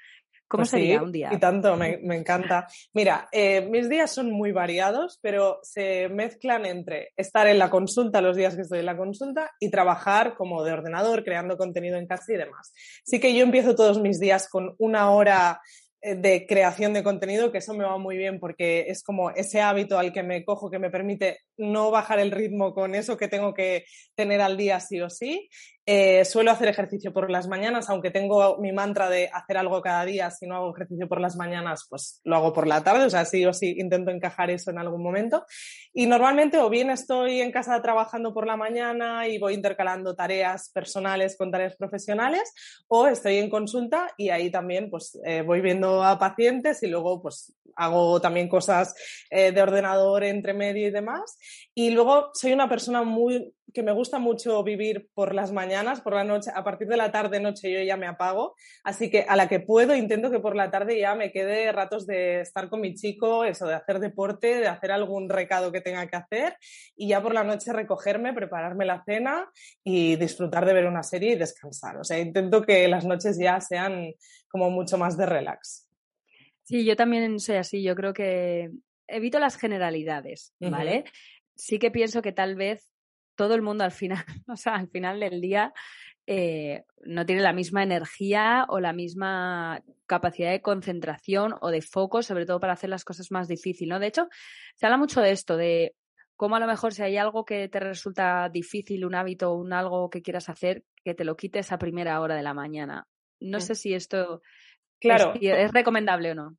¿cómo 0.48 0.62
pues 0.62 0.70
sería 0.70 1.02
un 1.02 1.12
día? 1.12 1.30
Y 1.32 1.38
tanto, 1.38 1.76
me, 1.76 1.98
encanta. 2.16 2.66
Mira, 2.92 3.28
eh, 3.32 3.66
mis 3.70 3.88
días 3.88 4.10
son 4.10 4.30
muy 4.30 4.52
variados, 4.52 5.18
pero 5.22 5.58
se 5.62 6.08
mezclan 6.08 6.66
entre 6.66 7.12
estar 7.16 7.46
en 7.46 7.58
la 7.58 7.70
consulta 7.70 8.20
los 8.20 8.36
días 8.36 8.54
que 8.54 8.62
estoy 8.62 8.80
en 8.80 8.86
la 8.86 8.96
consulta 8.96 9.50
y 9.58 9.70
trabajar 9.70 10.34
como 10.34 10.62
de 10.62 10.72
ordenador, 10.72 11.24
creando 11.24 11.56
contenido 11.56 11.98
en 11.98 12.06
casa 12.06 12.32
y 12.32 12.36
demás. 12.36 12.72
Sí 13.04 13.20
que 13.20 13.34
yo 13.34 13.42
empiezo 13.42 13.74
todos 13.74 14.00
mis 14.00 14.20
días 14.20 14.48
con 14.48 14.74
una 14.78 15.10
hora 15.10 15.60
de 16.04 16.46
creación 16.46 16.92
de 16.92 17.02
contenido, 17.02 17.50
que 17.50 17.58
eso 17.58 17.72
me 17.72 17.84
va 17.84 17.96
muy 17.96 18.18
bien 18.18 18.38
porque 18.38 18.86
es 18.88 19.02
como 19.02 19.30
ese 19.30 19.62
hábito 19.62 19.98
al 19.98 20.12
que 20.12 20.22
me 20.22 20.44
cojo 20.44 20.70
que 20.70 20.78
me 20.78 20.90
permite 20.90 21.40
no 21.56 21.90
bajar 21.90 22.18
el 22.18 22.30
ritmo 22.30 22.74
con 22.74 22.94
eso 22.94 23.16
que 23.16 23.28
tengo 23.28 23.54
que 23.54 23.86
tener 24.14 24.42
al 24.42 24.58
día 24.58 24.80
sí 24.80 25.00
o 25.00 25.08
sí. 25.08 25.48
Eh, 25.86 26.24
suelo 26.24 26.50
hacer 26.50 26.68
ejercicio 26.68 27.12
por 27.12 27.30
las 27.30 27.46
mañanas, 27.46 27.90
aunque 27.90 28.10
tengo 28.10 28.56
mi 28.58 28.72
mantra 28.72 29.10
de 29.10 29.28
hacer 29.32 29.58
algo 29.58 29.82
cada 29.82 30.04
día. 30.06 30.30
Si 30.30 30.46
no 30.46 30.56
hago 30.56 30.74
ejercicio 30.74 31.08
por 31.08 31.20
las 31.20 31.36
mañanas, 31.36 31.86
pues 31.90 32.22
lo 32.24 32.36
hago 32.36 32.52
por 32.54 32.66
la 32.66 32.82
tarde. 32.82 33.04
O 33.04 33.10
sea, 33.10 33.24
sí 33.26 33.44
o 33.44 33.52
sí 33.52 33.74
intento 33.78 34.10
encajar 34.10 34.50
eso 34.50 34.70
en 34.70 34.78
algún 34.78 35.02
momento. 35.02 35.44
Y 35.92 36.06
normalmente 36.06 36.58
o 36.58 36.70
bien 36.70 36.88
estoy 36.90 37.42
en 37.42 37.52
casa 37.52 37.80
trabajando 37.82 38.32
por 38.32 38.46
la 38.46 38.56
mañana 38.56 39.28
y 39.28 39.38
voy 39.38 39.54
intercalando 39.54 40.14
tareas 40.14 40.70
personales 40.70 41.36
con 41.36 41.50
tareas 41.50 41.76
profesionales, 41.76 42.52
o 42.88 43.06
estoy 43.06 43.36
en 43.36 43.50
consulta 43.50 44.10
y 44.16 44.30
ahí 44.30 44.50
también 44.50 44.88
pues 44.88 45.18
eh, 45.24 45.42
voy 45.42 45.60
viendo 45.60 46.02
a 46.02 46.18
pacientes 46.18 46.82
y 46.82 46.86
luego 46.86 47.20
pues 47.20 47.54
hago 47.76 48.20
también 48.20 48.48
cosas 48.48 48.94
eh, 49.30 49.52
de 49.52 49.62
ordenador 49.62 50.24
entre 50.24 50.54
medio 50.54 50.86
y 50.86 50.90
demás. 50.90 51.38
Y 51.74 51.90
luego 51.90 52.30
soy 52.32 52.52
una 52.52 52.68
persona 52.68 53.02
muy 53.02 53.52
que 53.74 53.82
me 53.82 53.92
gusta 53.92 54.20
mucho 54.20 54.62
vivir 54.62 55.08
por 55.14 55.34
las 55.34 55.50
mañanas, 55.50 56.00
por 56.00 56.14
la 56.14 56.22
noche, 56.22 56.52
a 56.54 56.62
partir 56.62 56.86
de 56.86 56.96
la 56.96 57.10
tarde, 57.10 57.40
noche 57.40 57.72
yo 57.72 57.82
ya 57.82 57.96
me 57.96 58.06
apago, 58.06 58.54
así 58.84 59.10
que 59.10 59.26
a 59.28 59.34
la 59.34 59.48
que 59.48 59.58
puedo 59.58 59.96
intento 59.96 60.30
que 60.30 60.38
por 60.38 60.54
la 60.54 60.70
tarde 60.70 60.98
ya 60.98 61.16
me 61.16 61.32
quede 61.32 61.72
ratos 61.72 62.06
de 62.06 62.40
estar 62.40 62.68
con 62.68 62.80
mi 62.80 62.94
chico, 62.94 63.44
eso, 63.44 63.66
de 63.66 63.74
hacer 63.74 63.98
deporte, 63.98 64.60
de 64.60 64.68
hacer 64.68 64.92
algún 64.92 65.28
recado 65.28 65.72
que 65.72 65.80
tenga 65.80 66.06
que 66.06 66.16
hacer 66.16 66.56
y 66.96 67.08
ya 67.08 67.20
por 67.20 67.34
la 67.34 67.42
noche 67.42 67.72
recogerme, 67.72 68.32
prepararme 68.32 68.84
la 68.84 69.02
cena 69.04 69.50
y 69.82 70.14
disfrutar 70.16 70.64
de 70.66 70.72
ver 70.72 70.86
una 70.86 71.02
serie 71.02 71.32
y 71.32 71.36
descansar. 71.36 71.96
O 71.96 72.04
sea, 72.04 72.20
intento 72.20 72.62
que 72.62 72.86
las 72.86 73.04
noches 73.04 73.36
ya 73.36 73.60
sean 73.60 74.14
como 74.48 74.70
mucho 74.70 74.96
más 74.98 75.16
de 75.16 75.26
relax. 75.26 75.88
Sí, 76.62 76.84
yo 76.84 76.94
también 76.94 77.40
soy 77.40 77.56
así, 77.56 77.82
yo 77.82 77.96
creo 77.96 78.14
que 78.14 78.70
evito 79.08 79.40
las 79.40 79.56
generalidades, 79.56 80.54
¿vale? 80.60 81.04
Sí 81.56 81.80
que 81.80 81.90
pienso 81.90 82.22
que 82.22 82.32
tal 82.32 82.54
vez 82.54 82.93
todo 83.36 83.54
el 83.54 83.62
mundo 83.62 83.84
al 83.84 83.92
final, 83.92 84.24
o 84.48 84.56
sea, 84.56 84.74
al 84.74 84.88
final 84.88 85.20
del 85.20 85.40
día 85.40 85.72
eh, 86.26 86.84
no 87.04 87.26
tiene 87.26 87.42
la 87.42 87.52
misma 87.52 87.82
energía 87.82 88.64
o 88.68 88.80
la 88.80 88.92
misma 88.92 89.82
capacidad 90.06 90.50
de 90.50 90.62
concentración 90.62 91.54
o 91.60 91.70
de 91.70 91.82
foco, 91.82 92.22
sobre 92.22 92.46
todo 92.46 92.60
para 92.60 92.72
hacer 92.72 92.90
las 92.90 93.04
cosas 93.04 93.30
más 93.30 93.48
difíciles, 93.48 93.90
¿no? 93.90 93.98
De 93.98 94.06
hecho, 94.06 94.28
se 94.74 94.86
habla 94.86 94.96
mucho 94.96 95.20
de 95.20 95.32
esto, 95.32 95.56
de 95.56 95.94
cómo 96.36 96.56
a 96.56 96.60
lo 96.60 96.66
mejor 96.66 96.94
si 96.94 97.02
hay 97.02 97.16
algo 97.16 97.44
que 97.44 97.68
te 97.68 97.80
resulta 97.80 98.48
difícil, 98.48 99.04
un 99.04 99.14
hábito 99.14 99.52
o 99.52 99.56
un 99.56 99.72
algo 99.72 100.08
que 100.08 100.22
quieras 100.22 100.48
hacer, 100.48 100.84
que 101.04 101.14
te 101.14 101.24
lo 101.24 101.36
quites 101.36 101.72
a 101.72 101.78
primera 101.78 102.20
hora 102.20 102.36
de 102.36 102.42
la 102.42 102.54
mañana. 102.54 103.06
No 103.40 103.60
sé 103.60 103.74
si 103.74 103.92
esto 103.92 104.40
claro. 104.98 105.34
es 105.38 105.72
recomendable 105.72 106.30
o 106.30 106.34
no 106.34 106.56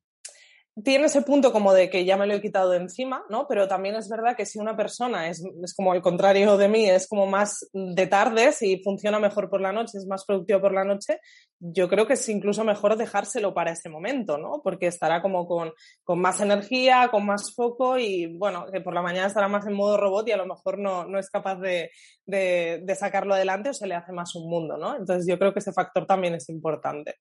tiene 0.84 1.06
ese 1.06 1.22
punto 1.22 1.52
como 1.52 1.72
de 1.72 1.88
que 1.88 2.04
ya 2.04 2.18
me 2.18 2.26
lo 2.26 2.34
he 2.34 2.42
quitado 2.42 2.70
de 2.70 2.76
encima, 2.76 3.24
¿no? 3.30 3.46
Pero 3.48 3.66
también 3.66 3.94
es 3.94 4.10
verdad 4.10 4.36
que 4.36 4.44
si 4.44 4.58
una 4.58 4.76
persona 4.76 5.30
es, 5.30 5.42
es, 5.62 5.74
como 5.74 5.94
el 5.94 6.02
contrario 6.02 6.58
de 6.58 6.68
mí, 6.68 6.88
es 6.88 7.08
como 7.08 7.26
más 7.26 7.66
de 7.72 8.06
tardes 8.06 8.60
y 8.60 8.82
funciona 8.82 9.18
mejor 9.18 9.48
por 9.48 9.62
la 9.62 9.72
noche, 9.72 9.96
es 9.96 10.06
más 10.06 10.26
productivo 10.26 10.60
por 10.60 10.74
la 10.74 10.84
noche, 10.84 11.18
yo 11.58 11.88
creo 11.88 12.06
que 12.06 12.12
es 12.12 12.28
incluso 12.28 12.62
mejor 12.62 12.96
dejárselo 12.96 13.54
para 13.54 13.70
ese 13.72 13.88
momento, 13.88 14.36
¿no? 14.36 14.60
Porque 14.62 14.86
estará 14.86 15.22
como 15.22 15.46
con, 15.46 15.72
con 16.04 16.20
más 16.20 16.42
energía, 16.42 17.08
con 17.10 17.24
más 17.24 17.54
foco 17.54 17.98
y, 17.98 18.36
bueno, 18.36 18.66
que 18.70 18.82
por 18.82 18.92
la 18.92 19.00
mañana 19.00 19.28
estará 19.28 19.48
más 19.48 19.66
en 19.66 19.72
modo 19.72 19.96
robot 19.96 20.28
y 20.28 20.32
a 20.32 20.36
lo 20.36 20.46
mejor 20.46 20.78
no, 20.78 21.06
no 21.06 21.18
es 21.18 21.30
capaz 21.30 21.56
de, 21.56 21.90
de, 22.26 22.82
de 22.82 22.94
sacarlo 22.94 23.32
adelante 23.32 23.70
o 23.70 23.74
se 23.74 23.86
le 23.86 23.94
hace 23.94 24.12
más 24.12 24.34
un 24.34 24.50
mundo, 24.50 24.76
¿no? 24.76 24.94
Entonces 24.94 25.26
yo 25.26 25.38
creo 25.38 25.54
que 25.54 25.60
ese 25.60 25.72
factor 25.72 26.06
también 26.06 26.34
es 26.34 26.50
importante. 26.50 27.14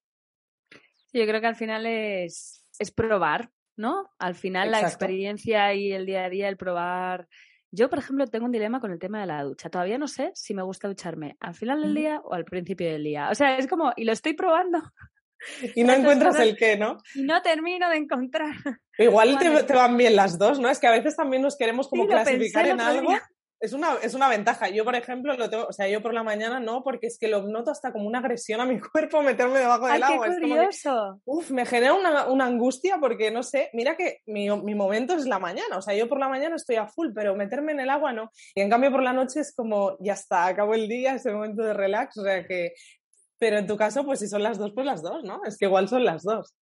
Yo 1.13 1.25
creo 1.25 1.39
que 1.39 1.47
al 1.47 1.55
final 1.55 1.85
es, 1.85 2.64
es 2.79 2.91
probar, 2.91 3.49
¿no? 3.77 4.09
Al 4.19 4.35
final 4.35 4.71
la 4.71 4.81
experiencia 4.81 5.73
y 5.73 5.91
el 5.91 6.05
día 6.05 6.25
a 6.25 6.29
día, 6.29 6.49
el 6.49 6.57
probar. 6.57 7.27
Yo, 7.71 7.89
por 7.89 7.99
ejemplo, 7.99 8.27
tengo 8.27 8.45
un 8.45 8.51
dilema 8.51 8.79
con 8.79 8.91
el 8.91 8.99
tema 8.99 9.19
de 9.19 9.27
la 9.27 9.43
ducha. 9.43 9.69
Todavía 9.69 9.97
no 9.97 10.07
sé 10.07 10.31
si 10.33 10.53
me 10.53 10.63
gusta 10.63 10.87
ducharme 10.87 11.35
al 11.39 11.55
final 11.55 11.81
del 11.81 11.93
día 11.93 12.21
o 12.23 12.33
al 12.33 12.45
principio 12.45 12.89
del 12.89 13.03
día. 13.03 13.29
O 13.29 13.35
sea, 13.35 13.57
es 13.57 13.67
como, 13.67 13.91
y 13.95 14.05
lo 14.05 14.13
estoy 14.13 14.33
probando. 14.33 14.81
Y 15.75 15.83
no 15.83 15.93
encuentras 15.93 16.39
el 16.39 16.55
qué, 16.55 16.77
¿no? 16.77 16.97
Y 17.13 17.23
no 17.23 17.41
termino 17.41 17.89
de 17.89 17.97
encontrar. 17.97 18.55
Igual 18.97 19.37
te, 19.67 19.73
van 19.73 19.97
bien 19.97 20.15
las 20.15 20.37
dos, 20.37 20.59
¿no? 20.59 20.69
Es 20.69 20.79
que 20.79 20.87
a 20.87 20.91
veces 20.91 21.15
también 21.15 21.41
nos 21.41 21.57
queremos 21.57 21.87
como 21.87 22.07
clasificar 22.07 22.67
en 22.67 22.81
algo 22.81 23.13
es 23.65 23.73
una, 23.73 23.95
es 24.01 24.13
una 24.13 24.29
ventaja. 24.29 24.69
Yo, 24.69 24.85
por 24.85 24.95
ejemplo, 24.95 25.35
lo 25.35 25.49
tengo, 25.49 25.65
o 25.67 25.73
sea, 25.73 25.87
yo 25.87 26.01
por 26.01 26.13
la 26.13 26.23
mañana 26.23 26.59
no, 26.59 26.83
porque 26.83 27.07
es 27.07 27.17
que 27.19 27.27
lo 27.27 27.41
noto 27.43 27.71
hasta 27.71 27.91
como 27.91 28.07
una 28.07 28.19
agresión 28.19 28.61
a 28.61 28.65
mi 28.65 28.79
cuerpo 28.91 29.21
meterme 29.21 29.59
debajo 29.59 29.87
del 29.87 30.03
agua. 30.03 30.27
Qué 30.29 30.41
curioso. 30.41 31.21
uf, 31.25 31.51
me 31.51 31.65
genera 31.65 31.93
una, 31.93 32.27
una, 32.27 32.45
angustia 32.45 32.97
porque 32.99 33.31
no 33.31 33.43
sé, 33.43 33.69
mira 33.73 33.97
que 33.97 34.21
mi, 34.27 34.49
mi, 34.61 34.75
momento 34.75 35.15
es 35.15 35.25
la 35.25 35.39
mañana, 35.39 35.77
o 35.77 35.81
sea, 35.81 35.95
yo 35.95 36.07
por 36.07 36.19
la 36.19 36.29
mañana 36.29 36.55
estoy 36.55 36.75
a 36.75 36.87
full, 36.87 37.09
pero 37.13 37.35
meterme 37.35 37.71
en 37.71 37.79
el 37.79 37.89
agua 37.89 38.13
no. 38.13 38.31
Y 38.53 38.61
en 38.61 38.69
cambio 38.69 38.91
por 38.91 39.03
la 39.03 39.13
noche 39.13 39.39
es 39.39 39.53
como, 39.53 39.97
ya 39.99 40.13
está, 40.13 40.45
acabo 40.45 40.75
el 40.75 40.87
día, 40.87 41.15
ese 41.15 41.31
momento 41.31 41.63
de 41.63 41.73
relax, 41.73 42.17
o 42.17 42.23
sea 42.23 42.45
que. 42.45 42.73
Pero 43.37 43.57
en 43.57 43.67
tu 43.67 43.75
caso, 43.75 44.05
pues 44.05 44.19
si 44.19 44.27
son 44.27 44.43
las 44.43 44.57
dos, 44.57 44.71
pues 44.73 44.85
las 44.85 45.01
dos, 45.01 45.23
¿no? 45.23 45.41
Es 45.43 45.57
que 45.57 45.65
igual 45.65 45.89
son 45.89 46.05
las 46.05 46.23
dos. 46.23 46.55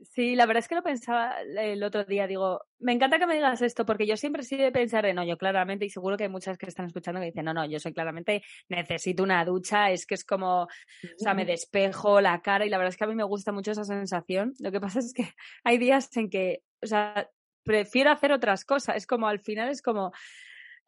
Sí, 0.00 0.36
la 0.36 0.46
verdad 0.46 0.60
es 0.60 0.68
que 0.68 0.76
lo 0.76 0.82
pensaba 0.84 1.40
el 1.40 1.82
otro 1.82 2.04
día. 2.04 2.28
Digo, 2.28 2.60
me 2.78 2.92
encanta 2.92 3.18
que 3.18 3.26
me 3.26 3.34
digas 3.34 3.62
esto, 3.62 3.84
porque 3.84 4.06
yo 4.06 4.16
siempre 4.16 4.44
sí 4.44 4.56
de 4.56 4.70
pensar 4.70 5.04
en, 5.06 5.16
no, 5.16 5.24
yo 5.24 5.36
claramente, 5.36 5.86
y 5.86 5.90
seguro 5.90 6.16
que 6.16 6.24
hay 6.24 6.30
muchas 6.30 6.56
que 6.56 6.66
están 6.66 6.86
escuchando 6.86 7.20
que 7.20 7.26
dicen, 7.26 7.44
no, 7.44 7.52
no, 7.52 7.66
yo 7.66 7.80
soy 7.80 7.92
claramente, 7.92 8.44
necesito 8.68 9.24
una 9.24 9.44
ducha, 9.44 9.90
es 9.90 10.06
que 10.06 10.14
es 10.14 10.24
como, 10.24 10.62
o 10.62 10.68
sea, 11.16 11.34
me 11.34 11.44
despejo 11.44 12.20
la 12.20 12.40
cara, 12.42 12.64
y 12.64 12.68
la 12.68 12.78
verdad 12.78 12.90
es 12.90 12.96
que 12.96 13.04
a 13.04 13.08
mí 13.08 13.16
me 13.16 13.24
gusta 13.24 13.50
mucho 13.50 13.72
esa 13.72 13.82
sensación. 13.82 14.54
Lo 14.60 14.70
que 14.70 14.80
pasa 14.80 15.00
es 15.00 15.12
que 15.12 15.22
hay 15.64 15.78
días 15.78 16.16
en 16.16 16.30
que, 16.30 16.62
o 16.80 16.86
sea, 16.86 17.28
prefiero 17.64 18.12
hacer 18.12 18.30
otras 18.30 18.64
cosas. 18.64 18.96
Es 18.96 19.06
como, 19.06 19.26
al 19.26 19.40
final 19.40 19.68
es 19.68 19.82
como, 19.82 20.12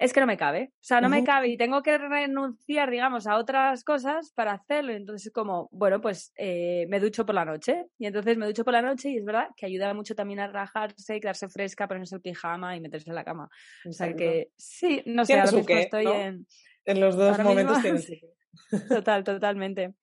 es 0.01 0.15
que 0.15 0.21
no 0.21 0.27
me 0.27 0.39
cabe. 0.39 0.73
O 0.73 0.83
sea, 0.83 1.03
no 1.03 1.11
me 1.11 1.23
cabe 1.25 1.49
y 1.49 1.59
tengo 1.59 1.83
que 1.83 1.99
renunciar, 1.99 2.91
digamos, 2.91 3.27
a 3.27 3.37
otras 3.37 3.85
cosas 3.85 4.33
para 4.35 4.53
hacerlo. 4.53 4.93
Entonces, 4.93 5.31
como, 5.31 5.69
bueno, 5.73 6.01
pues 6.01 6.33
eh, 6.37 6.87
me 6.89 7.01
ducho 7.01 7.27
por 7.27 7.35
la 7.35 7.45
noche. 7.45 7.85
Y 7.99 8.07
entonces 8.07 8.39
me 8.39 8.47
ducho 8.47 8.65
por 8.65 8.73
la 8.73 8.81
noche 8.81 9.11
y 9.11 9.19
es 9.19 9.25
verdad 9.27 9.49
que 9.55 9.67
ayuda 9.67 9.93
mucho 9.93 10.15
también 10.15 10.41
a 10.41 10.47
relajarse, 10.47 11.17
y 11.17 11.21
quedarse 11.21 11.51
fresca, 11.51 11.87
ponerse 11.87 12.15
el 12.17 12.23
pijama 12.23 12.75
y 12.75 12.81
meterse 12.81 13.11
en 13.11 13.15
la 13.15 13.25
cama. 13.25 13.51
O 13.87 13.93
sea 13.93 14.15
que 14.17 14.49
sí, 14.57 15.03
no 15.05 15.27
sé, 15.27 15.35
ahora 15.39 15.53
mismo 15.53 15.77
estoy 15.77 16.07
en. 16.07 16.47
En 16.87 17.01
los 17.01 17.15
dos 17.15 17.39
momentos 17.41 17.83
tienes 17.83 18.11
Total, 18.89 19.23
totalmente. 19.23 19.95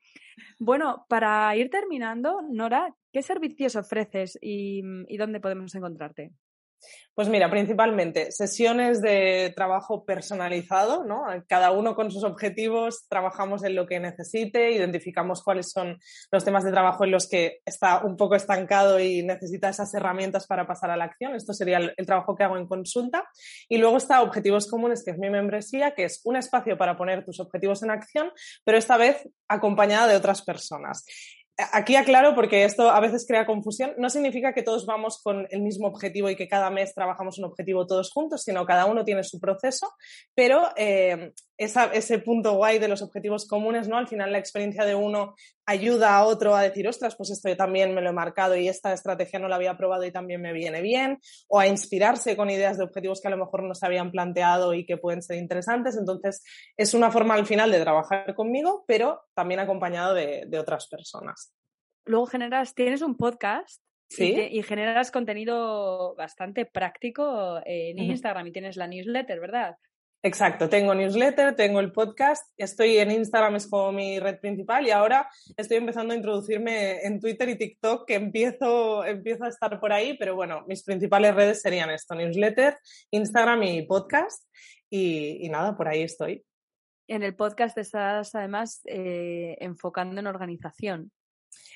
Bueno, 0.60 1.08
para 1.10 1.56
ir 1.56 1.72
terminando, 1.72 2.43
Nora, 2.48 2.93
¿qué 3.12 3.24
servicios 3.24 3.76
ofreces 3.76 4.38
y 4.39 4.84
dónde 5.18 5.39
podemos 5.39 5.74
encontrarte? 5.74 6.34
Pues 7.17 7.30
mira, 7.30 7.49
principalmente 7.49 8.32
sesiones 8.32 9.01
de 9.01 9.51
trabajo 9.55 10.05
personalizado, 10.05 11.03
¿no? 11.03 11.23
Cada 11.47 11.71
uno 11.71 11.95
con 11.95 12.11
sus 12.11 12.23
objetivos, 12.23 13.07
trabajamos 13.09 13.63
en 13.63 13.73
lo 13.73 13.88
que 13.88 13.99
necesite, 13.99 14.73
identificamos 14.73 15.41
cuáles 15.41 15.71
son 15.71 15.97
los 16.32 16.45
temas 16.45 16.63
de 16.63 16.69
trabajo 16.69 17.05
en 17.05 17.09
los 17.09 17.28
que 17.28 17.61
está 17.65 18.05
un 18.05 18.17
poco 18.17 18.36
estancado 18.36 18.99
y 18.99 19.23
necesita 19.23 19.67
esas 19.67 19.91
herramientas 19.95 20.45
para 20.45 20.67
pasar 20.67 20.91
a 20.91 20.95
la 20.95 21.05
acción. 21.05 21.34
Esto 21.34 21.53
sería 21.53 21.78
el, 21.78 22.05
trabajo 22.05 22.36
que 22.36 22.43
hago 22.43 22.55
en 22.55 22.67
consulta. 22.67 23.28
Y 23.67 23.80
luego 23.80 23.97
está 23.97 24.21
Objetivos 24.21 24.67
Comunes, 24.69 25.03
que 25.03 25.09
es 25.09 25.17
mi 25.17 25.32
membresía, 25.32 25.95
que 25.95 26.03
es 26.03 26.21
un 26.23 26.36
espacio 26.36 26.78
para 26.78 26.97
poner 26.97 27.25
tus 27.25 27.39
objetivos 27.39 27.82
en 27.82 27.89
acción, 27.89 28.32
pero 28.63 28.78
esta 28.78 28.95
vez 28.95 29.28
acompañada 29.47 30.05
de 30.05 30.17
otras 30.17 30.43
personas. 30.43 31.03
Aquí 31.58 31.95
aclaro 31.95 32.36
porque 32.36 32.66
esto 32.66 32.91
a 32.91 32.99
veces 32.99 33.26
crea 33.28 33.47
confusión. 33.47 33.93
No 33.97 34.12
significa 34.12 34.53
que 34.53 34.62
todos 34.62 34.86
vamos 34.86 35.20
con 35.24 35.47
el 35.49 35.62
mismo 35.62 35.88
objetivo 35.88 36.30
y 36.30 36.36
que 36.36 36.47
cada 36.47 36.70
mes 36.70 36.93
trabajamos 36.93 37.39
un 37.39 37.45
objetivo 37.45 37.88
todos 37.88 38.12
juntos, 38.12 38.43
sino 38.43 38.66
cada 38.66 38.86
uno 38.86 39.03
tiene 39.03 39.24
su 39.24 39.39
proceso, 39.39 39.91
pero 40.36 40.70
eh, 40.76 41.34
ese 41.58 42.20
punto 42.20 42.53
guay 42.53 42.78
de 42.78 42.88
los 42.88 43.01
objetivos 43.01 43.47
comunes, 43.47 43.88
¿no? 43.88 43.97
Al 43.97 44.08
final 44.08 44.32
la 44.32 44.38
experiencia 44.38 44.86
de 44.86 44.93
uno 44.93 45.36
ayuda 45.66 46.16
a 46.16 46.24
otro 46.24 46.55
a 46.55 46.62
decir, 46.62 46.88
ostras, 46.88 47.16
pues 47.16 47.32
esto 47.32 47.49
yo 47.49 47.58
también 47.58 47.95
me 47.95 48.01
lo 48.01 48.10
he 48.10 48.14
marcado 48.14 48.55
y 48.55 48.68
esta 48.68 48.93
estrategia 48.93 49.39
no 49.39 49.47
la 49.47 49.55
había 49.55 49.76
probado 49.76 50.05
y 50.05 50.12
también 50.12 50.41
me 50.41 50.53
viene 50.53 50.82
bien, 50.82 51.20
o 51.47 51.60
a 51.60 51.68
inspirarse 51.68 52.38
con 52.38 52.49
ideas 52.49 52.78
de 52.78 52.84
objetivos 52.84 53.22
que 53.22 53.28
a 53.28 53.32
lo 53.32 53.38
mejor 53.38 53.64
no 53.64 53.74
se 53.74 53.86
habían 53.86 54.12
planteado 54.12 54.74
y 54.74 54.86
que 54.86 54.97
pueden 54.97 55.22
ser 55.22 55.38
interesantes. 55.38 55.97
Entonces, 55.97 56.43
es 56.78 56.93
una 56.93 57.12
forma 57.12 57.34
al 57.34 57.45
final 57.45 57.72
de 57.72 57.82
trabajar 57.82 58.36
conmigo, 58.36 58.86
pero 58.88 59.22
también 59.34 59.60
acompañado 59.60 60.14
de, 60.14 60.47
otras 60.58 60.88
personas. 60.88 61.53
Luego 62.05 62.26
generas, 62.26 62.74
tienes 62.74 63.01
un 63.01 63.16
podcast 63.16 63.82
Y, 64.10 64.64
generas 64.64 65.12
contenido 65.12 66.16
bastante 66.16 66.66
práctico 66.66 67.62
en 67.66 67.99
Instagram 67.99 68.47
y 68.47 68.51
tienes 68.51 68.78
la 68.78 68.88
newsletter, 68.88 69.39
¿verdad? 69.39 69.76
Exacto, 70.24 70.68
tengo 70.68 70.95
newsletter, 70.95 71.55
tengo 71.55 71.80
el 71.80 71.91
podcast, 71.91 72.43
estoy 72.57 72.97
en 72.97 73.11
Instagram, 73.11 73.55
es 73.55 73.68
como 73.68 73.91
mi 73.91 74.20
red 74.20 74.39
principal 74.39 74.86
y 74.88 74.89
ahora 74.89 75.30
estoy 75.55 75.78
empezando 75.78 76.13
a 76.13 76.18
introducirme 76.18 77.05
en 77.05 77.20
Twitter 77.20 77.47
y 77.49 77.57
TikTok, 77.57 78.07
que 78.07 78.15
empiezo, 78.15 79.05
empiezo 79.05 79.43
a 79.43 79.49
estar 79.49 79.80
por 79.80 79.93
ahí, 79.93 80.18
pero 80.18 80.36
bueno, 80.36 80.65
mis 80.68 80.84
principales 80.84 81.36
redes 81.36 81.61
serían 81.61 81.91
esto, 81.91 82.15
newsletter, 82.15 82.78
Instagram 83.11 83.61
y 83.63 83.84
podcast 83.84 84.43
y, 84.89 85.47
nada, 85.49 85.78
por 85.78 85.88
ahí 85.88 86.01
estoy. 86.01 86.43
En 87.07 87.22
el 87.22 87.36
podcast 87.36 87.78
estás 87.78 88.34
además 88.34 88.82
eh, 88.86 89.55
enfocando 89.59 90.20
en 90.20 90.28
organización 90.28 91.11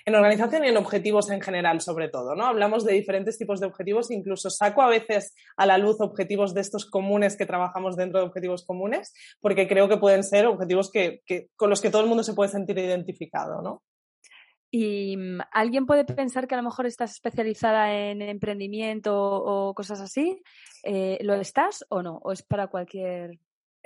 en 0.06 0.16
organización 0.16 0.66
y 0.66 0.70
en 0.70 0.78
objetivos 0.78 1.30
en 1.30 1.42
general, 1.42 1.82
sobre 1.82 2.10
todo, 2.10 2.36
¿no? 2.36 2.46
Hablamos 2.46 2.86
de 2.86 2.94
diferentes 2.94 3.38
tipos 3.38 3.60
de 3.60 3.68
objetivos, 3.68 4.12
incluso 4.12 4.50
saco 4.50 4.82
a 4.82 4.90
veces 4.90 5.36
a 5.58 5.66
la 5.66 5.78
luz 5.78 5.98
objetivos 6.00 6.54
de 6.54 6.62
estos 6.62 6.90
comunes 6.90 7.38
que 7.38 7.46
trabajamos 7.46 7.96
dentro 7.96 8.20
de 8.20 8.26
objetivos 8.28 8.66
comunes, 8.66 9.14
porque 9.40 9.68
creo 9.68 9.88
que 9.88 9.98
pueden 9.98 10.24
ser 10.24 10.48
objetivos 10.48 10.92
que, 10.92 11.22
con 11.56 11.70
los 11.70 11.82
que 11.82 11.90
todo 11.90 12.02
el 12.02 12.08
mundo 12.08 12.24
se 12.24 12.34
puede 12.34 12.50
sentir 12.50 12.78
identificado, 12.78 13.62
¿no? 13.62 13.84
Y 14.74 15.18
mm, 15.18 15.42
alguien 15.52 15.86
puede 15.86 16.06
pensar 16.06 16.48
que 16.48 16.56
a 16.56 16.58
lo 16.58 16.64
mejor 16.64 16.86
estás 16.86 17.12
especializada 17.12 17.94
en 17.94 18.22
emprendimiento 18.22 19.14
o 19.14 19.74
cosas 19.74 20.00
así. 20.00 20.42
Eh, 20.84 21.20
¿Lo 21.22 21.36
estás 21.36 21.86
o 21.90 22.02
no? 22.02 22.18
¿O 22.24 22.32
es 22.32 22.42
para 22.42 22.68
cualquier 22.68 23.38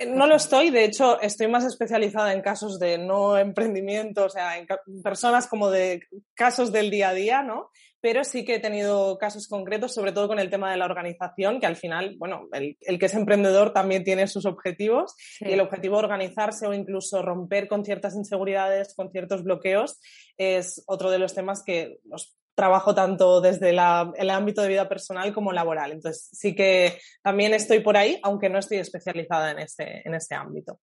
no 0.04 0.26
lo 0.26 0.36
estoy, 0.36 0.70
de 0.70 0.84
hecho, 0.84 1.20
estoy 1.20 1.48
más 1.48 1.64
especializada 1.64 2.32
en 2.32 2.42
casos 2.42 2.78
de 2.78 2.98
no 2.98 3.38
emprendimiento, 3.38 4.26
o 4.26 4.28
sea, 4.28 4.58
en 4.58 4.66
personas 5.02 5.46
como 5.46 5.70
de 5.70 6.00
casos 6.34 6.70
del 6.70 6.90
día 6.90 7.10
a 7.10 7.14
día, 7.14 7.42
¿no? 7.42 7.70
Pero 8.02 8.22
sí 8.22 8.44
que 8.44 8.56
he 8.56 8.60
tenido 8.60 9.16
casos 9.16 9.48
concretos, 9.48 9.94
sobre 9.94 10.12
todo 10.12 10.28
con 10.28 10.38
el 10.38 10.50
tema 10.50 10.70
de 10.70 10.76
la 10.76 10.84
organización, 10.84 11.60
que 11.60 11.66
al 11.66 11.76
final, 11.76 12.14
bueno, 12.18 12.46
el, 12.52 12.76
que 12.98 13.06
es 13.06 13.14
emprendedor 13.14 13.72
también 13.72 14.04
tiene 14.04 14.26
sus 14.26 14.44
objetivos 14.44 15.14
y 15.40 15.52
el 15.52 15.60
objetivo 15.60 15.96
de 15.96 16.04
organizarse 16.04 16.66
o 16.66 16.74
incluso 16.74 17.22
romper 17.22 17.66
con 17.66 17.84
ciertas 17.84 18.14
inseguridades, 18.14 18.94
con 18.94 19.10
ciertos 19.10 19.44
bloqueos, 19.44 19.98
es 20.36 20.84
otro 20.86 21.10
de 21.10 21.18
los 21.18 21.34
temas 21.34 21.62
que 21.64 21.96
los 22.04 22.35
trabajo 22.56 22.94
tanto 22.94 23.40
desde 23.40 23.70
el 23.70 24.30
ámbito 24.30 24.62
de 24.62 24.68
vida 24.68 24.88
personal 24.88 25.32
como 25.32 25.52
laboral. 25.52 25.92
Entonces, 25.92 26.28
sí 26.32 26.54
que 26.54 26.98
también 27.22 27.54
estoy 27.54 27.80
por 27.80 27.96
ahí, 27.96 28.18
aunque 28.22 28.48
no 28.48 28.58
estoy 28.58 28.78
especializada 28.78 29.50
en 29.52 29.58
este, 29.60 30.02
en 30.08 30.14
este 30.14 30.34
ámbito. 30.34 30.80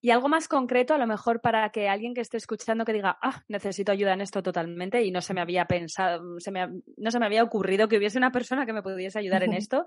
Y 0.00 0.10
algo 0.10 0.28
más 0.28 0.48
concreto, 0.48 0.94
a 0.94 0.98
lo 0.98 1.06
mejor 1.06 1.40
para 1.40 1.68
que 1.70 1.88
alguien 1.88 2.14
que 2.14 2.20
esté 2.20 2.36
escuchando 2.36 2.84
que 2.84 2.92
diga, 2.92 3.18
ah, 3.22 3.42
necesito 3.48 3.92
ayuda 3.92 4.12
en 4.12 4.20
esto 4.20 4.42
totalmente 4.42 5.02
y 5.02 5.10
no 5.10 5.20
se 5.20 5.34
me 5.34 5.40
había 5.40 5.66
pensado, 5.66 6.38
se 6.38 6.50
me, 6.50 6.68
no 6.96 7.10
se 7.10 7.18
me 7.18 7.26
había 7.26 7.42
ocurrido 7.42 7.88
que 7.88 7.96
hubiese 7.96 8.18
una 8.18 8.32
persona 8.32 8.66
que 8.66 8.72
me 8.72 8.82
pudiese 8.82 9.18
ayudar 9.18 9.42
en 9.42 9.52
esto. 9.54 9.86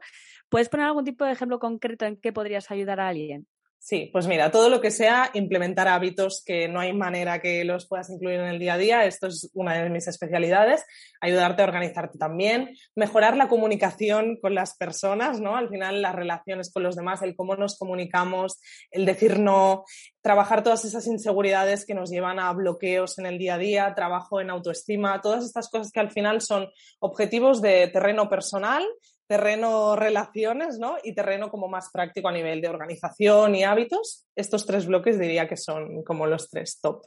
¿Puedes 0.50 0.70
poner 0.70 0.88
algún 0.88 1.06
tipo 1.06 1.26
de 1.26 1.32
ejemplo 1.32 1.60
concreto 1.60 2.06
en 2.06 2.18
qué 2.18 2.32
podrías 2.32 2.70
ayudar 2.70 3.00
a 3.00 3.08
alguien? 3.08 3.48
Sí, 3.82 4.10
pues 4.12 4.28
mira, 4.28 4.52
todo 4.52 4.70
lo 4.70 4.82
que 4.82 4.92
sea 4.92 5.32
implementar 5.34 5.88
hábitos 5.88 6.44
que 6.46 6.68
no 6.68 6.82
hay 6.82 6.92
manera 6.92 7.40
que 7.40 7.64
los 7.64 7.88
puedas 7.88 8.10
incluir 8.10 8.40
en 8.42 8.48
el 8.48 8.60
día 8.60 8.74
a 8.74 8.78
día, 8.78 9.06
esto 9.06 9.28
es 9.28 9.50
una 9.54 9.82
de 9.82 9.90
mis 9.90 10.06
especialidades, 10.06 10.86
ayudarte 11.22 11.62
a 11.62 11.66
organizarte 11.66 12.18
también, 12.18 12.76
mejorar 12.94 13.38
la 13.38 13.48
comunicación 13.48 14.38
con 14.42 14.54
las 14.54 14.76
personas, 14.76 15.40
¿no? 15.40 15.56
Al 15.56 15.70
final 15.70 16.02
las 16.02 16.14
relaciones 16.14 16.72
con 16.74 16.84
los 16.84 16.98
demás, 16.98 17.22
el 17.22 17.38
cómo 17.38 17.56
nos 17.56 17.78
comunicamos, 17.78 18.60
el 18.92 19.06
decir 19.06 19.40
no, 19.40 19.86
trabajar 20.22 20.62
todas 20.62 20.84
esas 20.84 21.08
inseguridades 21.08 21.86
que 21.86 21.96
nos 21.96 22.12
llevan 22.12 22.38
a 22.38 22.52
bloqueos 22.52 23.18
en 23.18 23.28
el 23.28 23.38
día 23.38 23.56
a 23.56 23.60
día, 23.60 23.96
trabajo 23.96 24.42
en 24.42 24.50
autoestima, 24.50 25.22
todas 25.22 25.46
estas 25.46 25.70
cosas 25.70 25.94
que 25.94 26.02
al 26.02 26.12
final 26.12 26.42
son 26.42 26.68
objetivos 27.00 27.62
de 27.62 27.88
terreno 27.88 28.28
personal 28.28 28.86
terreno 29.30 29.96
relaciones, 29.96 30.80
¿no? 30.80 30.98
Y 31.04 31.14
terreno 31.14 31.52
como 31.52 31.68
más 31.68 31.92
práctico 31.92 32.30
a 32.30 32.32
nivel 32.32 32.62
de 32.62 32.68
organización 32.68 33.54
y 33.54 33.64
hábitos. 33.64 34.28
Estos 34.36 34.66
tres 34.66 34.88
bloques 34.88 35.20
diría 35.20 35.48
que 35.48 35.56
son 35.56 36.04
como 36.04 36.26
los 36.26 36.50
tres 36.50 36.80
top. 36.82 37.06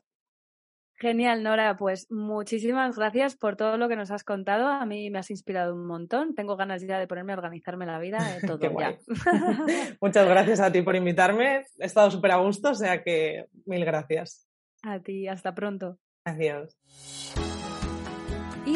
Genial, 0.95 1.43
Nora. 1.43 1.77
Pues 1.77 2.09
muchísimas 2.12 2.97
gracias 2.97 3.37
por 3.37 3.57
todo 3.57 3.77
lo 3.77 3.89
que 3.89 3.97
nos 3.97 4.12
has 4.12 4.23
contado. 4.23 4.68
A 4.68 4.87
mí 4.87 5.11
me 5.11 5.18
has 5.18 5.31
inspirado 5.31 5.75
un 5.75 5.85
montón. 5.85 6.37
Tengo 6.37 6.57
ganas 6.57 6.87
ya 6.87 7.01
de 7.01 7.09
ponerme 7.09 7.33
a 7.33 7.37
organizarme 7.37 7.87
la 7.87 7.99
vida. 7.99 8.18
de 8.41 8.41
todo 8.47 8.79
ya. 8.79 8.97
Muchas 10.01 10.29
gracias 10.29 10.61
a 10.61 10.70
ti 10.70 10.81
por 10.83 10.95
invitarme. 10.95 11.64
He 11.81 11.87
estado 11.87 12.09
súper 12.09 12.31
a 12.31 12.37
gusto, 12.37 12.70
o 12.70 12.75
sea 12.77 13.03
que 13.03 13.47
mil 13.66 13.85
gracias. 13.85 14.47
A 14.85 15.01
ti, 15.01 15.27
hasta 15.27 15.53
pronto. 15.53 15.99
Adiós. 16.25 16.79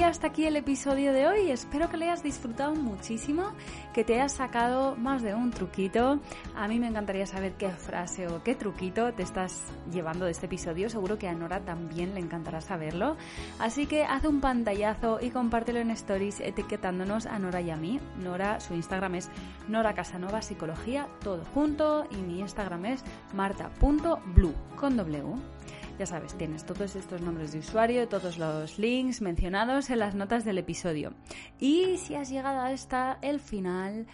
Hasta 0.06 0.28
aquí 0.28 0.46
el 0.46 0.56
episodio 0.56 1.12
de 1.12 1.26
hoy. 1.26 1.50
Espero 1.50 1.90
que 1.90 1.96
le 1.96 2.04
hayas 2.04 2.22
disfrutado 2.22 2.76
muchísimo, 2.76 3.52
que 3.92 4.04
te 4.04 4.14
hayas 4.14 4.34
sacado 4.34 4.94
más 4.94 5.20
de 5.20 5.34
un 5.34 5.50
truquito. 5.50 6.20
A 6.54 6.68
mí 6.68 6.78
me 6.78 6.86
encantaría 6.86 7.26
saber 7.26 7.54
qué 7.54 7.70
frase 7.70 8.28
o 8.28 8.40
qué 8.44 8.54
truquito 8.54 9.12
te 9.14 9.24
estás 9.24 9.64
llevando 9.90 10.24
de 10.24 10.30
este 10.30 10.46
episodio. 10.46 10.88
Seguro 10.90 11.18
que 11.18 11.26
a 11.28 11.34
Nora 11.34 11.64
también 11.64 12.14
le 12.14 12.20
encantará 12.20 12.60
saberlo. 12.60 13.16
Así 13.58 13.86
que 13.86 14.04
haz 14.04 14.24
un 14.24 14.40
pantallazo 14.40 15.18
y 15.20 15.30
compártelo 15.30 15.80
en 15.80 15.90
stories 15.90 16.38
etiquetándonos 16.38 17.26
a 17.26 17.40
Nora 17.40 17.60
y 17.60 17.70
a 17.70 17.76
mí. 17.76 17.98
Nora, 18.22 18.60
su 18.60 18.74
Instagram 18.74 19.16
es 19.16 19.28
Nora 19.66 19.94
Casanova 19.94 20.40
Psicología, 20.40 21.08
todo 21.20 21.44
junto. 21.52 22.06
Y 22.12 22.22
mi 22.22 22.38
Instagram 22.38 22.84
es 22.86 23.02
marta.blue 23.34 24.54
con 24.76 24.96
W. 24.96 25.55
Ya 25.98 26.04
sabes, 26.04 26.34
tienes 26.34 26.66
todos 26.66 26.94
estos 26.94 27.22
nombres 27.22 27.52
de 27.52 27.60
usuario, 27.60 28.06
todos 28.06 28.36
los 28.36 28.78
links 28.78 29.22
mencionados 29.22 29.88
en 29.88 29.98
las 29.98 30.14
notas 30.14 30.44
del 30.44 30.58
episodio. 30.58 31.14
Y 31.58 31.96
si 31.96 32.14
has 32.14 32.28
llegado 32.28 32.60
hasta 32.60 33.18
el 33.22 33.40
final, 33.40 34.06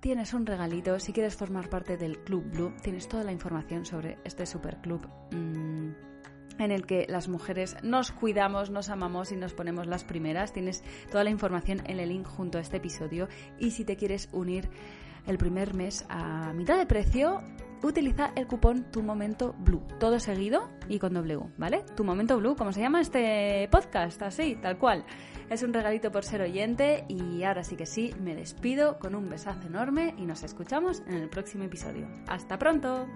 tienes 0.00 0.34
un 0.34 0.44
regalito. 0.44 0.98
Si 0.98 1.12
quieres 1.12 1.36
formar 1.36 1.68
parte 1.68 1.96
del 1.96 2.18
Club 2.24 2.50
Blue, 2.50 2.74
tienes 2.82 3.08
toda 3.08 3.22
la 3.22 3.30
información 3.30 3.84
sobre 3.84 4.18
este 4.24 4.44
superclub. 4.44 5.06
Mmm, 5.30 5.92
en 6.58 6.70
el 6.72 6.84
que 6.84 7.06
las 7.08 7.28
mujeres 7.28 7.76
nos 7.82 8.10
cuidamos, 8.10 8.70
nos 8.70 8.88
amamos 8.88 9.30
y 9.30 9.36
nos 9.36 9.54
ponemos 9.54 9.86
las 9.86 10.02
primeras. 10.02 10.52
Tienes 10.52 10.82
toda 11.12 11.22
la 11.22 11.30
información 11.30 11.82
en 11.86 12.00
el 12.00 12.08
link 12.08 12.26
junto 12.26 12.58
a 12.58 12.60
este 12.60 12.78
episodio. 12.78 13.28
Y 13.58 13.70
si 13.70 13.84
te 13.84 13.96
quieres 13.96 14.28
unir 14.32 14.68
el 15.26 15.38
primer 15.38 15.74
mes 15.74 16.04
a 16.08 16.52
mitad 16.52 16.76
de 16.76 16.86
precio, 16.86 17.40
utiliza 17.84 18.32
el 18.34 18.46
cupón 18.46 18.90
Tu 18.90 19.02
Momento 19.02 19.54
Blue, 19.58 19.82
todo 20.00 20.18
seguido 20.18 20.70
y 20.88 20.98
con 20.98 21.14
W, 21.14 21.50
¿vale? 21.56 21.84
Tu 21.96 22.04
Momento 22.04 22.38
Blue, 22.38 22.56
como 22.56 22.72
se 22.72 22.80
llama 22.80 23.00
este 23.00 23.68
podcast, 23.70 24.20
así, 24.22 24.56
tal 24.56 24.78
cual. 24.78 25.04
Es 25.50 25.62
un 25.62 25.74
regalito 25.74 26.10
por 26.10 26.24
ser 26.24 26.40
oyente 26.40 27.04
y 27.08 27.42
ahora 27.42 27.64
sí 27.64 27.76
que 27.76 27.86
sí, 27.86 28.14
me 28.20 28.34
despido 28.34 28.98
con 28.98 29.14
un 29.14 29.28
besazo 29.28 29.66
enorme 29.66 30.14
y 30.16 30.24
nos 30.24 30.42
escuchamos 30.42 31.02
en 31.06 31.14
el 31.14 31.28
próximo 31.28 31.64
episodio. 31.64 32.08
¡Hasta 32.26 32.58
pronto! 32.58 33.06